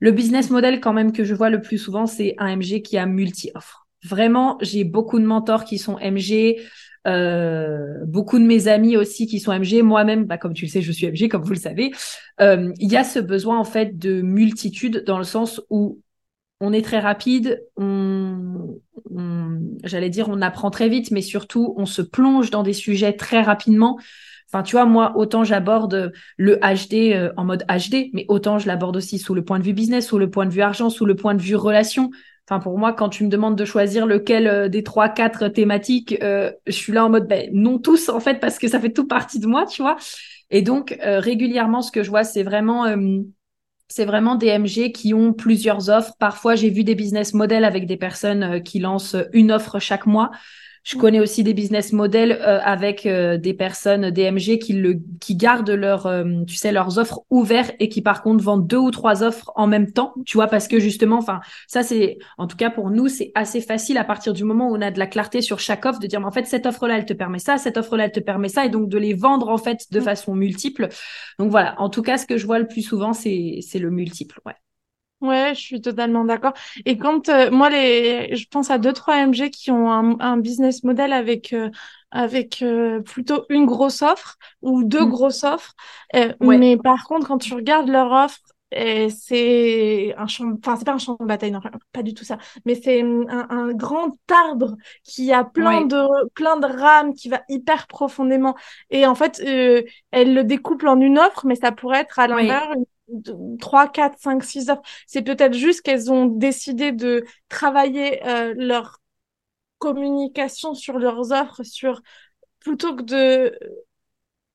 Le 0.00 0.12
business 0.12 0.50
model 0.50 0.80
quand 0.80 0.92
même 0.92 1.12
que 1.12 1.24
je 1.24 1.34
vois 1.34 1.50
le 1.50 1.60
plus 1.60 1.78
souvent, 1.78 2.06
c'est 2.06 2.34
un 2.38 2.48
MG 2.56 2.82
qui 2.82 2.98
a 2.98 3.06
multi-offres. 3.06 3.86
Vraiment, 4.04 4.58
j'ai 4.60 4.84
beaucoup 4.84 5.18
de 5.18 5.24
mentors 5.24 5.64
qui 5.64 5.78
sont 5.78 5.98
MG, 5.98 6.60
euh, 7.06 8.04
beaucoup 8.06 8.38
de 8.38 8.44
mes 8.44 8.68
amis 8.68 8.96
aussi 8.96 9.26
qui 9.26 9.40
sont 9.40 9.52
MG. 9.52 9.82
Moi-même, 9.82 10.24
bah, 10.24 10.38
comme 10.38 10.54
tu 10.54 10.66
le 10.66 10.70
sais, 10.70 10.82
je 10.82 10.92
suis 10.92 11.06
MG, 11.06 11.28
comme 11.28 11.42
vous 11.42 11.52
le 11.52 11.58
savez. 11.58 11.90
Euh, 12.40 12.72
Il 12.78 12.90
y 12.90 12.96
a 12.96 13.04
ce 13.04 13.18
besoin 13.18 13.58
en 13.58 13.64
fait 13.64 13.98
de 13.98 14.20
multitude 14.22 15.02
dans 15.04 15.18
le 15.18 15.24
sens 15.24 15.60
où 15.70 16.00
on 16.60 16.72
est 16.72 16.82
très 16.82 16.98
rapide, 16.98 17.62
j'allais 19.84 20.10
dire 20.10 20.28
on 20.28 20.42
apprend 20.42 20.70
très 20.70 20.88
vite, 20.88 21.10
mais 21.10 21.22
surtout 21.22 21.74
on 21.76 21.86
se 21.86 22.02
plonge 22.02 22.50
dans 22.50 22.62
des 22.62 22.72
sujets 22.72 23.12
très 23.12 23.42
rapidement. 23.42 23.98
Enfin, 24.50 24.62
tu 24.62 24.76
vois, 24.76 24.86
moi, 24.86 25.12
autant 25.16 25.44
j'aborde 25.44 26.12
le 26.36 26.56
HD 26.56 27.12
euh, 27.14 27.32
en 27.36 27.44
mode 27.44 27.64
HD, 27.68 28.10
mais 28.14 28.24
autant 28.28 28.58
je 28.58 28.66
l'aborde 28.66 28.96
aussi 28.96 29.18
sous 29.18 29.34
le 29.34 29.44
point 29.44 29.58
de 29.58 29.64
vue 29.64 29.74
business, 29.74 30.06
sous 30.08 30.18
le 30.18 30.30
point 30.30 30.46
de 30.46 30.52
vue 30.52 30.62
argent, 30.62 30.90
sous 30.90 31.04
le 31.06 31.14
point 31.14 31.34
de 31.34 31.42
vue 31.42 31.56
relation. 31.56 32.10
Enfin, 32.48 32.60
pour 32.60 32.78
moi, 32.78 32.94
quand 32.94 33.10
tu 33.10 33.24
me 33.24 33.28
demandes 33.28 33.56
de 33.56 33.64
choisir 33.66 34.06
lequel 34.06 34.46
euh, 34.46 34.68
des 34.68 34.82
trois, 34.82 35.10
quatre 35.10 35.48
thématiques, 35.48 36.16
euh, 36.22 36.50
je 36.66 36.72
suis 36.72 36.94
là 36.94 37.04
en 37.04 37.10
mode, 37.10 37.28
ben, 37.28 37.50
non 37.52 37.78
tous, 37.78 38.08
en 38.08 38.20
fait, 38.20 38.40
parce 38.40 38.58
que 38.58 38.68
ça 38.68 38.80
fait 38.80 38.92
tout 38.92 39.06
partie 39.06 39.38
de 39.38 39.46
moi, 39.46 39.66
tu 39.66 39.82
vois. 39.82 39.96
Et 40.50 40.62
donc, 40.62 40.96
euh, 41.04 41.20
régulièrement, 41.20 41.82
ce 41.82 41.92
que 41.92 42.02
je 42.02 42.10
vois, 42.10 42.24
c'est 42.24 42.42
vraiment, 42.42 42.86
euh, 42.86 42.96
c'est 43.88 44.04
vraiment 44.04 44.34
des 44.34 44.48
MG 44.48 44.92
qui 44.92 45.14
ont 45.14 45.32
plusieurs 45.32 45.90
offres. 45.90 46.14
Parfois, 46.18 46.54
j'ai 46.54 46.70
vu 46.70 46.84
des 46.84 46.94
business 46.94 47.34
models 47.34 47.64
avec 47.64 47.86
des 47.86 47.96
personnes 47.96 48.42
euh, 48.42 48.60
qui 48.60 48.78
lancent 48.78 49.16
une 49.32 49.52
offre 49.52 49.78
chaque 49.78 50.06
mois. 50.06 50.30
Je 50.84 50.96
Mm. 50.96 51.00
connais 51.00 51.20
aussi 51.20 51.42
des 51.44 51.54
business 51.54 51.92
models 51.92 52.32
euh, 52.32 52.60
avec 52.62 53.04
euh, 53.06 53.36
des 53.38 53.54
personnes, 53.54 54.10
des 54.10 54.30
MG 54.30 54.58
qui 54.58 54.72
le, 54.72 55.00
qui 55.20 55.36
gardent 55.36 55.70
leur, 55.70 56.06
euh, 56.06 56.24
tu 56.46 56.56
sais, 56.56 56.72
leurs 56.72 56.98
offres 56.98 57.20
ouvertes 57.30 57.74
et 57.78 57.88
qui 57.88 58.00
par 58.02 58.22
contre 58.22 58.42
vendent 58.42 58.66
deux 58.66 58.78
ou 58.78 58.90
trois 58.90 59.22
offres 59.22 59.52
en 59.56 59.66
même 59.66 59.92
temps. 59.92 60.14
Tu 60.24 60.36
vois, 60.36 60.46
parce 60.46 60.68
que 60.68 60.78
justement, 60.80 61.18
enfin, 61.18 61.40
ça 61.66 61.82
c'est, 61.82 62.18
en 62.38 62.46
tout 62.46 62.56
cas 62.56 62.70
pour 62.70 62.90
nous, 62.90 63.08
c'est 63.08 63.32
assez 63.34 63.60
facile 63.60 63.98
à 63.98 64.04
partir 64.04 64.32
du 64.32 64.44
moment 64.44 64.68
où 64.70 64.76
on 64.76 64.80
a 64.80 64.90
de 64.90 64.98
la 64.98 65.06
clarté 65.06 65.42
sur 65.42 65.60
chaque 65.60 65.84
offre 65.86 65.98
de 66.00 66.06
dire, 66.06 66.20
mais 66.20 66.26
en 66.26 66.32
fait, 66.32 66.46
cette 66.46 66.66
offre-là, 66.66 66.96
elle 66.98 67.06
te 67.06 67.12
permet 67.12 67.38
ça, 67.38 67.58
cette 67.58 67.76
offre-là, 67.76 68.04
elle 68.06 68.12
te 68.12 68.20
permet 68.20 68.48
ça, 68.48 68.64
et 68.64 68.68
donc 68.70 68.88
de 68.88 68.98
les 68.98 69.14
vendre 69.14 69.48
en 69.48 69.58
fait 69.58 69.86
de 69.90 70.00
Mm. 70.00 70.02
façon 70.02 70.34
multiple. 70.34 70.88
Donc 71.38 71.50
voilà. 71.50 71.74
En 71.80 71.90
tout 71.90 72.02
cas, 72.02 72.18
ce 72.18 72.26
que 72.26 72.36
je 72.36 72.46
vois 72.46 72.58
le 72.58 72.66
plus 72.66 72.82
souvent, 72.82 73.12
c'est, 73.12 73.58
c'est 73.62 73.78
le 73.78 73.90
multiple. 73.90 74.40
Ouais. 74.46 74.54
Ouais, 75.20 75.52
je 75.54 75.60
suis 75.60 75.80
totalement 75.80 76.24
d'accord. 76.24 76.52
Et 76.84 76.96
quand 76.96 77.28
euh, 77.28 77.50
moi 77.50 77.70
les, 77.70 78.36
je 78.36 78.46
pense 78.48 78.70
à 78.70 78.78
deux 78.78 78.92
trois 78.92 79.16
MG 79.26 79.50
qui 79.50 79.70
ont 79.72 79.90
un, 79.90 80.16
un 80.20 80.36
business 80.36 80.84
model 80.84 81.12
avec 81.12 81.52
euh, 81.52 81.70
avec 82.10 82.62
euh, 82.62 83.00
plutôt 83.00 83.44
une 83.48 83.66
grosse 83.66 84.02
offre 84.02 84.36
ou 84.62 84.84
deux 84.84 85.04
mmh. 85.04 85.10
grosses 85.10 85.44
offres. 85.44 85.74
Euh, 86.14 86.32
ouais. 86.40 86.58
Mais 86.58 86.76
par 86.76 87.04
contre, 87.04 87.26
quand 87.26 87.38
tu 87.38 87.54
regardes 87.54 87.88
leur 87.88 88.12
offre, 88.12 88.38
euh, 88.74 89.08
c'est 89.08 90.14
un 90.18 90.26
champ, 90.26 90.52
enfin 90.58 90.76
c'est 90.76 90.84
pas 90.84 90.92
un 90.92 90.98
champ 90.98 91.16
de 91.18 91.24
bataille, 91.24 91.50
non, 91.50 91.60
pas 91.92 92.02
du 92.02 92.12
tout 92.14 92.24
ça. 92.24 92.38
Mais 92.66 92.74
c'est 92.74 93.02
mmh, 93.02 93.26
un, 93.50 93.72
grand 93.72 94.12
arbre 94.30 94.76
qui 95.04 95.32
a 95.32 95.44
plein 95.44 95.82
de 95.86 96.06
plein 96.34 96.58
de 96.58 96.66
rames 96.66 97.14
qui 97.14 97.28
va 97.28 97.42
hyper 97.48 97.86
profondément. 97.86 98.54
Et 98.90 99.06
en 99.06 99.14
fait, 99.14 99.40
euh, 99.46 99.82
elle 100.10 100.34
le 100.34 100.44
découpe 100.44 100.84
en 100.84 101.00
une 101.00 101.18
offre, 101.18 101.46
mais 101.46 101.56
ça 101.56 101.72
pourrait 101.72 102.00
être 102.00 102.18
à 102.18 102.26
l'inverse 102.28 102.68
ouais. 102.68 102.76
une 102.76 102.84
3, 103.60 103.88
4, 103.88 104.18
5, 104.18 104.42
6 104.44 104.70
heures. 104.70 104.82
C'est 105.06 105.22
peut-être 105.22 105.54
juste 105.54 105.82
qu'elles 105.82 106.10
ont 106.12 106.26
décidé 106.26 106.92
de 106.92 107.24
travailler 107.48 108.26
euh, 108.26 108.54
leur 108.56 109.00
communication 109.78 110.74
sur 110.74 110.98
leurs 110.98 111.32
offres, 111.32 111.62
sur 111.64 112.02
plutôt 112.60 112.96
que 112.96 113.02
de 113.02 113.58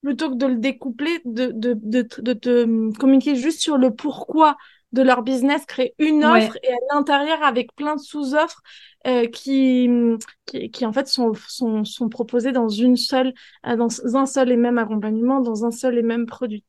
plutôt 0.01 0.29
que 0.31 0.35
de 0.35 0.45
le 0.47 0.55
découpler, 0.57 1.21
de, 1.25 1.47
de, 1.53 1.75
de, 1.81 2.07
de 2.19 2.33
te 2.33 2.63
hum, 2.63 2.93
communiquer 2.95 3.35
juste 3.35 3.61
sur 3.61 3.77
le 3.77 3.93
pourquoi 3.95 4.57
de 4.91 5.01
leur 5.01 5.23
business, 5.23 5.65
créer 5.65 5.95
une 5.97 6.23
offre 6.23 6.57
et 6.61 6.71
à 6.71 6.77
l'intérieur 6.93 7.41
avec 7.41 7.73
plein 7.75 7.95
de 7.95 8.01
sous-offres 8.01 8.61
euh, 9.07 9.27
qui, 9.27 9.87
hum, 9.89 10.17
qui, 10.45 10.69
qui, 10.71 10.85
en 10.85 10.93
fait 10.93 11.07
sont, 11.07 11.33
sont, 11.47 11.83
sont 11.85 12.09
proposées 12.09 12.51
dans 12.51 12.67
une 12.69 12.97
seule, 12.97 13.33
euh, 13.65 13.75
dans 13.75 13.87
un 14.15 14.25
seul 14.25 14.51
et 14.51 14.57
même 14.57 14.77
accompagnement, 14.77 15.39
dans 15.41 15.65
un 15.65 15.71
seul 15.71 15.97
et 15.97 16.03
même 16.03 16.25
produit. 16.25 16.63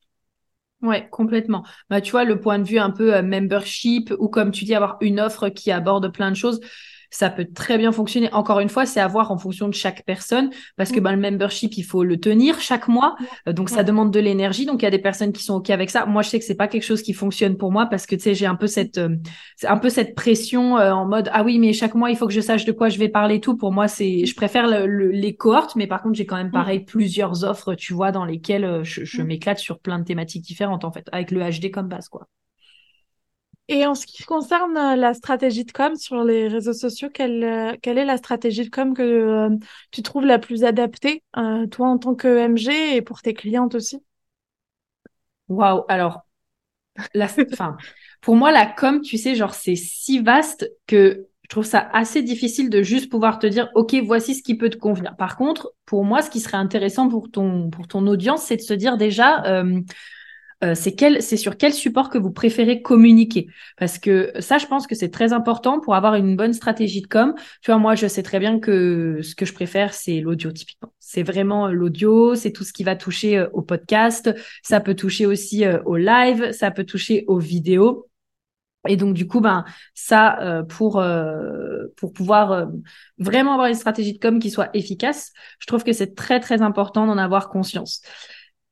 Ouais, 0.85 1.07
complètement. 1.09 1.65
Bah, 1.89 1.99
tu 1.99 2.11
vois, 2.11 2.25
le 2.25 2.39
point 2.39 2.59
de 2.59 2.63
vue 2.67 2.77
un 2.77 2.91
peu 2.91 3.15
euh, 3.15 3.23
membership 3.23 4.13
ou 4.19 4.29
comme 4.29 4.51
tu 4.51 4.65
dis, 4.65 4.75
avoir 4.75 4.97
une 5.01 5.19
offre 5.19 5.49
qui 5.49 5.71
aborde 5.71 6.13
plein 6.13 6.29
de 6.29 6.35
choses, 6.35 6.59
ça 7.15 7.29
peut 7.29 7.47
très 7.53 7.77
bien 7.77 7.91
fonctionner. 7.91 8.31
Encore 8.33 8.59
une 8.59 8.69
fois, 8.69 8.85
c'est 8.85 8.99
à 8.99 9.07
voir 9.07 9.31
en 9.31 9.37
fonction 9.37 9.67
de 9.67 9.73
chaque 9.73 10.03
personne 10.05 10.49
parce 10.77 10.91
que 10.91 10.99
Mm. 10.99 11.03
bah, 11.03 11.11
le 11.13 11.21
membership, 11.21 11.77
il 11.77 11.83
faut 11.83 12.03
le 12.03 12.17
tenir 12.19 12.59
chaque 12.59 12.87
mois. 12.87 13.15
Euh, 13.47 13.53
donc, 13.53 13.69
ça 13.69 13.83
demande 13.83 14.11
de 14.11 14.19
l'énergie. 14.19 14.65
Donc, 14.65 14.81
il 14.81 14.85
y 14.85 14.87
a 14.87 14.91
des 14.91 14.99
personnes 14.99 15.31
qui 15.31 15.43
sont 15.43 15.55
OK 15.55 15.69
avec 15.69 15.89
ça. 15.89 16.05
Moi, 16.05 16.21
je 16.23 16.29
sais 16.29 16.39
que 16.39 16.45
c'est 16.45 16.55
pas 16.55 16.67
quelque 16.67 16.83
chose 16.83 17.01
qui 17.01 17.13
fonctionne 17.13 17.57
pour 17.57 17.71
moi 17.71 17.85
parce 17.85 18.05
que, 18.05 18.15
tu 18.15 18.21
sais, 18.23 18.33
j'ai 18.33 18.45
un 18.45 18.55
peu 18.55 18.67
cette, 18.67 18.97
euh, 18.97 19.15
c'est 19.55 19.67
un 19.67 19.77
peu 19.77 19.89
cette 19.89 20.13
pression 20.15 20.77
euh, 20.77 20.91
en 20.91 21.05
mode, 21.07 21.29
ah 21.31 21.43
oui, 21.43 21.57
mais 21.59 21.71
chaque 21.73 21.95
mois, 21.95 22.09
il 22.11 22.17
faut 22.17 22.27
que 22.27 22.33
je 22.33 22.41
sache 22.41 22.65
de 22.65 22.71
quoi 22.71 22.89
je 22.89 22.99
vais 22.99 23.09
parler 23.09 23.39
tout. 23.39 23.55
Pour 23.55 23.71
moi, 23.71 23.87
c'est, 23.87 24.25
je 24.25 24.35
préfère 24.35 24.67
le- 24.67 24.85
le- 24.85 25.11
les 25.11 25.35
cohortes, 25.35 25.75
mais 25.75 25.87
par 25.87 26.01
contre, 26.01 26.15
j'ai 26.15 26.25
quand 26.25 26.35
même 26.37 26.47
Mm. 26.47 26.51
pareil 26.51 26.79
plusieurs 26.85 27.43
offres, 27.45 27.75
tu 27.75 27.93
vois, 27.93 28.11
dans 28.11 28.25
lesquelles 28.25 28.81
je, 28.83 29.05
je 29.05 29.21
Mm. 29.21 29.25
m'éclate 29.25 29.59
sur 29.59 29.79
plein 29.79 29.99
de 29.99 30.03
thématiques 30.03 30.43
différentes, 30.43 30.83
en 30.83 30.91
fait, 30.91 31.07
avec 31.11 31.31
le 31.31 31.39
HD 31.41 31.71
comme 31.71 31.87
base, 31.87 32.09
quoi. 32.09 32.27
Et 33.67 33.85
en 33.85 33.95
ce 33.95 34.05
qui 34.05 34.23
concerne 34.23 34.77
euh, 34.77 34.95
la 34.95 35.13
stratégie 35.13 35.65
de 35.65 35.71
com 35.71 35.95
sur 35.95 36.23
les 36.23 36.47
réseaux 36.47 36.73
sociaux, 36.73 37.09
quelle, 37.11 37.43
euh, 37.43 37.73
quelle 37.81 37.97
est 37.97 38.05
la 38.05 38.17
stratégie 38.17 38.63
de 38.63 38.69
com 38.69 38.93
que 38.93 39.01
euh, 39.01 39.49
tu 39.91 40.03
trouves 40.03 40.25
la 40.25 40.37
plus 40.37 40.63
adaptée, 40.63 41.23
toi 41.33 41.87
en 41.87 41.97
tant 41.97 42.13
que 42.13 42.27
MG 42.27 42.95
et 42.95 43.01
pour 43.01 43.21
tes 43.21 43.33
clientes 43.33 43.73
aussi? 43.73 44.03
Waouh. 45.47 45.83
Alors, 45.87 46.25
la, 47.13 47.27
enfin, 47.51 47.75
pour 48.21 48.35
moi, 48.35 48.51
la 48.51 48.67
com, 48.67 49.01
tu 49.01 49.17
sais, 49.17 49.35
genre, 49.35 49.55
c'est 49.55 49.75
si 49.75 50.19
vaste 50.19 50.71
que 50.85 51.27
je 51.41 51.49
trouve 51.49 51.65
ça 51.65 51.89
assez 51.93 52.21
difficile 52.21 52.69
de 52.69 52.83
juste 52.83 53.09
pouvoir 53.09 53.39
te 53.39 53.47
dire, 53.47 53.69
OK, 53.75 53.95
voici 54.03 54.35
ce 54.35 54.43
qui 54.43 54.55
peut 54.55 54.69
te 54.69 54.77
convenir. 54.77 55.15
Par 55.15 55.37
contre, 55.37 55.73
pour 55.85 56.03
moi, 56.03 56.21
ce 56.21 56.29
qui 56.29 56.39
serait 56.39 56.57
intéressant 56.57 57.09
pour 57.09 57.29
ton, 57.29 57.69
pour 57.69 57.87
ton 57.87 58.05
audience, 58.07 58.43
c'est 58.43 58.57
de 58.57 58.61
se 58.61 58.73
dire 58.73 58.97
déjà, 58.97 59.63
euh, 60.63 60.75
c'est 60.75 60.93
quel, 60.93 61.21
c'est 61.21 61.37
sur 61.37 61.57
quel 61.57 61.73
support 61.73 62.09
que 62.09 62.17
vous 62.17 62.31
préférez 62.31 62.81
communiquer? 62.81 63.47
Parce 63.77 63.97
que 63.97 64.31
ça, 64.39 64.57
je 64.57 64.65
pense 64.67 64.87
que 64.87 64.95
c'est 64.95 65.09
très 65.09 65.33
important 65.33 65.79
pour 65.79 65.95
avoir 65.95 66.15
une 66.15 66.35
bonne 66.35 66.53
stratégie 66.53 67.01
de 67.01 67.07
com. 67.07 67.33
Tu 67.61 67.71
vois, 67.71 67.79
moi, 67.79 67.95
je 67.95 68.07
sais 68.07 68.23
très 68.23 68.39
bien 68.39 68.59
que 68.59 69.19
ce 69.21 69.35
que 69.35 69.45
je 69.45 69.53
préfère, 69.53 69.93
c'est 69.93 70.19
l'audio, 70.21 70.51
typiquement. 70.51 70.93
C'est 70.99 71.23
vraiment 71.23 71.67
l'audio, 71.67 72.35
c'est 72.35 72.51
tout 72.51 72.63
ce 72.63 72.73
qui 72.73 72.83
va 72.83 72.95
toucher 72.95 73.37
euh, 73.37 73.47
au 73.53 73.61
podcast. 73.61 74.33
Ça 74.63 74.79
peut 74.79 74.95
toucher 74.95 75.25
aussi 75.25 75.65
euh, 75.65 75.81
au 75.85 75.97
live, 75.97 76.51
ça 76.51 76.71
peut 76.71 76.85
toucher 76.85 77.25
aux 77.27 77.39
vidéos. 77.39 78.07
Et 78.87 78.97
donc 78.97 79.15
du 79.15 79.27
coup, 79.27 79.41
ben 79.41 79.65
ça 79.95 80.39
euh, 80.41 80.61
pour 80.61 80.99
euh, 80.99 81.87
pour 81.97 82.13
pouvoir 82.13 82.67
vraiment 83.17 83.53
avoir 83.53 83.67
une 83.67 83.73
stratégie 83.73 84.13
de 84.13 84.19
com 84.19 84.37
qui 84.37 84.51
soit 84.51 84.69
efficace, 84.75 85.31
je 85.57 85.65
trouve 85.65 85.83
que 85.83 85.91
c'est 85.91 86.13
très 86.13 86.39
très 86.39 86.61
important 86.61 87.07
d'en 87.07 87.17
avoir 87.17 87.49
conscience. 87.49 88.01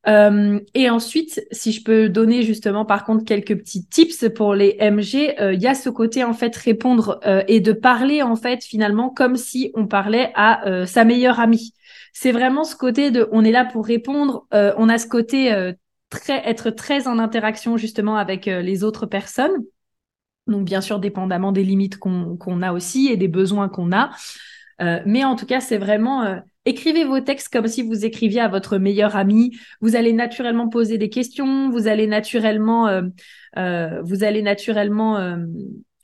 Euh, 0.06 0.60
et 0.74 0.90
ensuite, 0.90 1.42
si 1.50 1.72
je 1.72 1.82
peux 1.82 2.08
donner 2.08 2.42
justement 2.42 2.84
par 2.84 3.04
contre 3.04 3.24
quelques 3.24 3.56
petits 3.56 3.86
tips 3.86 4.28
pour 4.34 4.54
les 4.54 4.76
MG, 4.78 5.34
euh, 5.40 5.54
il 5.54 5.62
y 5.62 5.66
a 5.66 5.74
ce 5.74 5.88
côté 5.88 6.24
en 6.24 6.34
fait 6.34 6.54
répondre 6.56 7.20
euh, 7.26 7.42
et 7.48 7.60
de 7.60 7.72
parler 7.72 8.22
en 8.22 8.36
fait 8.36 8.64
finalement 8.64 9.08
comme 9.08 9.36
si 9.36 9.70
on 9.74 9.86
parlait 9.86 10.30
à 10.34 10.66
euh, 10.68 10.84
sa 10.84 11.04
meilleure 11.04 11.40
amie. 11.40 11.72
C'est 12.12 12.32
vraiment 12.32 12.64
ce 12.64 12.76
côté 12.76 13.10
de 13.10 13.28
on 13.32 13.44
est 13.44 13.50
là 13.50 13.64
pour 13.64 13.86
répondre, 13.86 14.46
euh, 14.52 14.74
on 14.76 14.88
a 14.88 14.98
ce 14.98 15.06
côté 15.06 15.52
euh, 15.52 15.72
très 16.10 16.42
être 16.48 16.70
très 16.70 17.08
en 17.08 17.18
interaction 17.18 17.76
justement 17.76 18.16
avec 18.16 18.46
euh, 18.46 18.60
les 18.60 18.84
autres 18.84 19.06
personnes. 19.06 19.64
Donc 20.46 20.64
bien 20.66 20.82
sûr 20.82 20.98
dépendamment 20.98 21.52
des 21.52 21.64
limites 21.64 21.96
qu'on 21.96 22.62
a 22.62 22.72
aussi 22.72 23.08
et 23.08 23.16
des 23.16 23.28
besoins 23.28 23.70
qu'on 23.70 23.92
a. 23.92 24.10
Euh, 24.80 25.00
mais 25.06 25.24
en 25.24 25.36
tout 25.36 25.46
cas, 25.46 25.60
c'est 25.60 25.78
vraiment 25.78 26.22
euh, 26.22 26.36
écrivez 26.64 27.04
vos 27.04 27.20
textes 27.20 27.52
comme 27.52 27.66
si 27.66 27.82
vous 27.82 28.04
écriviez 28.04 28.40
à 28.40 28.48
votre 28.48 28.78
meilleur 28.78 29.16
ami. 29.16 29.56
Vous 29.80 29.96
allez 29.96 30.12
naturellement 30.12 30.68
poser 30.68 30.98
des 30.98 31.10
questions, 31.10 31.70
vous 31.70 31.86
allez 31.88 32.06
naturellement, 32.06 32.88
euh, 32.88 33.02
euh, 33.56 34.02
vous 34.02 34.24
allez 34.24 34.42
naturellement 34.42 35.36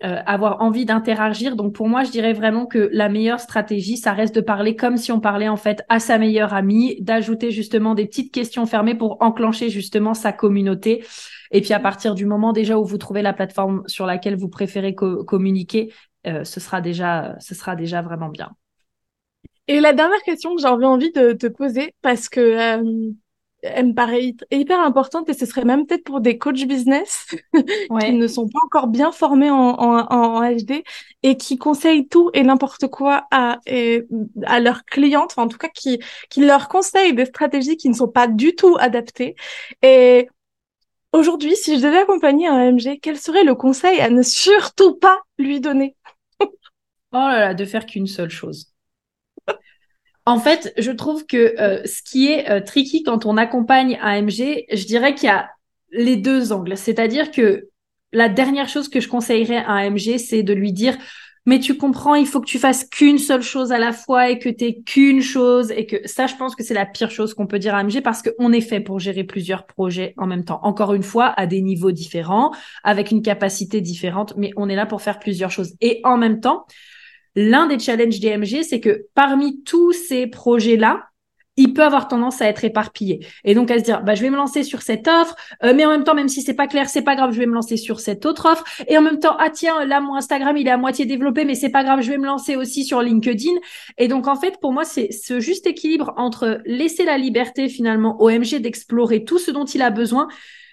euh, 0.02 0.16
avoir 0.24 0.62
envie 0.62 0.86
d'interagir. 0.86 1.56
Donc 1.56 1.74
pour 1.74 1.86
moi, 1.86 2.04
je 2.04 2.10
dirais 2.10 2.32
vraiment 2.32 2.64
que 2.64 2.88
la 2.90 3.10
meilleure 3.10 3.38
stratégie, 3.38 3.98
ça 3.98 4.14
reste 4.14 4.34
de 4.34 4.40
parler 4.40 4.74
comme 4.74 4.96
si 4.96 5.12
on 5.12 5.20
parlait 5.20 5.48
en 5.48 5.58
fait 5.58 5.82
à 5.90 5.98
sa 6.00 6.16
meilleure 6.16 6.54
amie, 6.54 6.96
d'ajouter 7.02 7.50
justement 7.50 7.94
des 7.94 8.06
petites 8.06 8.32
questions 8.32 8.64
fermées 8.64 8.94
pour 8.94 9.18
enclencher 9.20 9.68
justement 9.68 10.14
sa 10.14 10.32
communauté. 10.32 11.04
Et 11.50 11.60
puis 11.60 11.74
à 11.74 11.80
partir 11.80 12.14
du 12.14 12.24
moment 12.24 12.54
déjà 12.54 12.78
où 12.78 12.84
vous 12.86 12.96
trouvez 12.96 13.20
la 13.20 13.34
plateforme 13.34 13.82
sur 13.88 14.06
laquelle 14.06 14.36
vous 14.36 14.48
préférez 14.48 14.94
co 14.94 15.22
communiquer, 15.24 15.92
euh, 16.26 16.44
ce 16.44 16.60
sera 16.60 16.80
déjà, 16.80 17.36
ce 17.38 17.54
sera 17.54 17.76
déjà 17.76 18.00
vraiment 18.00 18.30
bien. 18.30 18.56
Et 19.68 19.80
la 19.80 19.92
dernière 19.92 20.22
question 20.22 20.54
que 20.56 20.62
j'avais 20.62 20.86
envie 20.86 21.12
de 21.12 21.32
te 21.32 21.46
poser, 21.46 21.94
parce 22.02 22.28
que 22.28 22.40
euh, 22.40 23.10
elle 23.62 23.88
me 23.88 23.94
paraît 23.94 24.22
hy- 24.22 24.36
hyper 24.50 24.80
importante 24.80 25.28
et 25.28 25.34
ce 25.34 25.46
serait 25.46 25.64
même 25.64 25.86
peut-être 25.86 26.02
pour 26.04 26.20
des 26.20 26.38
coachs 26.38 26.64
business 26.66 27.26
qui 27.98 28.12
ne 28.12 28.26
sont 28.26 28.48
pas 28.48 28.58
encore 28.64 28.88
bien 28.88 29.12
formés 29.12 29.50
en, 29.50 29.56
en, 29.56 30.06
en 30.12 30.40
HD 30.56 30.82
et 31.22 31.36
qui 31.36 31.56
conseillent 31.58 32.08
tout 32.08 32.30
et 32.34 32.42
n'importe 32.42 32.88
quoi 32.88 33.26
à, 33.30 33.58
et- 33.66 34.06
à 34.44 34.58
leurs 34.60 34.84
clientes, 34.84 35.32
enfin, 35.32 35.44
en 35.44 35.48
tout 35.48 35.58
cas 35.58 35.68
qui, 35.68 36.00
qui 36.30 36.40
leur 36.44 36.68
conseillent 36.68 37.14
des 37.14 37.26
stratégies 37.26 37.76
qui 37.76 37.88
ne 37.88 37.94
sont 37.94 38.08
pas 38.08 38.26
du 38.26 38.54
tout 38.56 38.76
adaptées. 38.80 39.36
Et 39.82 40.28
aujourd'hui, 41.12 41.56
si 41.56 41.78
je 41.78 41.82
devais 41.86 41.98
accompagner 42.00 42.48
un 42.48 42.60
MG, 42.60 43.00
quel 43.00 43.18
serait 43.18 43.44
le 43.44 43.54
conseil 43.56 44.00
à 44.00 44.10
ne 44.10 44.22
surtout 44.22 44.96
pas 44.96 45.20
lui 45.38 45.60
donner? 45.60 45.96
Oh 47.12 47.18
là 47.18 47.38
là, 47.40 47.54
de 47.54 47.64
faire 47.64 47.86
qu'une 47.86 48.06
seule 48.08 48.30
chose. 48.30 48.72
En 50.26 50.38
fait, 50.38 50.72
je 50.78 50.90
trouve 50.90 51.26
que 51.26 51.58
euh, 51.60 51.82
ce 51.84 52.02
qui 52.02 52.30
est 52.30 52.50
euh, 52.50 52.60
tricky 52.60 53.02
quand 53.02 53.26
on 53.26 53.36
accompagne 53.36 53.98
AMG, 54.02 54.64
je 54.72 54.84
dirais 54.86 55.14
qu'il 55.14 55.28
y 55.28 55.32
a 55.32 55.50
les 55.92 56.16
deux 56.16 56.52
angles. 56.52 56.76
C'est-à-dire 56.76 57.30
que 57.30 57.68
la 58.12 58.28
dernière 58.28 58.68
chose 58.68 58.88
que 58.88 59.00
je 59.00 59.08
conseillerais 59.08 59.56
à 59.56 59.74
AMG, 59.76 60.18
c'est 60.18 60.42
de 60.42 60.52
lui 60.52 60.72
dire, 60.72 60.96
mais 61.46 61.58
tu 61.58 61.76
comprends, 61.76 62.14
il 62.14 62.26
faut 62.26 62.40
que 62.40 62.46
tu 62.46 62.58
fasses 62.58 62.84
qu'une 62.84 63.18
seule 63.18 63.42
chose 63.42 63.72
à 63.72 63.78
la 63.78 63.92
fois 63.92 64.28
et 64.28 64.38
que 64.38 64.48
tu 64.50 64.82
qu'une 64.82 65.22
chose 65.22 65.70
et 65.70 65.86
que 65.86 65.96
ça, 66.06 66.26
je 66.26 66.36
pense 66.36 66.54
que 66.54 66.62
c'est 66.62 66.74
la 66.74 66.86
pire 66.86 67.10
chose 67.10 67.32
qu'on 67.32 67.46
peut 67.46 67.58
dire 67.58 67.74
à 67.74 67.78
AMG 67.78 68.02
parce 68.02 68.22
qu'on 68.22 68.52
est 68.52 68.60
fait 68.60 68.80
pour 68.80 68.98
gérer 68.98 69.24
plusieurs 69.24 69.66
projets 69.66 70.12
en 70.18 70.26
même 70.26 70.44
temps. 70.44 70.60
Encore 70.62 70.92
une 70.92 71.02
fois, 71.02 71.32
à 71.36 71.46
des 71.46 71.62
niveaux 71.62 71.92
différents, 71.92 72.52
avec 72.84 73.10
une 73.10 73.22
capacité 73.22 73.80
différente, 73.80 74.34
mais 74.36 74.50
on 74.56 74.68
est 74.68 74.76
là 74.76 74.86
pour 74.86 75.00
faire 75.00 75.18
plusieurs 75.18 75.50
choses. 75.50 75.74
Et 75.80 76.00
en 76.04 76.18
même 76.18 76.40
temps, 76.40 76.66
L'un 77.36 77.66
des 77.66 77.78
challenges 77.78 78.20
DMG, 78.20 78.62
c'est 78.62 78.80
que 78.80 79.06
parmi 79.14 79.62
tous 79.62 79.92
ces 79.92 80.26
projets-là, 80.26 81.10
il 81.60 81.74
peut 81.74 81.82
avoir 81.82 82.08
tendance 82.08 82.40
à 82.40 82.46
être 82.46 82.64
éparpillé. 82.64 83.26
Et 83.44 83.54
donc 83.54 83.70
à 83.70 83.78
se 83.78 83.84
dire 83.84 84.02
bah 84.02 84.14
je 84.14 84.22
vais 84.22 84.30
me 84.30 84.36
lancer 84.36 84.62
sur 84.62 84.82
cette 84.82 85.08
offre 85.08 85.34
euh, 85.62 85.72
mais 85.74 85.84
en 85.84 85.90
même 85.90 86.04
temps 86.04 86.14
même 86.14 86.28
si 86.28 86.42
c'est 86.42 86.54
pas 86.54 86.66
clair 86.66 86.88
c'est 86.88 87.02
pas 87.02 87.16
grave 87.16 87.32
je 87.32 87.38
vais 87.38 87.46
me 87.46 87.54
lancer 87.54 87.76
sur 87.76 88.00
cette 88.00 88.24
autre 88.24 88.50
offre. 88.50 88.64
Et 88.88 88.96
en 88.96 89.02
même 89.02 89.18
temps 89.18 89.36
ah 89.38 89.50
tiens 89.50 89.84
là 89.84 90.00
mon 90.00 90.14
Instagram 90.14 90.56
il 90.56 90.66
est 90.66 90.70
à 90.70 90.78
moitié 90.78 91.04
développé 91.04 91.44
mais 91.44 91.54
c'est 91.54 91.70
pas 91.70 91.84
grave 91.84 92.00
je 92.02 92.10
vais 92.10 92.18
me 92.18 92.26
lancer 92.26 92.56
aussi 92.56 92.84
sur 92.84 93.02
LinkedIn. 93.02 93.52
Et 93.98 94.08
donc 94.08 94.26
en 94.26 94.36
fait 94.36 94.58
pour 94.60 94.72
moi 94.72 94.84
c'est 94.84 95.10
ce 95.12 95.40
juste 95.40 95.66
équilibre 95.66 96.14
entre 96.16 96.60
laisser 96.64 97.04
la 97.04 97.18
liberté 97.18 97.68
finalement 97.68 98.20
au 98.20 98.30
MG 98.30 98.60
d'explorer 98.60 99.24
tout 99.24 99.38
ce 99.38 99.50
dont 99.50 99.64
il 99.64 99.82
a 99.82 99.90
besoin 99.90 100.28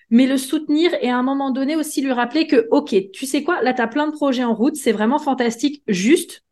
mais 0.10 0.26
le 0.26 0.38
soutenir 0.38 0.92
et 1.02 1.10
à 1.10 1.18
un 1.18 1.24
moment 1.24 1.52
donné 1.52 1.76
aussi 1.76 2.02
lui 2.02 2.14
rappeler 2.14 2.48
que 2.48 2.68
ok 2.72 2.96
tu 3.12 3.26
sais 3.26 3.44
quoi? 3.44 3.62
Là 3.62 3.74
tu 3.74 3.82
as 3.82 3.88
plein 3.88 4.08
de 4.08 4.14
projets 4.14 4.46
en 4.46 4.54
route 4.54 4.76
c'est 4.76 4.94
vraiment 4.94 5.20
fantastique 5.20 5.84
juste 5.88 6.44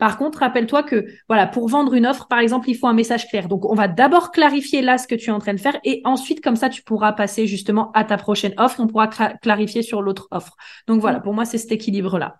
Par 0.00 0.18
contre, 0.18 0.40
rappelle-toi 0.40 0.82
que 0.82 1.06
voilà, 1.28 1.46
pour 1.46 1.68
vendre 1.68 1.94
une 1.94 2.06
offre, 2.06 2.26
par 2.26 2.40
exemple, 2.40 2.68
il 2.68 2.76
faut 2.76 2.88
un 2.88 2.94
message 2.94 3.28
clair. 3.28 3.46
Donc, 3.48 3.64
on 3.70 3.74
va 3.74 3.86
d'abord 3.86 4.32
clarifier 4.32 4.82
là 4.82 4.98
ce 4.98 5.06
que 5.06 5.14
tu 5.14 5.30
es 5.30 5.32
en 5.32 5.38
train 5.38 5.54
de 5.54 5.60
faire 5.60 5.78
et 5.84 6.00
ensuite, 6.04 6.40
comme 6.42 6.56
ça, 6.56 6.68
tu 6.70 6.82
pourras 6.82 7.12
passer 7.12 7.46
justement 7.46 7.92
à 7.92 8.04
ta 8.04 8.16
prochaine 8.16 8.54
offre 8.58 8.80
et 8.80 8.82
on 8.82 8.88
pourra 8.88 9.08
clarifier 9.08 9.82
sur 9.82 10.02
l'autre 10.02 10.26
offre. 10.32 10.56
Donc 10.88 11.00
voilà, 11.00 11.20
pour 11.20 11.34
moi, 11.34 11.44
c'est 11.44 11.58
cet 11.58 11.72
équilibre-là. 11.72 12.36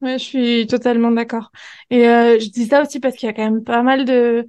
Ouais, 0.00 0.18
je 0.18 0.24
suis 0.24 0.66
totalement 0.68 1.10
d'accord. 1.10 1.50
Et 1.90 2.08
euh, 2.08 2.38
je 2.38 2.50
dis 2.50 2.66
ça 2.66 2.82
aussi 2.82 3.00
parce 3.00 3.16
qu'il 3.16 3.26
y 3.26 3.30
a 3.30 3.32
quand 3.32 3.42
même 3.42 3.64
pas 3.64 3.82
mal 3.82 4.04
de 4.04 4.46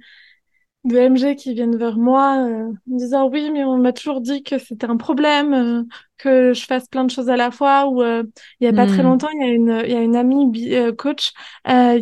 de 0.84 0.98
MG 0.98 1.36
qui 1.36 1.52
viennent 1.52 1.76
vers 1.76 1.98
moi 1.98 2.38
euh, 2.38 2.68
en 2.70 2.96
disant 2.96 3.28
oui 3.28 3.50
mais 3.52 3.64
on 3.64 3.76
m'a 3.76 3.92
toujours 3.92 4.20
dit 4.20 4.42
que 4.42 4.58
c'était 4.58 4.86
un 4.86 4.96
problème 4.96 5.52
euh, 5.52 5.82
que 6.16 6.54
je 6.54 6.64
fasse 6.64 6.88
plein 6.88 7.04
de 7.04 7.10
choses 7.10 7.28
à 7.28 7.36
la 7.36 7.50
fois 7.50 7.86
ou 7.86 8.02
euh, 8.02 8.24
il 8.60 8.64
y 8.64 8.68
a 8.68 8.72
pas 8.72 8.86
très 8.86 9.02
hmm. 9.02 9.06
longtemps 9.06 9.28
il 9.34 9.46
y 9.46 9.50
a 9.50 9.52
une 9.52 9.82
il 9.84 9.92
y 9.92 9.96
a 9.96 10.00
une 10.00 10.16
amie 10.16 10.50
coach 10.96 11.32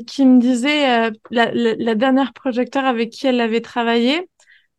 qui 0.06 0.26
me 0.26 0.38
disait 0.38 1.10
la, 1.30 1.50
la, 1.52 1.74
la, 1.74 1.94
dernière 1.96 2.32
projecteur 2.32 2.84
avec 2.84 3.10
qui 3.10 3.26
elle 3.26 3.40
avait 3.40 3.60
travaillé 3.60 4.28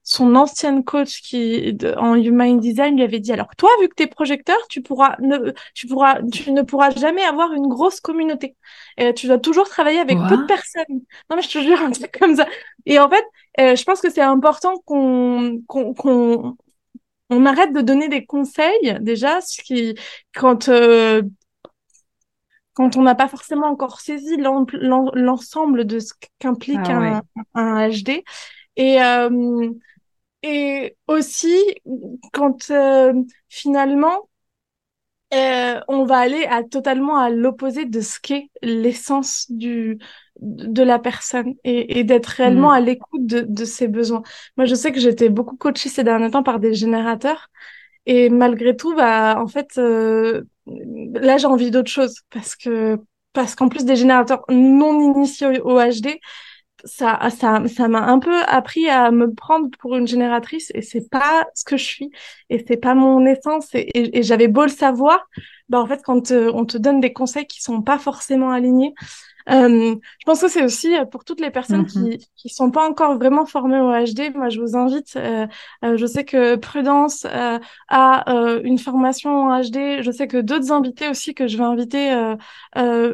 son 0.09 0.35
ancienne 0.35 0.83
coach 0.83 1.21
qui 1.21 1.77
en 1.97 2.15
human 2.15 2.59
design 2.59 2.95
lui 2.95 3.03
avait 3.03 3.19
dit 3.19 3.31
alors 3.31 3.55
toi 3.57 3.69
vu 3.79 3.89
que 3.89 3.93
tu 3.95 4.03
es 4.03 4.07
projecteur 4.07 4.57
tu 4.67 4.81
pourras 4.81 5.15
ne 5.19 5.53
tu 5.75 5.85
pourras 5.85 6.19
tu 6.31 6.51
ne 6.51 6.63
pourras 6.63 6.89
jamais 6.89 7.21
avoir 7.21 7.53
une 7.53 7.67
grosse 7.67 7.99
communauté. 7.99 8.55
Tu 9.15 9.27
dois 9.27 9.37
toujours 9.37 9.69
travailler 9.69 9.99
avec 9.99 10.17
peu 10.27 10.37
de 10.37 10.45
personnes. 10.45 11.01
Non 11.29 11.35
mais 11.35 11.43
je 11.43 11.49
te 11.49 11.59
jure 11.59 11.79
un 11.79 11.91
truc 11.91 12.11
comme 12.19 12.35
ça. 12.35 12.47
Et 12.87 12.97
en 12.99 13.07
fait 13.07 13.23
euh, 13.59 13.75
je 13.75 13.83
pense 13.83 14.01
que 14.01 14.09
c'est 14.09 14.21
important 14.21 14.77
qu'on 14.85 15.61
qu'on 15.67 15.93
qu'on 15.93 16.57
on 17.29 17.45
arrête 17.45 17.71
de 17.73 17.81
donner 17.81 18.09
des 18.09 18.25
conseils 18.25 18.97
déjà 19.01 19.41
ce 19.41 19.61
qui 19.61 19.95
quand 20.33 20.69
euh, 20.69 21.21
quand 22.73 22.97
on 22.97 23.03
n'a 23.03 23.13
pas 23.13 23.27
forcément 23.27 23.67
encore 23.67 23.99
saisi 23.99 24.37
l'ensemble 24.37 25.85
de 25.85 25.99
ce 25.99 26.13
qu'implique 26.39 26.79
ah 26.85 27.21
un, 27.53 27.53
un, 27.53 27.89
HD 27.89 28.23
et 28.75 29.03
euh, 29.03 29.69
et 30.43 30.97
aussi, 31.07 31.55
quand 32.33 32.69
euh, 32.71 33.13
finalement, 33.49 34.29
euh, 35.33 35.79
on 35.87 36.05
va 36.05 36.17
aller 36.17 36.45
à 36.45 36.63
totalement 36.63 37.19
à 37.19 37.29
l'opposé 37.29 37.85
de 37.85 38.01
ce 38.01 38.19
qu'est 38.19 38.49
l'essence 38.63 39.45
du 39.49 39.99
de 40.39 40.81
la 40.83 40.97
personne 40.99 41.53
et, 41.63 41.99
et 41.99 42.03
d'être 42.03 42.27
réellement 42.27 42.69
mm. 42.69 42.73
à 42.73 42.79
l'écoute 42.79 43.25
de, 43.25 43.41
de 43.41 43.65
ses 43.65 43.87
besoins. 43.87 44.23
Moi, 44.57 44.65
je 44.65 44.73
sais 44.73 44.91
que 44.91 44.99
j'étais 44.99 45.29
beaucoup 45.29 45.57
coachée 45.57 45.89
ces 45.89 46.03
derniers 46.03 46.31
temps 46.31 46.43
par 46.43 46.59
des 46.59 46.73
générateurs 46.73 47.49
et 48.05 48.29
malgré 48.29 48.75
tout, 48.75 48.95
bah 48.95 49.35
en 49.39 49.47
fait, 49.47 49.77
euh, 49.77 50.43
là 50.65 51.37
j'ai 51.37 51.45
envie 51.47 51.71
d'autre 51.71 51.91
chose 51.91 52.15
parce 52.31 52.55
que 52.55 52.97
parce 53.33 53.53
qu'en 53.55 53.69
plus 53.69 53.85
des 53.85 53.95
générateurs 53.95 54.43
non 54.49 54.99
initiés 55.13 55.59
au 55.61 55.77
HD, 55.79 56.19
ça, 56.85 57.29
ça, 57.29 57.61
ça 57.67 57.87
m'a 57.87 58.01
un 58.01 58.19
peu 58.19 58.41
appris 58.47 58.89
à 58.89 59.11
me 59.11 59.33
prendre 59.33 59.69
pour 59.79 59.95
une 59.95 60.07
génératrice 60.07 60.71
et 60.73 60.81
c'est 60.81 61.09
pas 61.09 61.45
ce 61.53 61.63
que 61.63 61.77
je 61.77 61.83
suis 61.83 62.11
et 62.49 62.63
c'est 62.67 62.77
pas 62.77 62.95
mon 62.95 63.25
essence 63.25 63.69
et, 63.73 64.17
et, 64.17 64.23
j'avais 64.23 64.47
beau 64.47 64.63
le 64.63 64.69
savoir, 64.69 65.27
bah 65.69 65.79
en 65.79 65.85
fait 65.87 66.01
quand 66.03 66.31
euh, 66.31 66.51
on 66.53 66.65
te 66.65 66.77
donne 66.77 66.99
des 66.99 67.13
conseils 67.13 67.45
qui 67.45 67.61
sont 67.61 67.81
pas 67.81 67.99
forcément 67.99 68.51
alignés, 68.51 68.93
euh, 69.51 69.95
je 70.19 70.25
pense 70.25 70.41
que 70.41 70.47
c'est 70.47 70.63
aussi 70.63 70.95
euh, 70.95 71.05
pour 71.05 71.23
toutes 71.23 71.41
les 71.41 71.49
personnes 71.49 71.85
qui 71.85 72.17
qui 72.17 72.29
qui 72.35 72.49
sont 72.49 72.71
pas 72.71 72.87
encore 72.87 73.15
vraiment 73.17 73.45
formées 73.45 73.79
au 73.79 73.91
HD. 73.91 74.33
Moi, 74.35 74.49
je 74.49 74.61
vous 74.61 74.77
invite. 74.77 75.15
Euh, 75.15 75.47
euh 75.83 75.97
je 75.97 76.05
sais 76.05 76.23
que 76.23 76.55
Prudence 76.55 77.25
euh, 77.25 77.59
a 77.89 78.23
une 78.63 78.77
formation 78.77 79.45
en 79.45 79.61
HD. 79.61 80.01
Je 80.01 80.11
sais 80.11 80.27
que 80.27 80.37
d'autres 80.37 80.71
invités 80.71 81.09
aussi 81.09 81.33
que 81.33 81.47
je 81.47 81.57
vais 81.57 81.63
inviter 81.63 82.35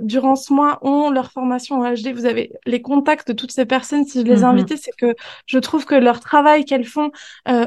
durant 0.02 0.36
ce 0.36 0.54
mois 0.54 0.80
ont 0.82 1.10
leur 1.10 1.32
formation 1.32 1.80
en 1.80 1.94
HD. 1.94 2.14
Vous 2.14 2.26
avez 2.26 2.52
les 2.66 2.82
contacts 2.82 3.28
de 3.28 3.34
toutes 3.34 3.52
ces 3.52 3.66
personnes. 3.66 4.06
Si 4.06 4.20
je 4.22 4.26
les 4.26 4.44
ai 4.44 4.46
mm 4.46 4.66
c'est 4.78 4.96
que 4.98 5.16
je 5.46 5.60
trouve 5.60 5.86
que 5.86 5.96
leur 5.96 6.20
travail 6.20 6.66
qu'elles 6.66 6.86
font 6.86 7.12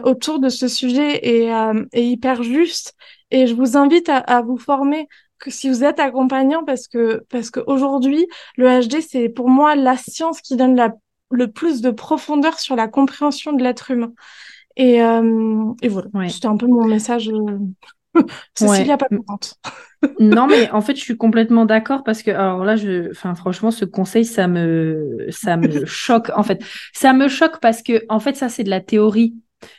autour 0.04 0.38
de 0.38 0.48
ce 0.48 0.68
sujet 0.68 1.26
est, 1.26 1.50
est 1.92 2.04
hyper 2.04 2.42
juste. 2.42 2.94
Et 3.30 3.46
je 3.46 3.54
vous 3.54 3.76
invite 3.76 4.08
à, 4.08 4.18
à 4.18 4.40
vous 4.42 4.56
former 4.56 5.06
si 5.49 5.68
vous 5.68 5.84
êtes 5.84 6.01
accompagnant 6.01 6.64
parce 6.64 6.89
que 6.89 7.24
parce 7.30 7.51
qu'aujourd'hui 7.51 8.26
le 8.57 8.66
HD 8.66 9.01
c'est 9.01 9.28
pour 9.28 9.49
moi 9.49 9.76
la 9.76 9.97
science 9.97 10.41
qui 10.41 10.57
donne 10.57 10.76
la, 10.76 10.95
le 11.30 11.49
plus 11.49 11.80
de 11.80 11.91
profondeur 11.91 12.59
sur 12.59 12.76
la 12.76 12.89
compréhension 12.89 13.53
de 13.53 13.62
l'être 13.62 13.91
humain. 13.91 14.12
Et, 14.76 15.03
euh, 15.03 15.64
et 15.82 15.89
voilà. 15.89 16.28
C'était 16.28 16.47
un 16.47 16.57
peu 16.57 16.66
mon 16.66 16.86
message 16.86 17.28
euh... 17.28 17.59
Cécilia 18.55 18.97
pas 18.97 19.09
contente. 19.09 19.57
Non 20.20 20.47
mais 20.47 20.70
en 20.70 20.80
fait 20.80 20.95
je 20.95 21.01
suis 21.01 21.16
complètement 21.16 21.64
d'accord 21.64 22.05
parce 22.05 22.22
que 22.22 22.30
alors 22.30 22.64
là 22.64 22.76
je 22.76 23.11
enfin 23.11 23.34
franchement 23.34 23.72
ce 23.72 23.84
conseil 23.84 24.24
ça 24.24 24.47
me 24.47 25.26
ça 25.30 25.57
me 25.57 25.84
choque 25.86 26.30
en 26.36 26.45
fait. 26.45 26.62
Ça 26.93 27.12
me 27.12 27.26
choque 27.26 27.59
parce 27.61 27.82
que 27.82 28.05
en 28.09 28.20
fait 28.20 28.36
ça 28.36 28.49
c'est 28.49 28.62
de 28.62 28.70
la 28.70 28.80
théorie 28.80 29.34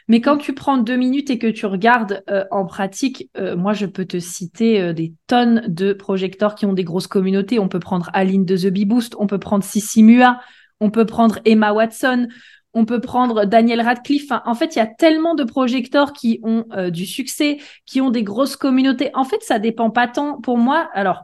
mais 0.08 0.22
quand 0.22 0.38
tu 0.38 0.54
prends 0.54 0.78
deux 0.78 0.96
minutes 0.96 1.30
et 1.30 1.38
que 1.38 1.48
tu 1.48 1.66
regardes 1.66 2.24
euh, 2.30 2.46
en 2.52 2.66
pratique, 2.66 3.30
euh, 3.38 3.56
moi 3.56 3.74
je 3.74 3.86
peux 3.86 4.06
te 4.06 4.20
citer 4.20 4.82
euh, 4.82 4.94
des 4.94 5.14
tonnes 5.28 5.64
de 5.68 5.94
projecteurs 5.94 6.56
qui 6.56 6.66
ont 6.66 6.74
des 6.74 6.84
grosses 6.84 7.08
communautés. 7.08 7.60
On 7.60 7.70
peut 7.70 7.80
prendre 7.80 8.10
Aline 8.14 8.46
de 8.46 8.58
The 8.58 8.68
Bee 8.68 8.86
Boost, 8.86 9.16
on 9.20 9.28
peut 9.28 9.40
prendre 9.40 9.64
Sissi 9.64 10.04
Mua, 10.04 10.40
on 10.80 10.90
peut 10.90 11.06
prendre 11.06 11.40
Emma 11.46 11.74
Watson, 11.74 12.28
on 12.74 12.86
peut 12.86 13.02
prendre 13.02 13.46
Daniel 13.46 13.82
Radcliffe. 13.82 14.32
en 14.46 14.54
fait, 14.54 14.76
il 14.76 14.80
y 14.80 14.82
a 14.82 14.88
tellement 14.88 15.36
de 15.36 15.44
projecteurs 15.44 16.14
qui 16.14 16.40
ont 16.44 16.66
du 16.92 17.08
succès, 17.08 17.58
qui 17.88 18.00
ont 18.00 18.12
des 18.12 18.22
grosses 18.22 18.56
communautés. 18.56 19.10
En 19.16 19.24
fait, 19.24 19.42
ça 19.42 19.58
dépend 19.58 19.90
pas 19.90 20.08
tant 20.08 20.40
pour 20.40 20.60
moi. 20.60 20.88
Alors, 20.94 21.24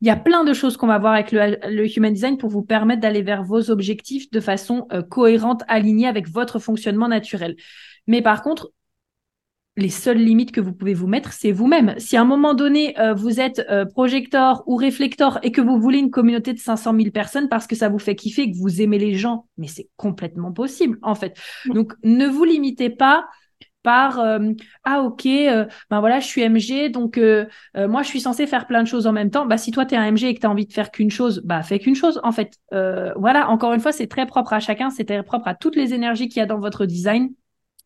il 0.00 0.08
y 0.08 0.10
a 0.10 0.16
plein 0.16 0.44
de 0.44 0.54
choses 0.54 0.78
qu'on 0.78 0.86
va 0.86 0.98
voir 0.98 1.12
avec 1.12 1.30
le, 1.30 1.86
Human 1.94 2.12
Design 2.12 2.38
pour 2.38 2.48
vous 2.48 2.62
permettre 2.62 3.02
d'aller 3.02 3.20
vers 3.20 3.44
vos 3.44 3.70
objectifs 3.70 4.30
de 4.30 4.40
façon 4.40 4.88
cohérente, 5.10 5.62
alignée 5.68 6.08
avec 6.08 6.26
votre 6.26 6.58
fonctionnement 6.58 7.08
naturel. 7.08 7.56
Mais 8.08 8.22
par 8.22 8.42
contre, 8.42 8.72
les 9.78 9.90
seules 9.90 10.18
limites 10.18 10.50
que 10.50 10.60
vous 10.60 10.72
pouvez 10.72 10.92
vous 10.92 11.06
mettre, 11.06 11.32
c'est 11.32 11.52
vous-même. 11.52 11.94
Si 11.98 12.16
à 12.16 12.22
un 12.22 12.24
moment 12.24 12.52
donné, 12.52 12.98
euh, 12.98 13.14
vous 13.14 13.38
êtes 13.38 13.64
euh, 13.70 13.84
projecteur 13.84 14.64
ou 14.66 14.74
réflecteur 14.74 15.38
et 15.44 15.52
que 15.52 15.60
vous 15.60 15.78
voulez 15.78 15.98
une 15.98 16.10
communauté 16.10 16.52
de 16.52 16.58
500 16.58 16.96
000 16.96 17.10
personnes 17.12 17.48
parce 17.48 17.68
que 17.68 17.76
ça 17.76 17.88
vous 17.88 18.00
fait 18.00 18.16
kiffer 18.16 18.42
et 18.42 18.50
que 18.50 18.56
vous 18.56 18.82
aimez 18.82 18.98
les 18.98 19.14
gens, 19.14 19.46
mais 19.56 19.68
c'est 19.68 19.88
complètement 19.96 20.52
possible, 20.52 20.98
en 21.02 21.14
fait. 21.14 21.38
Donc, 21.66 21.92
ne 22.02 22.26
vous 22.26 22.42
limitez 22.42 22.90
pas 22.90 23.28
par 23.84 24.18
euh, 24.18 24.40
ah 24.82 25.02
ok 25.02 25.22
ben 25.24 26.00
voilà 26.00 26.18
je 26.18 26.26
suis 26.26 26.42
MG 26.42 26.90
donc 26.90 27.16
moi 27.76 28.02
je 28.02 28.08
suis 28.08 28.20
censé 28.20 28.48
faire 28.48 28.66
plein 28.66 28.82
de 28.82 28.88
choses 28.88 29.06
en 29.06 29.12
même 29.12 29.30
temps 29.30 29.46
bah 29.46 29.56
si 29.56 29.70
toi 29.70 29.86
tu 29.86 29.94
es 29.94 29.96
un 29.96 30.10
MG 30.10 30.24
et 30.24 30.34
que 30.34 30.40
tu 30.40 30.46
as 30.46 30.50
envie 30.50 30.66
de 30.66 30.72
faire 30.72 30.90
qu'une 30.90 31.12
chose 31.12 31.40
bah 31.44 31.62
fais 31.62 31.78
qu'une 31.78 31.94
chose 31.94 32.20
en 32.24 32.32
fait 32.32 32.54
voilà 32.72 33.48
encore 33.48 33.72
une 33.72 33.80
fois 33.80 33.92
c'est 33.92 34.08
très 34.08 34.26
propre 34.26 34.52
à 34.52 34.58
chacun 34.58 34.90
c'est 34.90 35.04
très 35.04 35.22
propre 35.22 35.46
à 35.46 35.54
toutes 35.54 35.76
les 35.76 35.94
énergies 35.94 36.28
qu'il 36.28 36.40
y 36.40 36.42
a 36.42 36.46
dans 36.46 36.58
votre 36.58 36.86
design 36.86 37.30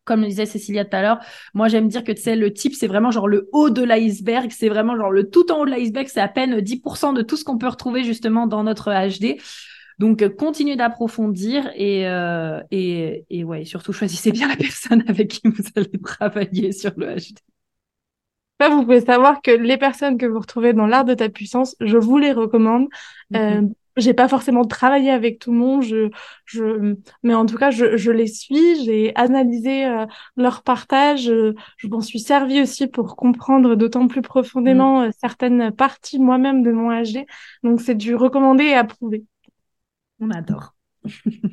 comme 0.05 0.21
le 0.21 0.27
disait 0.27 0.45
Cécilia 0.45 0.85
tout 0.85 0.95
à 0.95 1.01
l'heure, 1.01 1.19
moi 1.53 1.67
j'aime 1.67 1.87
dire 1.87 2.03
que 2.03 2.11
tu 2.11 2.21
sais, 2.21 2.35
le 2.35 2.53
type, 2.53 2.73
c'est 2.75 2.87
vraiment 2.87 3.11
genre 3.11 3.27
le 3.27 3.49
haut 3.51 3.69
de 3.69 3.83
l'iceberg, 3.83 4.51
c'est 4.51 4.69
vraiment 4.69 4.95
genre 4.95 5.11
le 5.11 5.29
tout 5.29 5.51
en 5.51 5.61
haut 5.61 5.65
de 5.65 5.71
l'iceberg, 5.71 6.07
c'est 6.07 6.21
à 6.21 6.27
peine 6.27 6.59
10% 6.59 7.13
de 7.13 7.21
tout 7.21 7.37
ce 7.37 7.43
qu'on 7.43 7.57
peut 7.57 7.67
retrouver 7.67 8.03
justement 8.03 8.47
dans 8.47 8.63
notre 8.63 8.91
HD. 8.91 9.39
Donc 9.99 10.21
euh, 10.21 10.29
continuez 10.29 10.75
d'approfondir 10.75 11.71
et, 11.75 12.07
euh, 12.07 12.59
et, 12.71 13.25
et 13.29 13.43
ouais, 13.43 13.65
surtout 13.65 13.93
choisissez 13.93 14.31
bien 14.31 14.47
la 14.47 14.55
personne 14.55 15.03
avec 15.07 15.29
qui 15.29 15.41
vous 15.45 15.63
allez 15.75 16.01
travailler 16.01 16.71
sur 16.71 16.91
le 16.97 17.15
HD. 17.15 17.37
Là, 18.59 18.69
vous 18.69 18.83
pouvez 18.83 19.01
savoir 19.01 19.41
que 19.41 19.51
les 19.51 19.77
personnes 19.77 20.17
que 20.17 20.25
vous 20.25 20.39
retrouvez 20.39 20.73
dans 20.73 20.85
l'art 20.85 21.05
de 21.05 21.13
ta 21.13 21.27
puissance, 21.27 21.75
je 21.81 21.97
vous 21.97 22.17
les 22.17 22.31
recommande. 22.31 22.87
Mm-hmm. 23.31 23.63
Euh, 23.63 23.67
j'ai 23.97 24.13
pas 24.13 24.27
forcément 24.27 24.65
travaillé 24.65 25.11
avec 25.11 25.39
tout 25.39 25.51
le 25.51 25.57
monde, 25.57 25.83
je, 25.83 26.09
je, 26.45 26.95
mais 27.21 27.33
en 27.33 27.45
tout 27.45 27.57
cas, 27.57 27.71
je, 27.71 27.97
je 27.97 28.11
les 28.11 28.27
suis, 28.27 28.83
j'ai 28.83 29.15
analysé 29.15 29.85
euh, 29.85 30.05
leur 30.35 30.63
partage, 30.63 31.23
je, 31.23 31.53
je 31.77 31.87
m'en 31.87 32.01
suis 32.01 32.19
servi 32.19 32.61
aussi 32.61 32.87
pour 32.87 33.15
comprendre 33.15 33.75
d'autant 33.75 34.07
plus 34.07 34.21
profondément 34.21 35.01
mm. 35.01 35.03
euh, 35.03 35.11
certaines 35.19 35.71
parties 35.71 36.19
moi-même 36.19 36.63
de 36.63 36.71
mon 36.71 36.89
AG. 36.89 37.25
Donc, 37.63 37.81
c'est 37.81 37.95
du 37.95 38.15
recommandé 38.15 38.63
et 38.65 38.75
approuvé. 38.75 39.25
On 40.19 40.29
adore. 40.31 40.73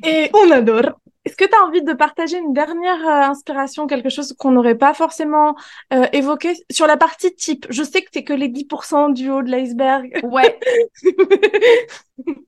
et 0.05 0.29
on 0.33 0.51
adore. 0.51 0.99
Est-ce 1.23 1.35
que 1.35 1.45
tu 1.45 1.55
as 1.55 1.63
envie 1.63 1.83
de 1.83 1.93
partager 1.93 2.37
une 2.37 2.53
dernière 2.53 3.07
euh, 3.07 3.29
inspiration, 3.29 3.85
quelque 3.85 4.09
chose 4.09 4.33
qu'on 4.33 4.51
n'aurait 4.51 4.77
pas 4.77 4.93
forcément 4.93 5.55
euh, 5.93 6.07
évoqué 6.13 6.53
sur 6.71 6.87
la 6.87 6.97
partie 6.97 7.33
type? 7.35 7.67
Je 7.69 7.83
sais 7.83 8.01
que 8.01 8.09
c'est 8.11 8.23
que 8.23 8.33
les 8.33 8.49
10% 8.49 9.13
du 9.13 9.29
haut 9.29 9.43
de 9.43 9.49
l'iceberg. 9.49 10.19
Ouais. 10.23 10.59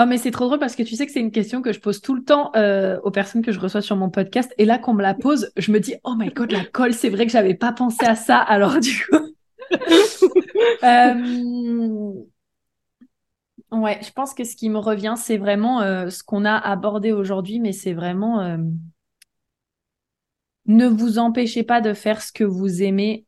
Oh, 0.00 0.04
mais 0.06 0.16
c'est 0.16 0.30
trop 0.30 0.46
drôle 0.46 0.60
parce 0.60 0.76
que 0.76 0.84
tu 0.84 0.94
sais 0.94 1.06
que 1.06 1.12
c'est 1.12 1.18
une 1.18 1.32
question 1.32 1.60
que 1.60 1.72
je 1.72 1.80
pose 1.80 2.00
tout 2.00 2.14
le 2.14 2.22
temps 2.22 2.52
euh, 2.54 3.00
aux 3.02 3.10
personnes 3.10 3.42
que 3.42 3.50
je 3.50 3.58
reçois 3.58 3.82
sur 3.82 3.96
mon 3.96 4.10
podcast. 4.10 4.54
Et 4.56 4.64
là, 4.64 4.78
qu'on 4.78 4.94
me 4.94 5.02
la 5.02 5.12
pose, 5.12 5.50
je 5.56 5.72
me 5.72 5.80
dis, 5.80 5.96
oh 6.04 6.14
my 6.16 6.28
god, 6.28 6.52
la 6.52 6.64
colle, 6.64 6.94
c'est 6.94 7.08
vrai 7.08 7.26
que 7.26 7.32
j'avais 7.32 7.54
pas 7.54 7.72
pensé 7.72 8.06
à 8.06 8.14
ça. 8.14 8.38
Alors, 8.38 8.78
du 8.78 9.04
coup. 9.10 9.34
Ouais, 13.70 13.98
je 14.02 14.10
pense 14.12 14.32
que 14.32 14.44
ce 14.44 14.56
qui 14.56 14.70
me 14.70 14.78
revient, 14.78 15.14
c'est 15.16 15.36
vraiment 15.36 15.82
euh, 15.82 16.08
ce 16.08 16.22
qu'on 16.22 16.44
a 16.46 16.56
abordé 16.56 17.12
aujourd'hui, 17.12 17.60
mais 17.60 17.72
c'est 17.72 17.92
vraiment 17.92 18.40
euh, 18.40 18.56
ne 20.66 20.86
vous 20.86 21.18
empêchez 21.18 21.62
pas 21.64 21.80
de 21.80 21.92
faire 21.92 22.22
ce 22.22 22.32
que 22.32 22.44
vous 22.44 22.82
aimez 22.82 23.26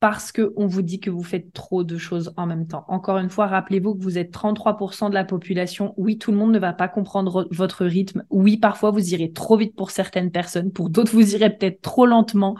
parce 0.00 0.32
qu'on 0.32 0.66
vous 0.66 0.82
dit 0.82 0.98
que 0.98 1.10
vous 1.10 1.22
faites 1.22 1.52
trop 1.52 1.84
de 1.84 1.96
choses 1.96 2.32
en 2.36 2.46
même 2.46 2.66
temps. 2.66 2.84
Encore 2.88 3.18
une 3.18 3.30
fois, 3.30 3.46
rappelez-vous 3.46 3.94
que 3.94 4.02
vous 4.02 4.18
êtes 4.18 4.32
33% 4.32 5.10
de 5.10 5.14
la 5.14 5.24
population. 5.24 5.94
Oui, 5.96 6.18
tout 6.18 6.32
le 6.32 6.38
monde 6.38 6.50
ne 6.50 6.58
va 6.58 6.72
pas 6.72 6.88
comprendre 6.88 7.46
votre 7.52 7.84
rythme. 7.84 8.24
Oui, 8.30 8.56
parfois, 8.56 8.90
vous 8.90 9.14
irez 9.14 9.32
trop 9.32 9.56
vite 9.56 9.76
pour 9.76 9.92
certaines 9.92 10.32
personnes. 10.32 10.72
Pour 10.72 10.90
d'autres, 10.90 11.12
vous 11.12 11.36
irez 11.36 11.50
peut-être 11.50 11.82
trop 11.82 12.04
lentement. 12.04 12.56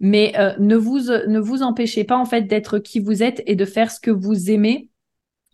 Mais 0.00 0.32
euh, 0.38 0.54
ne, 0.58 0.74
vous, 0.74 1.00
ne 1.00 1.38
vous 1.38 1.62
empêchez 1.62 2.04
pas, 2.04 2.16
en 2.16 2.24
fait, 2.24 2.42
d'être 2.42 2.78
qui 2.78 2.98
vous 2.98 3.22
êtes 3.22 3.42
et 3.46 3.56
de 3.56 3.64
faire 3.66 3.90
ce 3.90 4.00
que 4.00 4.10
vous 4.10 4.50
aimez 4.50 4.88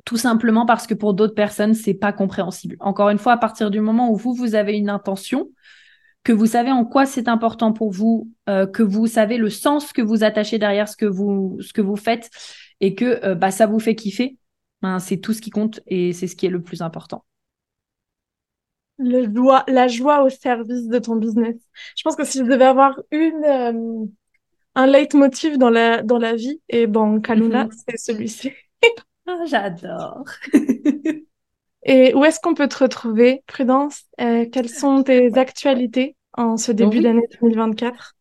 tout 0.04 0.16
simplement 0.16 0.66
parce 0.66 0.86
que 0.86 0.94
pour 0.94 1.14
d'autres 1.14 1.34
personnes, 1.34 1.74
c'est 1.74 1.94
pas 1.94 2.12
compréhensible. 2.12 2.76
Encore 2.80 3.10
une 3.10 3.18
fois, 3.18 3.32
à 3.32 3.36
partir 3.36 3.70
du 3.70 3.80
moment 3.80 4.10
où 4.10 4.16
vous, 4.16 4.34
vous 4.34 4.54
avez 4.54 4.76
une 4.76 4.90
intention, 4.90 5.50
que 6.22 6.32
vous 6.32 6.46
savez 6.46 6.70
en 6.70 6.84
quoi 6.84 7.06
c'est 7.06 7.28
important 7.28 7.72
pour 7.72 7.90
vous, 7.90 8.30
euh, 8.48 8.66
que 8.66 8.82
vous 8.82 9.06
savez 9.06 9.38
le 9.38 9.50
sens 9.50 9.92
que 9.92 10.02
vous 10.02 10.22
attachez 10.22 10.58
derrière 10.58 10.88
ce 10.88 10.96
que 10.96 11.06
vous, 11.06 11.56
ce 11.60 11.72
que 11.72 11.80
vous 11.80 11.96
faites 11.96 12.30
et 12.80 12.94
que 12.94 13.24
euh, 13.24 13.34
bah, 13.34 13.50
ça 13.50 13.66
vous 13.66 13.80
fait 13.80 13.94
kiffer, 13.94 14.36
ben, 14.82 14.98
c'est 14.98 15.18
tout 15.18 15.32
ce 15.32 15.40
qui 15.40 15.50
compte 15.50 15.80
et 15.86 16.12
c'est 16.12 16.26
ce 16.26 16.36
qui 16.36 16.46
est 16.46 16.50
le 16.50 16.62
plus 16.62 16.82
important. 16.82 17.24
Le 18.98 19.32
joie, 19.34 19.64
la 19.66 19.88
joie 19.88 20.22
au 20.22 20.28
service 20.28 20.86
de 20.86 20.98
ton 20.98 21.16
business. 21.16 21.56
Je 21.96 22.02
pense 22.02 22.16
que 22.16 22.24
si 22.24 22.38
je 22.38 22.44
devais 22.44 22.66
avoir 22.66 23.00
une, 23.10 23.44
euh, 23.44 24.06
un 24.74 24.86
leitmotiv 24.86 25.56
dans 25.56 25.70
la, 25.70 26.02
dans 26.02 26.18
la 26.18 26.34
vie, 26.34 26.60
et 26.68 26.86
bon, 26.86 27.18
Kaluna, 27.20 27.64
mm-hmm. 27.64 27.82
c'est 27.88 27.96
celui-ci. 27.96 28.52
J'adore. 29.46 30.24
Et 31.82 32.14
où 32.14 32.24
est-ce 32.24 32.40
qu'on 32.40 32.54
peut 32.54 32.68
te 32.68 32.78
retrouver, 32.78 33.42
Prudence? 33.46 34.04
Euh, 34.20 34.46
Quelles 34.50 34.68
sont 34.68 35.02
tes 35.02 35.36
actualités 35.38 36.16
en 36.34 36.56
ce 36.56 36.72
début 36.72 37.00
d'année 37.00 37.26
2024 37.40 38.14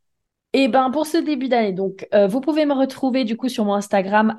et 0.51 0.63
eh 0.63 0.67
ben 0.67 0.89
pour 0.89 1.05
ce 1.05 1.17
début 1.17 1.47
d'année, 1.47 1.73
donc 1.73 2.07
euh, 2.11 2.25
vous 2.25 2.41
pouvez 2.41 2.65
me 2.65 2.73
retrouver 2.73 3.23
du 3.23 3.37
coup 3.37 3.49
sur 3.49 3.65
mon 3.65 3.75
Instagram 3.75 4.35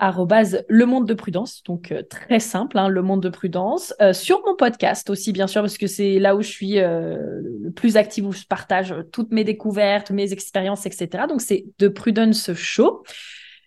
le 0.68 0.84
monde 0.84 1.06
de 1.06 1.14
prudence, 1.14 1.62
donc 1.62 1.92
euh, 1.92 2.02
très 2.02 2.40
simple, 2.40 2.78
hein, 2.78 2.88
le 2.88 3.00
monde 3.00 3.22
de 3.22 3.28
prudence, 3.28 3.94
sur 4.12 4.42
mon 4.44 4.56
podcast 4.56 5.08
aussi 5.08 5.30
bien 5.30 5.46
sûr 5.46 5.60
parce 5.60 5.78
que 5.78 5.86
c'est 5.86 6.18
là 6.18 6.34
où 6.34 6.42
je 6.42 6.48
suis 6.48 6.80
le 6.80 7.70
plus 7.76 7.96
active 7.96 8.26
où 8.26 8.32
je 8.32 8.42
partage 8.42 8.92
toutes 9.12 9.30
mes 9.30 9.44
découvertes, 9.44 10.10
mes 10.10 10.32
expériences, 10.32 10.84
etc. 10.84 11.28
Donc 11.28 11.42
c'est 11.42 11.66
de 11.78 11.86
Prudence 11.86 12.54
Show. 12.54 13.04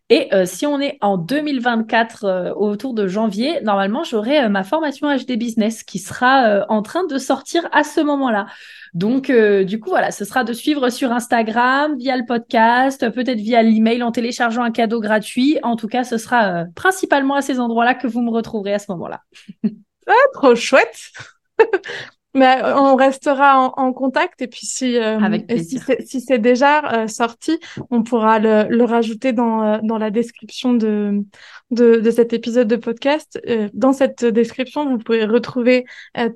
Et 0.09 0.33
euh, 0.33 0.45
si 0.45 0.65
on 0.65 0.79
est 0.79 0.97
en 1.01 1.17
2024, 1.17 2.25
euh, 2.25 2.53
autour 2.55 2.93
de 2.93 3.07
janvier, 3.07 3.61
normalement, 3.61 4.03
j'aurai 4.03 4.43
euh, 4.43 4.49
ma 4.49 4.63
formation 4.63 5.07
HD 5.07 5.37
Business 5.37 5.83
qui 5.83 5.99
sera 5.99 6.65
en 6.69 6.81
train 6.81 7.05
de 7.05 7.17
sortir 7.17 7.67
à 7.71 7.83
ce 7.83 8.01
moment-là. 8.01 8.47
Donc, 8.93 9.31
du 9.31 9.79
coup, 9.79 9.89
voilà, 9.89 10.11
ce 10.11 10.23
sera 10.23 10.43
de 10.43 10.53
suivre 10.53 10.89
sur 10.89 11.11
Instagram, 11.11 11.97
via 11.97 12.15
le 12.15 12.25
podcast, 12.27 13.09
peut-être 13.09 13.39
via 13.39 13.63
l'email 13.63 14.03
en 14.03 14.11
téléchargeant 14.11 14.61
un 14.61 14.71
cadeau 14.71 14.99
gratuit. 14.99 15.57
En 15.63 15.75
tout 15.75 15.87
cas, 15.87 16.03
ce 16.03 16.17
sera 16.17 16.65
principalement 16.75 17.33
à 17.33 17.41
ces 17.41 17.59
endroits-là 17.59 17.95
que 17.95 18.05
vous 18.05 18.21
me 18.21 18.29
retrouverez 18.29 18.73
à 18.73 18.79
ce 18.79 18.91
moment-là. 18.91 19.21
ah, 20.07 20.13
trop 20.33 20.53
chouette 20.53 21.11
Mais 22.35 22.63
euh, 22.63 22.75
on 22.75 22.95
restera 22.95 23.59
en, 23.59 23.93
contact 23.93 24.41
et 24.41 24.47
puis 24.47 24.65
si 24.65 24.97
euh, 24.97 25.19
si 26.03 26.19
c'est 26.19 26.39
déjà 26.39 27.03
euh, 27.03 27.07
sorti, 27.07 27.59
on 27.91 28.01
pourra 28.01 28.39
le, 28.39 28.65
le 28.69 28.83
rajouter 28.85 29.33
dans 29.33 29.79
dans 29.83 29.99
la 29.99 30.09
description 30.09 30.73
de 30.73 31.23
de, 31.69 31.99
de 31.99 32.11
cet 32.11 32.33
épisode 32.33 32.67
de 32.67 32.75
podcast. 32.75 33.39
dans 33.73 33.93
cette 33.93 34.25
description, 34.25 34.89
vous 34.89 34.97
pouvez 34.97 35.25
retrouver 35.25 35.85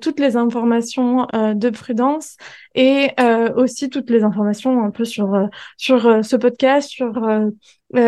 toutes 0.00 0.20
les 0.20 0.36
informations 0.36 1.26
de 1.32 1.70
Prudence 1.70 2.36
et 2.74 3.10
aussi 3.56 3.88
toutes 3.88 4.10
les 4.10 4.22
informations 4.22 4.82
un 4.84 4.90
peu 4.90 5.04
sur 5.04 5.48
sur 5.76 6.24
ce 6.24 6.36
podcast, 6.36 6.90
sur 6.90 7.12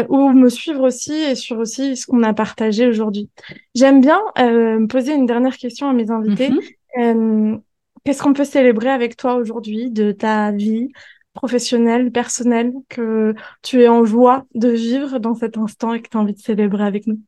où 0.08 0.28
me 0.30 0.48
suivre 0.48 0.82
aussi 0.82 1.14
et 1.14 1.34
sur 1.34 1.58
aussi 1.58 1.96
ce 1.96 2.06
qu'on 2.06 2.22
a 2.22 2.34
partagé 2.34 2.86
aujourd'hui. 2.86 3.30
J'aime 3.74 4.00
bien 4.00 4.20
me 4.36 4.86
poser 4.86 5.14
une 5.14 5.26
dernière 5.26 5.56
question 5.56 5.88
à 5.88 5.92
mes 5.92 6.10
invités. 6.10 6.50
Mm-hmm. 6.96 7.60
Qu'est-ce 8.04 8.22
qu'on 8.22 8.32
peut 8.32 8.44
célébrer 8.44 8.90
avec 8.90 9.16
toi 9.16 9.34
aujourd'hui 9.34 9.90
de 9.90 10.12
ta 10.12 10.52
vie 10.52 10.88
professionnelle, 11.34 12.10
personnelle, 12.10 12.72
que 12.88 13.34
tu 13.62 13.82
es 13.82 13.88
en 13.88 14.04
joie 14.04 14.46
de 14.54 14.68
vivre 14.68 15.18
dans 15.18 15.34
cet 15.34 15.56
instant 15.58 15.94
et 15.94 16.02
que 16.02 16.08
tu 16.08 16.16
as 16.16 16.20
envie 16.20 16.34
de 16.34 16.38
célébrer 16.38 16.84
avec 16.84 17.06
nous? 17.06 17.20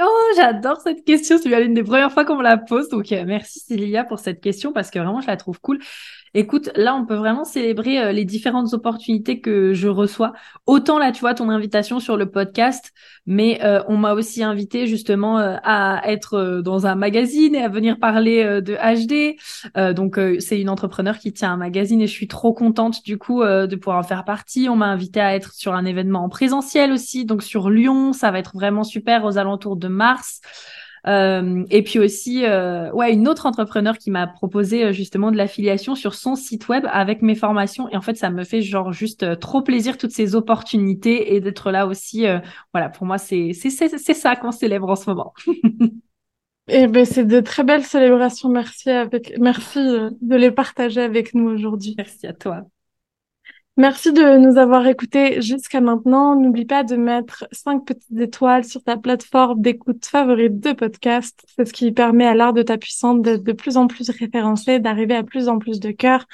Oh, 0.00 0.32
j'adore 0.36 0.80
cette 0.80 1.04
question. 1.04 1.38
C'est 1.38 1.48
l'une 1.60 1.74
des 1.74 1.82
premières 1.82 2.12
fois 2.12 2.24
qu'on 2.24 2.36
me 2.36 2.42
la 2.42 2.56
pose. 2.56 2.88
Donc, 2.88 3.12
euh, 3.12 3.24
merci 3.26 3.60
Célia 3.60 4.04
pour 4.04 4.18
cette 4.18 4.40
question 4.40 4.72
parce 4.72 4.90
que 4.90 4.98
vraiment, 4.98 5.20
je 5.20 5.26
la 5.26 5.36
trouve 5.36 5.60
cool. 5.60 5.78
Écoute, 6.34 6.70
là, 6.76 6.94
on 6.94 7.04
peut 7.04 7.14
vraiment 7.14 7.44
célébrer 7.44 7.98
euh, 7.98 8.12
les 8.12 8.24
différentes 8.24 8.72
opportunités 8.72 9.40
que 9.40 9.74
je 9.74 9.88
reçois. 9.88 10.32
Autant 10.64 10.98
là, 10.98 11.12
tu 11.12 11.20
vois, 11.20 11.34
ton 11.34 11.50
invitation 11.50 12.00
sur 12.00 12.16
le 12.16 12.30
podcast, 12.30 12.92
mais 13.26 13.60
euh, 13.62 13.82
on 13.86 13.98
m'a 13.98 14.14
aussi 14.14 14.42
invité 14.42 14.86
justement 14.86 15.38
euh, 15.38 15.56
à 15.62 16.10
être 16.10 16.62
dans 16.64 16.86
un 16.86 16.94
magazine 16.94 17.54
et 17.54 17.62
à 17.62 17.68
venir 17.68 17.98
parler 17.98 18.62
de 18.62 18.74
HD. 18.76 19.36
donc, 19.94 20.18
c'est 20.38 20.60
une 20.60 20.70
entrepreneur 20.70 21.18
qui 21.18 21.32
tient 21.32 21.52
un 21.52 21.56
magazine 21.56 22.00
et 22.00 22.06
je 22.06 22.12
suis 22.12 22.28
trop 22.28 22.54
contente 22.54 23.02
du 23.04 23.18
coup 23.18 23.42
de 23.42 23.76
pouvoir 23.76 23.98
en 23.98 24.02
faire 24.02 24.24
partie. 24.24 24.68
On 24.68 24.76
m'a 24.76 24.86
invité 24.86 25.20
à 25.20 25.34
être 25.34 25.52
sur 25.52 25.74
un 25.74 25.84
événement 25.84 26.24
en 26.24 26.28
présentiel 26.28 26.92
aussi, 26.92 27.24
donc 27.24 27.42
sur 27.42 27.70
Lyon. 27.70 28.12
Ça 28.12 28.30
va 28.30 28.38
être 28.38 28.54
vraiment 28.54 28.84
super 28.84 29.24
aux 29.24 29.38
alentours 29.38 29.76
de 29.76 29.88
mars. 29.88 30.40
Euh, 31.06 31.64
et 31.70 31.82
puis 31.82 31.98
aussi, 31.98 32.44
euh, 32.44 32.92
ouais, 32.92 33.12
une 33.12 33.26
autre 33.28 33.46
entrepreneur 33.46 33.98
qui 33.98 34.10
m'a 34.10 34.26
proposé 34.26 34.84
euh, 34.84 34.92
justement 34.92 35.30
de 35.32 35.36
l'affiliation 35.36 35.94
sur 35.94 36.14
son 36.14 36.36
site 36.36 36.68
web 36.68 36.86
avec 36.90 37.22
mes 37.22 37.34
formations. 37.34 37.88
Et 37.88 37.96
en 37.96 38.00
fait, 38.00 38.16
ça 38.16 38.30
me 38.30 38.44
fait 38.44 38.62
genre 38.62 38.92
juste 38.92 39.38
trop 39.40 39.62
plaisir 39.62 39.98
toutes 39.98 40.12
ces 40.12 40.34
opportunités 40.34 41.34
et 41.34 41.40
d'être 41.40 41.70
là 41.70 41.86
aussi. 41.86 42.26
voilà, 42.72 42.88
pour 42.88 43.06
moi, 43.06 43.18
c'est 43.18 43.52
c'est 43.52 43.70
c'est 43.70 44.14
ça 44.14 44.36
qu'on 44.36 44.52
célèbre 44.52 44.88
en 44.88 44.96
ce 44.96 45.10
moment. 45.10 45.34
Eh 46.68 46.86
ben, 46.86 47.04
c'est 47.04 47.24
de 47.24 47.40
très 47.40 47.64
belles 47.64 47.82
célébrations. 47.84 48.48
Merci 48.48 48.88
avec, 48.88 49.34
merci 49.40 49.80
de 49.80 50.36
les 50.36 50.52
partager 50.52 51.00
avec 51.00 51.34
nous 51.34 51.48
aujourd'hui. 51.48 51.94
Merci 51.98 52.24
à 52.28 52.32
toi. 52.32 52.62
Merci 53.78 54.12
de 54.12 54.36
nous 54.36 54.58
avoir 54.58 54.86
écoutés 54.86 55.40
jusqu'à 55.40 55.80
maintenant. 55.80 56.36
N'oublie 56.36 56.66
pas 56.66 56.84
de 56.84 56.94
mettre 56.94 57.46
cinq 57.52 57.86
petites 57.86 58.20
étoiles 58.20 58.64
sur 58.64 58.82
ta 58.82 58.98
plateforme 58.98 59.62
d'écoute 59.62 60.04
favorite 60.04 60.60
de 60.60 60.72
podcast. 60.72 61.42
C'est 61.56 61.66
ce 61.66 61.72
qui 61.72 61.90
permet 61.90 62.26
à 62.26 62.34
l'art 62.34 62.52
de 62.52 62.62
ta 62.62 62.76
puissance 62.76 63.22
d'être 63.22 63.42
de 63.42 63.52
plus 63.52 63.78
en 63.78 63.86
plus 63.86 64.10
référencé, 64.10 64.78
d'arriver 64.78 65.14
à 65.14 65.22
plus 65.22 65.48
en 65.48 65.58
plus 65.58 65.80
de 65.80 65.90
cœurs. 65.90 66.26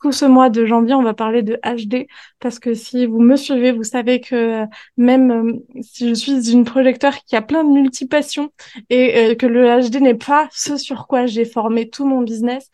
Tout 0.00 0.12
ce 0.12 0.24
mois 0.24 0.48
de 0.48 0.64
janvier, 0.64 0.94
on 0.94 1.02
va 1.02 1.12
parler 1.12 1.42
de 1.42 1.58
HD 1.62 2.06
parce 2.40 2.58
que 2.58 2.72
si 2.72 3.04
vous 3.04 3.20
me 3.20 3.36
suivez, 3.36 3.72
vous 3.72 3.84
savez 3.84 4.22
que 4.22 4.62
euh, 4.62 4.66
même 4.96 5.30
euh, 5.30 5.82
si 5.82 6.08
je 6.08 6.14
suis 6.14 6.50
une 6.50 6.64
projecteur 6.64 7.14
qui 7.26 7.36
a 7.36 7.42
plein 7.42 7.62
de 7.62 7.68
multipassions 7.68 8.50
et 8.88 9.32
euh, 9.32 9.34
que 9.34 9.44
le 9.46 9.66
HD 9.66 10.00
n'est 10.00 10.14
pas 10.14 10.48
ce 10.52 10.78
sur 10.78 11.06
quoi 11.06 11.26
j'ai 11.26 11.44
formé 11.44 11.90
tout 11.90 12.06
mon 12.06 12.22
business, 12.22 12.70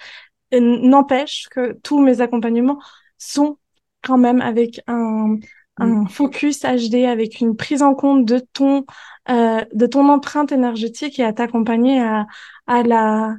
n'empêche 0.53 1.49
que 1.51 1.73
tous 1.83 2.01
mes 2.01 2.21
accompagnements 2.21 2.79
sont 3.19 3.59
quand 4.07 4.19
même 4.19 4.41
avec 4.41 4.81
un, 4.87 5.37
un 5.79 5.87
mm. 5.87 6.09
focus 6.09 6.63
HD, 6.63 7.05
avec 7.07 7.41
une 7.41 7.57
prise 7.57 7.83
en 7.83 7.95
compte 7.95 8.25
de 8.25 8.39
ton 8.39 8.85
euh, 9.29 9.65
de 9.73 9.87
ton 9.87 10.09
empreinte 10.09 10.53
énergétique 10.53 11.19
et 11.19 11.25
à 11.25 11.33
t'accompagner 11.33 12.01
à, 12.01 12.27
à 12.67 12.83
la 12.83 13.37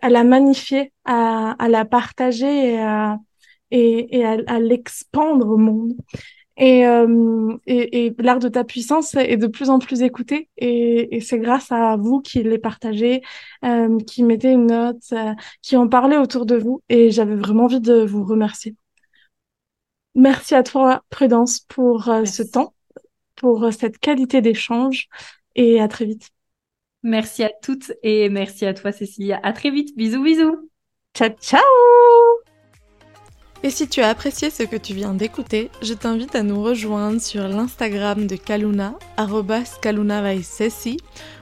à 0.00 0.10
la 0.10 0.24
magnifier, 0.24 0.92
à, 1.04 1.52
à 1.58 1.68
la 1.68 1.84
partager 1.84 2.74
et 2.74 2.78
à 2.80 3.18
et, 3.70 4.18
et 4.18 4.24
à, 4.24 4.60
l'expandre 4.60 5.48
au 5.48 5.56
monde. 5.58 5.94
Et, 6.56 6.86
euh, 6.86 7.56
et, 7.66 8.06
et 8.06 8.14
l'art 8.18 8.40
de 8.40 8.48
ta 8.48 8.64
puissance 8.64 9.14
est 9.14 9.36
de 9.36 9.46
plus 9.46 9.70
en 9.70 9.78
plus 9.78 10.02
écouté 10.02 10.48
et, 10.56 11.16
et 11.16 11.20
c'est 11.20 11.38
grâce 11.38 11.70
à 11.70 11.96
vous 11.96 12.20
qui 12.20 12.42
les 12.42 12.58
partagez, 12.58 13.22
euh, 13.64 13.96
qui 14.00 14.24
mettez 14.24 14.50
une 14.50 14.66
note, 14.66 15.04
euh, 15.12 15.34
qui 15.62 15.76
en 15.76 15.88
parlez 15.88 16.16
autour 16.16 16.46
de 16.46 16.56
vous 16.56 16.82
et 16.88 17.12
j'avais 17.12 17.36
vraiment 17.36 17.64
envie 17.64 17.80
de 17.80 18.04
vous 18.04 18.24
remercier. 18.24 18.74
Merci 20.14 20.54
à 20.54 20.62
toi, 20.62 21.02
Prudence, 21.10 21.60
pour 21.60 22.08
euh, 22.08 22.24
ce 22.24 22.42
temps, 22.42 22.74
pour 23.36 23.64
euh, 23.64 23.70
cette 23.70 23.98
qualité 23.98 24.40
d'échange 24.40 25.08
et 25.54 25.80
à 25.80 25.88
très 25.88 26.04
vite. 26.04 26.30
Merci 27.02 27.44
à 27.44 27.50
toutes 27.62 27.92
et 28.02 28.28
merci 28.28 28.66
à 28.66 28.74
toi, 28.74 28.90
Cécilia. 28.90 29.38
À 29.42 29.52
très 29.52 29.70
vite. 29.70 29.96
Bisous, 29.96 30.22
bisous. 30.22 30.70
Ciao, 31.14 31.30
ciao. 31.40 31.60
Et 33.64 33.70
si 33.70 33.88
tu 33.88 34.00
as 34.00 34.08
apprécié 34.08 34.50
ce 34.50 34.62
que 34.62 34.76
tu 34.76 34.94
viens 34.94 35.14
d'écouter, 35.14 35.70
je 35.82 35.92
t'invite 35.92 36.36
à 36.36 36.44
nous 36.44 36.62
rejoindre 36.62 37.20
sur 37.20 37.48
l'Instagram 37.48 38.26
de 38.28 38.36
Kaluna, 38.36 38.96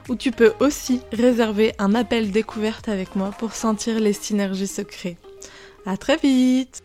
où 0.09 0.15
tu 0.15 0.31
peux 0.31 0.53
aussi 0.59 1.01
réserver 1.13 1.73
un 1.77 1.93
appel 1.93 2.31
découverte 2.31 2.89
avec 2.89 3.15
moi 3.15 3.29
pour 3.37 3.53
sentir 3.53 3.99
les 3.99 4.13
synergies 4.13 4.67
secrets. 4.67 5.17
À 5.85 5.95
très 5.95 6.17
vite! 6.17 6.81